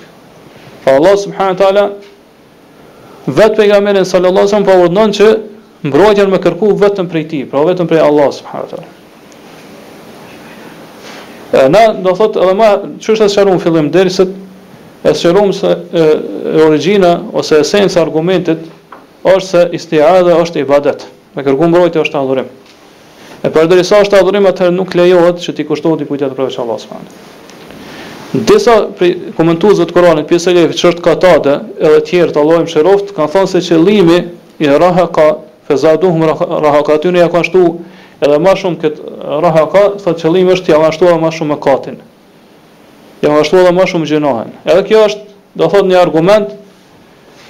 Pa 0.87 0.93
Allah 0.95 1.17
subhanahu 1.19 1.51
wa 1.59 1.59
taala 1.59 1.85
vet 3.27 3.57
pejgamberin 3.59 4.05
sallallahu 4.07 4.47
alaihi 4.47 4.55
wasallam 4.55 4.69
po 4.71 4.77
urdhon 4.87 5.13
që 5.19 5.27
mbrojtjen 5.91 6.31
me 6.31 6.39
kërku 6.45 6.69
vetëm 6.79 7.09
prej 7.11 7.25
tij, 7.31 7.43
pra 7.51 7.65
vetëm 7.67 7.89
prej 7.91 8.05
Allah 8.07 8.29
subhanahu 8.37 8.69
wa 8.69 8.85
taala. 11.51 11.67
Na 11.75 11.83
do 12.07 12.15
thot 12.15 12.37
edhe 12.39 12.55
më 12.59 12.71
çështë 13.03 13.27
që 13.27 13.35
shkruam 13.35 13.59
fillim 13.67 13.91
deri 13.95 14.11
se 14.15 14.29
e 15.03 15.11
shkruam 15.19 15.51
se 15.59 15.75
e 15.75 16.57
origjina 16.69 17.11
ose 17.35 17.59
esenca 17.67 18.01
argumentit 18.07 18.63
është 19.25 19.47
se 19.51 19.65
istiada 19.79 20.39
është 20.43 20.63
ibadet, 20.63 21.03
me 21.35 21.43
kërku 21.47 21.67
mbrojtje 21.71 22.07
është 22.07 22.21
adhurim. 22.23 22.49
E 23.47 23.51
përderisa 23.55 23.99
është 24.07 24.21
adhurim 24.23 24.47
atëherë 24.55 24.79
nuk 24.79 24.95
lejohet 24.99 25.43
që 25.47 25.57
ti 25.59 25.67
kushtohet 25.67 26.07
i 26.07 26.07
kujtja 26.13 26.31
të 26.31 26.39
provoj 26.39 26.55
Allah 26.63 26.79
subhanahu 26.87 27.03
wa 27.03 27.11
taala. 27.11 27.35
Disa 28.45 28.81
prej 28.99 29.15
komentuesve 29.37 29.87
të 29.89 29.95
Kuranit, 29.97 30.27
pjesë 30.29 30.53
e 30.61 30.65
çert 30.77 31.01
katade, 31.05 31.55
edhe 31.81 32.01
të 32.01 32.07
tjerë 32.11 32.35
të 32.35 32.43
llojm 32.45 32.67
sheroft, 32.69 33.13
kanë 33.17 33.33
thënë 33.33 33.51
se 33.55 33.63
qëllimi 33.69 34.19
i 34.65 34.69
rahaka 34.83 35.27
fezaduhum 35.69 36.27
rahakatun 36.67 37.17
ja 37.17 37.31
ka 37.33 37.41
ashtu, 37.45 37.63
edhe 38.21 38.41
më 38.45 38.55
shumë 38.61 38.81
kët 38.83 39.01
rahaka, 39.47 39.85
sa 40.03 40.13
qëllimi 40.21 40.53
është 40.59 40.75
ja 40.75 40.83
ashtu 40.91 41.07
edhe 41.09 41.23
më 41.23 41.33
shumë 41.39 41.55
mëkatin. 41.55 41.97
Ja 43.25 43.33
ashtu 43.41 43.63
edhe 43.63 43.73
më 43.79 43.89
shumë 43.95 44.11
gjënohen. 44.13 44.53
Edhe 44.69 44.85
kjo 44.91 45.07
është, 45.09 45.27
do 45.57 45.71
thotë 45.73 45.91
një 45.95 45.99
argument 46.03 46.53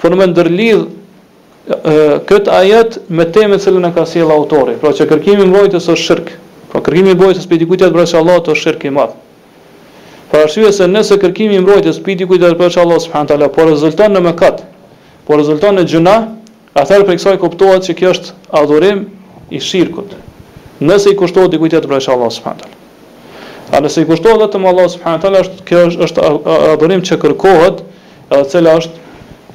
po 0.03 0.12
në 0.12 0.31
ndërlidh 0.31 2.25
kët 2.31 2.49
ajet 2.61 3.01
me 3.11 3.25
temën 3.35 3.59
që 3.64 3.75
lënë 3.79 3.90
ka 3.96 4.07
sjell 4.07 4.31
autori, 4.31 4.79
pra 4.79 4.94
që 4.94 5.09
kërkimi 5.11 5.42
i 5.42 5.51
mbrojtjes 5.51 5.90
është 5.96 6.05
shirk. 6.07 6.35
Po 6.70 6.77
pra 6.77 6.85
kërkimi 6.87 7.16
i 7.16 7.16
mbrojtjes 7.18 7.49
për 7.51 7.64
dikujt 7.64 7.83
tjetër 7.83 7.96
për 7.99 8.05
pra 8.07 8.20
Allah 8.22 8.40
është 8.44 8.61
shirk 8.64 8.87
i 8.87 8.92
madh. 9.01 9.16
Për 10.30 10.46
arsye 10.46 10.72
se 10.74 10.86
nëse 10.90 11.16
kërkimi 11.22 11.54
i 11.54 11.62
mbrojtjes 11.62 12.00
piti 12.02 12.26
kujdes 12.26 12.56
për 12.58 12.76
Allah 12.82 12.98
subhanahu 13.02 13.28
taala, 13.30 13.48
por 13.54 13.68
rezulton 13.70 14.16
në 14.16 14.22
mëkat, 14.24 14.64
por 15.28 15.38
rezulton 15.38 15.78
në 15.78 15.84
gjuna, 15.92 16.14
atëherë 16.80 17.06
për 17.08 17.18
kësaj 17.20 17.36
kuptohet 17.42 17.86
se 17.86 17.94
kjo 17.96 18.10
është 18.16 18.32
adhurim 18.58 19.04
i 19.54 19.60
shirkut. 19.62 20.16
Nëse 20.82 21.12
i 21.12 21.16
kushtohet 21.18 21.52
dikujt 21.54 21.76
tjetër 21.76 21.90
për 21.92 22.10
Allah 22.16 22.32
subhanahu 22.34 22.74
A 23.74 23.80
nëse 23.82 24.02
i 24.02 24.06
kushtohet 24.06 24.40
vetëm 24.44 24.66
Allah 24.70 24.88
subhanahu 24.90 25.22
taala, 25.22 25.44
është 25.46 25.66
kjo 25.68 25.84
është 26.08 26.26
adhurim 26.74 27.03
që 27.07 27.20
kërkohet, 27.22 27.82
edhe 28.34 28.44
cela 28.51 28.74
është 28.80 29.05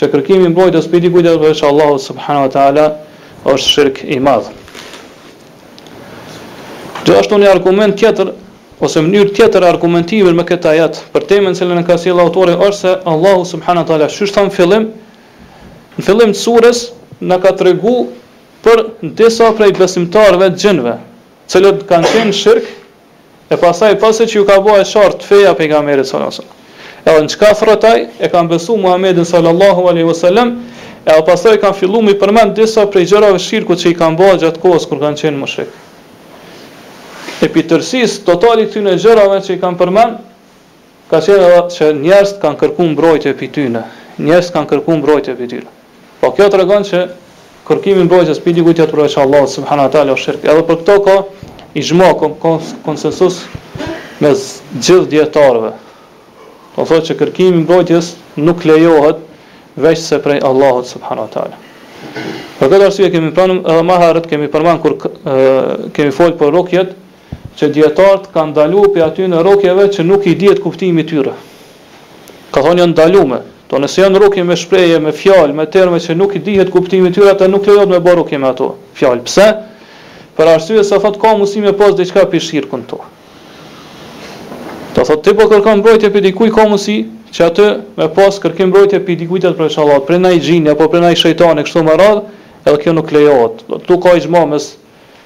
që 0.00 0.08
kërkimi 0.12 0.48
i 0.48 0.52
mbrojtjes 0.52 0.86
për 0.88 1.02
dikujt 1.04 1.26
do 1.28 1.50
të 1.52 1.66
Allahu 1.68 1.98
subhanahu 2.00 2.46
wa 2.48 2.52
taala 2.54 2.86
është 3.52 3.70
shirq 3.74 4.02
i 4.08 4.18
madh. 4.20 4.48
Dhe 7.04 7.14
një 7.38 7.48
argument 7.50 7.96
tjetër 7.96 8.32
ose 8.84 9.00
mënyrë 9.02 9.32
tjetër 9.34 9.64
argumentimi 9.64 10.32
me 10.32 10.44
këtë 10.44 10.68
ajet 10.70 11.02
për 11.12 11.26
temën 11.30 11.52
e 11.52 11.58
cilën 11.60 11.80
e 11.80 11.84
ka 11.86 11.96
sjellë 11.98 12.22
autori 12.24 12.54
është 12.56 12.78
se 12.80 12.94
Allahu 13.10 13.44
subhanahu 13.44 13.84
wa 13.84 13.88
taala 13.88 14.06
në 14.46 14.50
fillim 14.58 14.88
në 15.98 16.04
fillim 16.06 16.32
të 16.32 16.38
surës 16.38 16.82
na 17.26 17.38
ka 17.42 17.52
treguar 17.58 18.06
për 18.62 18.82
disa 19.18 19.52
prej 19.56 19.72
besimtarëve 19.78 20.48
të 20.54 20.62
xhenëve, 20.62 20.94
të 21.46 21.52
cilët 21.52 21.84
kanë 21.90 22.10
qenë 22.14 22.34
shirq 22.34 22.66
E 23.50 23.56
pasaj 23.56 23.96
pasi 24.00 24.26
që 24.28 24.34
ju 24.36 24.44
ka 24.48 24.58
bëhe 24.60 24.82
shartë 24.84 25.24
feja 25.24 25.54
për 25.56 25.70
nga 25.70 25.78
merit 25.84 26.04
sallallahu 26.08 26.34
alaihi 26.34 26.42
wasallam. 26.44 27.04
Edhe 27.04 27.22
në 27.24 27.30
qka 27.32 27.52
thrëtaj 27.60 28.00
e 28.20 28.28
kam 28.32 28.48
besu 28.50 28.74
Muhammedin 28.76 29.24
sallallahu 29.24 29.86
alaihi 29.88 30.08
wasallam, 30.10 30.50
e 31.06 31.08
edhe 31.08 31.24
pasaj 31.24 31.54
kam 31.62 31.72
fillu 31.78 32.02
mi 32.04 32.12
përmend 32.20 32.52
disa 32.58 32.84
prej 32.92 33.06
gjërave 33.08 33.40
shirku 33.40 33.78
që 33.80 33.92
i 33.92 33.94
kam 33.96 34.18
bëhe 34.20 34.36
gjatë 34.44 34.60
kohës 34.64 34.84
kur 34.90 35.00
kanë 35.04 35.20
qenë 35.22 35.40
më 35.40 35.48
shikë. 35.54 35.82
E 37.40 37.48
për 37.54 37.66
tërsis, 37.72 38.18
totali 38.28 38.68
këtyne 38.68 38.98
gjërave 39.00 39.40
që 39.46 39.56
i 39.56 39.60
kam 39.62 39.80
përmend, 39.80 40.18
ka 41.08 41.22
qenë 41.24 41.48
edhe 41.48 41.64
që 41.78 41.90
njerës 42.04 42.36
të 42.36 42.44
kanë 42.44 42.60
kërku 42.60 42.90
mbrojtje 42.92 43.32
për 43.40 43.52
tyne. 43.56 43.86
Njerës 44.20 44.50
të 44.52 44.56
kanë 44.58 44.72
kërku 44.74 45.00
mbrojtje 45.00 45.38
për 45.40 45.54
tyne. 45.54 45.70
Po 46.20 46.34
kjo 46.36 46.52
të 46.52 46.60
regon 46.66 46.84
që 46.84 47.06
kërkimin 47.68 48.10
mbrojtje 48.10 48.34
s'pidi 48.36 48.64
gujtja 48.66 48.90
të 48.90 48.96
përveç 48.98 49.16
Allah, 49.24 49.46
subhanatale 49.56 50.12
o 50.12 50.18
shirkë. 50.18 50.50
Edhe 50.52 50.66
për 50.68 50.82
këto 50.82 50.96
ka 51.06 51.16
i 51.76 51.80
gjma 51.84 52.06
konsensus 52.84 53.42
me 54.22 54.32
gjithë 54.82 55.06
djetarëve. 55.12 55.72
Të 55.76 56.76
po 56.76 56.86
thotë 56.88 57.06
që 57.10 57.16
kërkimi 57.20 57.60
mbrojtjes 57.64 58.12
nuk 58.42 58.64
lejohet 58.66 59.20
veç 59.82 60.00
se 60.04 60.18
prej 60.22 60.40
Allahot 60.46 60.86
subhanu 60.88 61.26
Për 62.58 62.70
këtë 62.72 62.82
arsye 62.84 63.10
kemi 63.12 63.30
pranëm 63.34 63.60
edhe 63.62 63.82
ma 63.86 63.98
harët 64.00 64.26
kemi 64.30 64.48
përmanë 64.50 64.80
kër 64.82 64.94
kemi 65.94 66.14
folë 66.14 66.38
për 66.40 66.52
rokjet 66.56 66.94
që 67.58 67.68
djetarët 67.74 68.30
ka 68.34 68.46
ndalu 68.50 68.88
për 68.94 69.04
aty 69.06 69.28
në 69.30 69.42
rokjeve 69.46 69.86
që 69.94 70.06
nuk 70.06 70.26
i 70.26 70.34
djetë 70.40 70.62
kuptimi 70.62 71.04
tyre. 71.06 71.34
Ka 72.50 72.62
thonë 72.64 72.82
janë 72.82 72.92
ndalume. 72.96 73.40
Do 73.70 73.78
nëse 73.78 74.00
janë 74.00 74.22
rokje 74.22 74.42
me 74.48 74.56
shpreje, 74.56 74.98
me 74.98 75.12
fjalë, 75.12 75.54
me 75.54 75.66
terme 75.70 75.98
që 76.00 76.14
nuk 76.16 76.34
i 76.34 76.40
dihet 76.40 76.70
kuptimi 76.72 77.10
i 77.10 77.14
tyre, 77.14 77.34
atë 77.34 77.48
nuk 77.52 77.66
lejohet 77.68 77.90
me 77.92 77.98
bërë 78.02 78.16
rokje 78.22 78.38
me 78.40 78.48
ato. 78.48 78.70
Fjalë, 78.96 79.24
pse? 79.28 79.48
për 80.38 80.52
arsye 80.54 80.84
se 80.86 80.98
thot 81.02 81.18
ka 81.18 81.34
mundësi 81.34 81.60
me 81.64 81.74
pas 81.76 81.94
diçka 81.98 82.22
për 82.30 82.42
shirkun 82.46 82.84
tu. 82.86 82.98
Do 84.94 85.04
thot, 85.04 85.22
ti 85.26 85.34
po 85.36 85.48
kërkon 85.50 85.80
mbrojtje 85.82 86.10
për 86.14 86.24
dikujt 86.28 86.54
ka 86.54 86.68
mundësi 86.70 86.98
që 87.34 87.46
atë 87.48 87.66
me 87.98 88.06
pas 88.16 88.38
kërkim 88.44 88.70
mbrojtje 88.70 89.00
për 89.06 89.18
dikujt 89.24 89.48
atë 89.50 89.58
për 89.58 89.68
inshallah, 89.70 89.98
për 90.08 90.20
ndaj 90.22 90.38
xhin 90.44 90.70
apo 90.72 90.86
për 90.94 91.02
ndaj 91.02 91.16
shejtanit 91.22 91.66
kështu 91.68 91.82
më 91.88 91.96
radh, 92.00 92.20
edhe 92.64 92.80
kjo 92.84 92.94
nuk 92.96 93.10
lejohet. 93.14 93.64
Do 93.68 93.80
tu 93.86 93.98
ka 94.02 94.14
ixhma 94.18 94.44
mes 94.48 94.70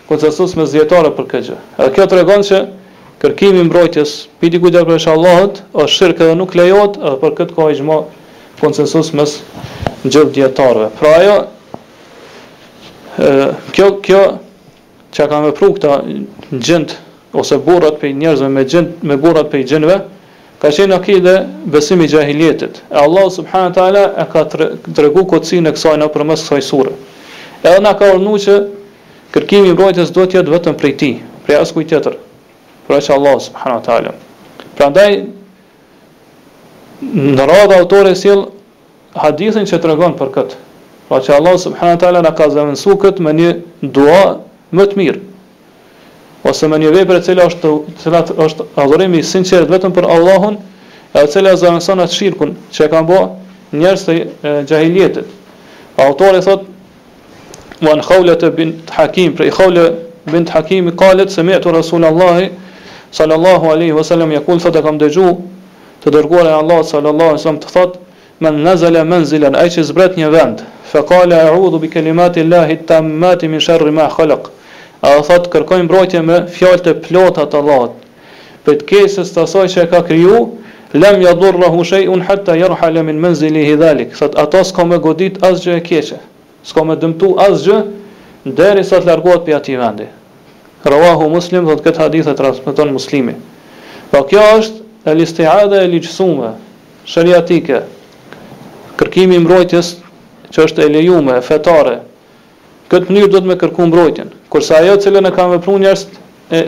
konsensus 0.08 0.56
mes 0.58 0.72
dietarëve 0.74 1.12
për 1.18 1.28
këtë 1.28 1.48
gjë. 1.48 1.58
Edhe 1.78 1.94
kjo 1.98 2.06
tregon 2.10 2.44
se 2.48 2.60
kërkimi 3.22 3.62
mbrojtjes 3.68 4.14
për 4.40 4.52
dikujt 4.56 4.78
atë 4.80 4.88
për 4.88 4.98
inshallah 5.00 5.42
është 5.44 5.92
shirk 5.98 6.22
dhe 6.24 6.36
nuk 6.40 6.56
lejohet, 6.58 6.96
edhe 7.02 7.18
për 7.22 7.36
këtë 7.42 7.56
ka 7.58 7.68
ixhma 7.76 8.00
konsensus 8.62 9.12
mes 9.16 9.36
gjithë 10.08 10.32
dietarëve. 10.40 10.88
Pra 10.98 11.12
ajo 11.18 11.36
ë 13.20 13.52
kjo 13.76 13.92
kjo 14.08 14.22
që 15.14 15.26
kanë 15.30 15.50
pru 15.56 15.68
këta 15.76 15.96
gjënd 16.54 16.92
ose 17.40 17.56
burrat 17.64 17.98
për 18.00 18.14
njerëzve 18.16 18.48
me 18.52 18.62
gjënd 18.68 19.04
me 19.10 19.16
burrat 19.20 19.50
për 19.52 19.64
gjënve, 19.70 19.96
ka 20.62 20.70
qenë 20.72 20.96
akide 20.96 21.34
besimi 21.74 22.08
gjahiljetit. 22.12 22.80
E 22.92 22.96
Allah 23.04 23.26
subhanahu 23.34 23.74
taala 23.76 24.04
e 24.22 24.26
ka 24.32 24.44
tregu 24.52 25.24
këtësi 25.32 25.60
në 25.66 25.72
kësaj 25.76 25.98
në 26.00 26.08
përmes 26.14 26.44
kësaj 26.46 26.62
sure. 26.68 26.94
Edhe 27.62 27.80
na 27.84 27.92
ka 27.98 28.08
urdhëruar 28.14 28.44
që 28.46 28.56
kërkimi 29.34 29.70
i 29.72 29.76
mbrojtjes 29.76 30.12
duhet 30.16 30.32
të 30.32 30.38
jetë 30.40 30.54
vetëm 30.56 30.76
prej 30.80 30.94
Tij, 31.00 31.14
prej 31.46 31.60
askujt 31.62 31.90
tjetër. 31.92 32.16
Pra 32.88 33.00
që 33.04 33.12
Allah 33.14 33.36
subhanahu 33.40 33.80
wa 33.80 33.84
taala. 33.86 34.12
Prandaj 34.76 35.10
në 37.36 37.46
radhë 37.50 37.78
autori 37.82 38.14
s'il 38.16 38.46
hadithin 39.22 39.66
që 39.68 39.80
tregon 39.84 40.16
për 40.20 40.32
këtë. 40.36 40.60
Pra 41.08 41.20
që 41.24 41.36
Allah 41.40 41.56
subhanahu 41.60 41.96
wa 41.96 42.02
taala 42.04 42.22
na 42.26 42.32
ka 42.36 42.48
zëvendësuar 42.54 42.98
këtë 43.06 43.26
me 43.26 43.32
një 43.40 43.52
dua 43.82 44.22
më 44.75 44.87
të 44.91 44.97
mirë. 44.99 45.20
Ose 46.49 46.66
me 46.68 46.79
një 46.81 46.91
vepër 46.97 47.18
e 47.20 47.25
cila 47.29 47.45
është 47.51 47.73
cila 48.03 48.20
është 48.47 48.66
adhurimi 48.83 49.20
i 49.23 49.27
sinqert 49.29 49.70
vetëm 49.70 49.93
për 49.95 50.09
Allahun, 50.11 50.57
e 51.12 51.20
a 51.20 51.29
cila 51.31 51.53
zëvendëson 51.61 52.01
atë 52.03 52.16
shirkun 52.18 52.55
që 52.73 52.87
e 52.87 52.91
kanë 52.93 53.09
bërë 53.11 53.77
njerëzit 53.83 54.45
e 54.49 54.55
xahilietit. 54.70 55.27
Autori 56.07 56.41
thotë: 56.41 56.64
"Wan 57.87 58.01
Khawla 58.07 58.35
bint 58.59 58.91
Hakim", 58.97 59.35
pra 59.37 59.47
i 59.47 59.51
Khawla 59.55 59.87
bint 60.33 60.49
Hakim 60.55 60.89
i 60.89 60.93
qalet 60.99 61.31
se 61.31 61.43
më 61.43 61.55
e 61.59 61.61
thua 61.61 61.73
Rasulullah 61.77 62.49
sallallahu 63.12 63.70
alaihi 63.70 63.93
wasallam 63.93 64.33
i 64.33 64.39
thonë 64.41 64.83
kam 64.83 64.99
dëgju 64.99 65.31
të 66.05 66.09
dërguar 66.16 66.47
e 66.47 66.51
Allah 66.61 66.81
sallallahu 66.93 67.31
alaihi 67.37 67.43
wasallam 67.45 67.61
të 67.62 67.68
thotë 67.77 67.99
men 68.41 68.62
nazala 68.62 69.05
manzilan 69.05 69.55
zbret 69.91 70.16
një 70.16 70.31
vend 70.31 70.64
fa 70.85 71.03
qala 71.03 71.45
a'udhu 71.49 71.79
bi 71.79 71.89
kalimati 71.89 72.43
llahi 72.45 72.77
tammati 72.87 73.49
min 73.49 73.61
sharri 73.61 73.91
ma 73.93 74.09
khalaq 74.09 74.51
a 75.03 75.11
dhe 75.16 75.22
thot 75.26 75.48
kërkojmë 75.50 75.88
mbrojtje 75.88 76.20
me 76.22 76.36
fjallë 76.55 76.82
të 76.86 76.92
plotat 77.09 77.50
të 77.50 77.62
Për 78.62 78.74
të 78.80 78.84
kesës 78.86 79.32
të 79.34 79.40
asaj 79.42 79.68
që 79.72 79.78
e 79.82 79.86
ka 79.90 80.00
kryu, 80.07 80.36
lem 80.94 81.16
ja 81.24 81.32
dhurë 81.34 81.59
rahu 81.64 81.82
shej, 81.88 82.05
unë 82.07 82.26
hëtta 82.28 82.55
jërë 82.61 82.76
halemin 82.82 83.18
men 83.18 83.34
zili 83.34 83.64
Thot 84.14 84.36
ato 84.38 84.61
s'ko 84.64 84.84
me 84.86 84.98
godit 85.03 85.40
asgjë 85.48 85.74
e 85.76 85.80
keqe, 85.88 86.20
s'ko 86.62 86.84
me 86.86 86.94
dëmtu 87.03 87.32
asgjë, 87.42 87.78
deri 88.46 88.84
sa 88.86 89.00
të 89.03 89.07
largohet 89.11 89.42
për 89.48 89.55
ati 89.57 89.74
vendi. 89.80 90.07
Rawahu 90.86 91.26
muslim, 91.32 91.66
thot 91.66 91.82
këtë 91.82 91.98
hadith 92.05 92.30
e 92.30 92.34
transmiton 92.38 92.92
muslimi. 92.94 93.34
Pa 94.11 94.22
po 94.22 94.28
kjo 94.30 94.44
është 94.61 94.78
e 95.11 95.14
listiade 95.18 95.80
e 95.82 95.88
liqësume, 95.96 96.53
shëriatike, 97.11 97.80
kërkimi 99.03 99.42
mbrojtjes 99.42 99.94
që 100.55 100.62
është 100.68 100.86
e 100.86 100.88
lejume, 100.94 101.40
fetare, 101.50 101.98
Këtë 102.92 103.09
mënyrë 103.09 103.30
do 103.32 103.38
të 103.40 103.48
me 103.48 103.55
kërku 103.57 103.86
mbrojtjen 103.88 104.28
kurse 104.53 104.74
ajo 104.76 104.96
që 105.00 105.12
në 105.20 105.30
kanë 105.32 105.55
vepruar 105.57 105.80
njerëz 105.82 106.03
e 106.53 106.61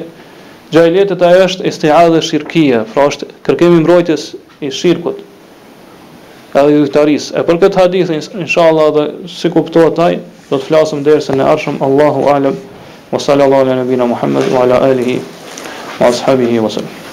jahiletet 0.75 1.21
ajo 1.27 1.43
është 1.51 1.69
istihadhe 1.71 2.23
shirkia, 2.25 2.81
fra 2.91 3.05
është 3.11 3.29
kërkimi 3.45 3.83
mbrojtjes 3.83 4.29
i 4.65 4.71
shirkut. 4.73 5.21
Edhe 6.57 6.71
i 6.71 6.83
dhëtaris. 6.87 7.29
E 7.37 7.43
për 7.47 7.59
këtë 7.65 7.83
hadith, 7.83 8.13
inshallah 8.39 8.89
dhe 8.97 9.05
si 9.35 9.51
kuptohet 9.53 9.97
taj, 9.99 10.17
do 10.51 10.57
të 10.61 10.69
flasëm 10.71 11.05
dhe 11.07 11.19
në 11.41 11.51
arshëm, 11.57 11.81
Allahu 11.83 12.25
alem, 12.35 12.57
wa 13.13 13.21
sallallahu 13.27 13.67
ala 13.67 13.77
nëbina 13.83 14.09
Muhammed, 14.09 14.49
wa 14.55 14.65
ala 14.67 14.81
alihi, 14.91 15.19
wa 16.01 16.13
ashabihi, 16.15 16.61
wa 16.65 16.71
sallam. 16.79 17.04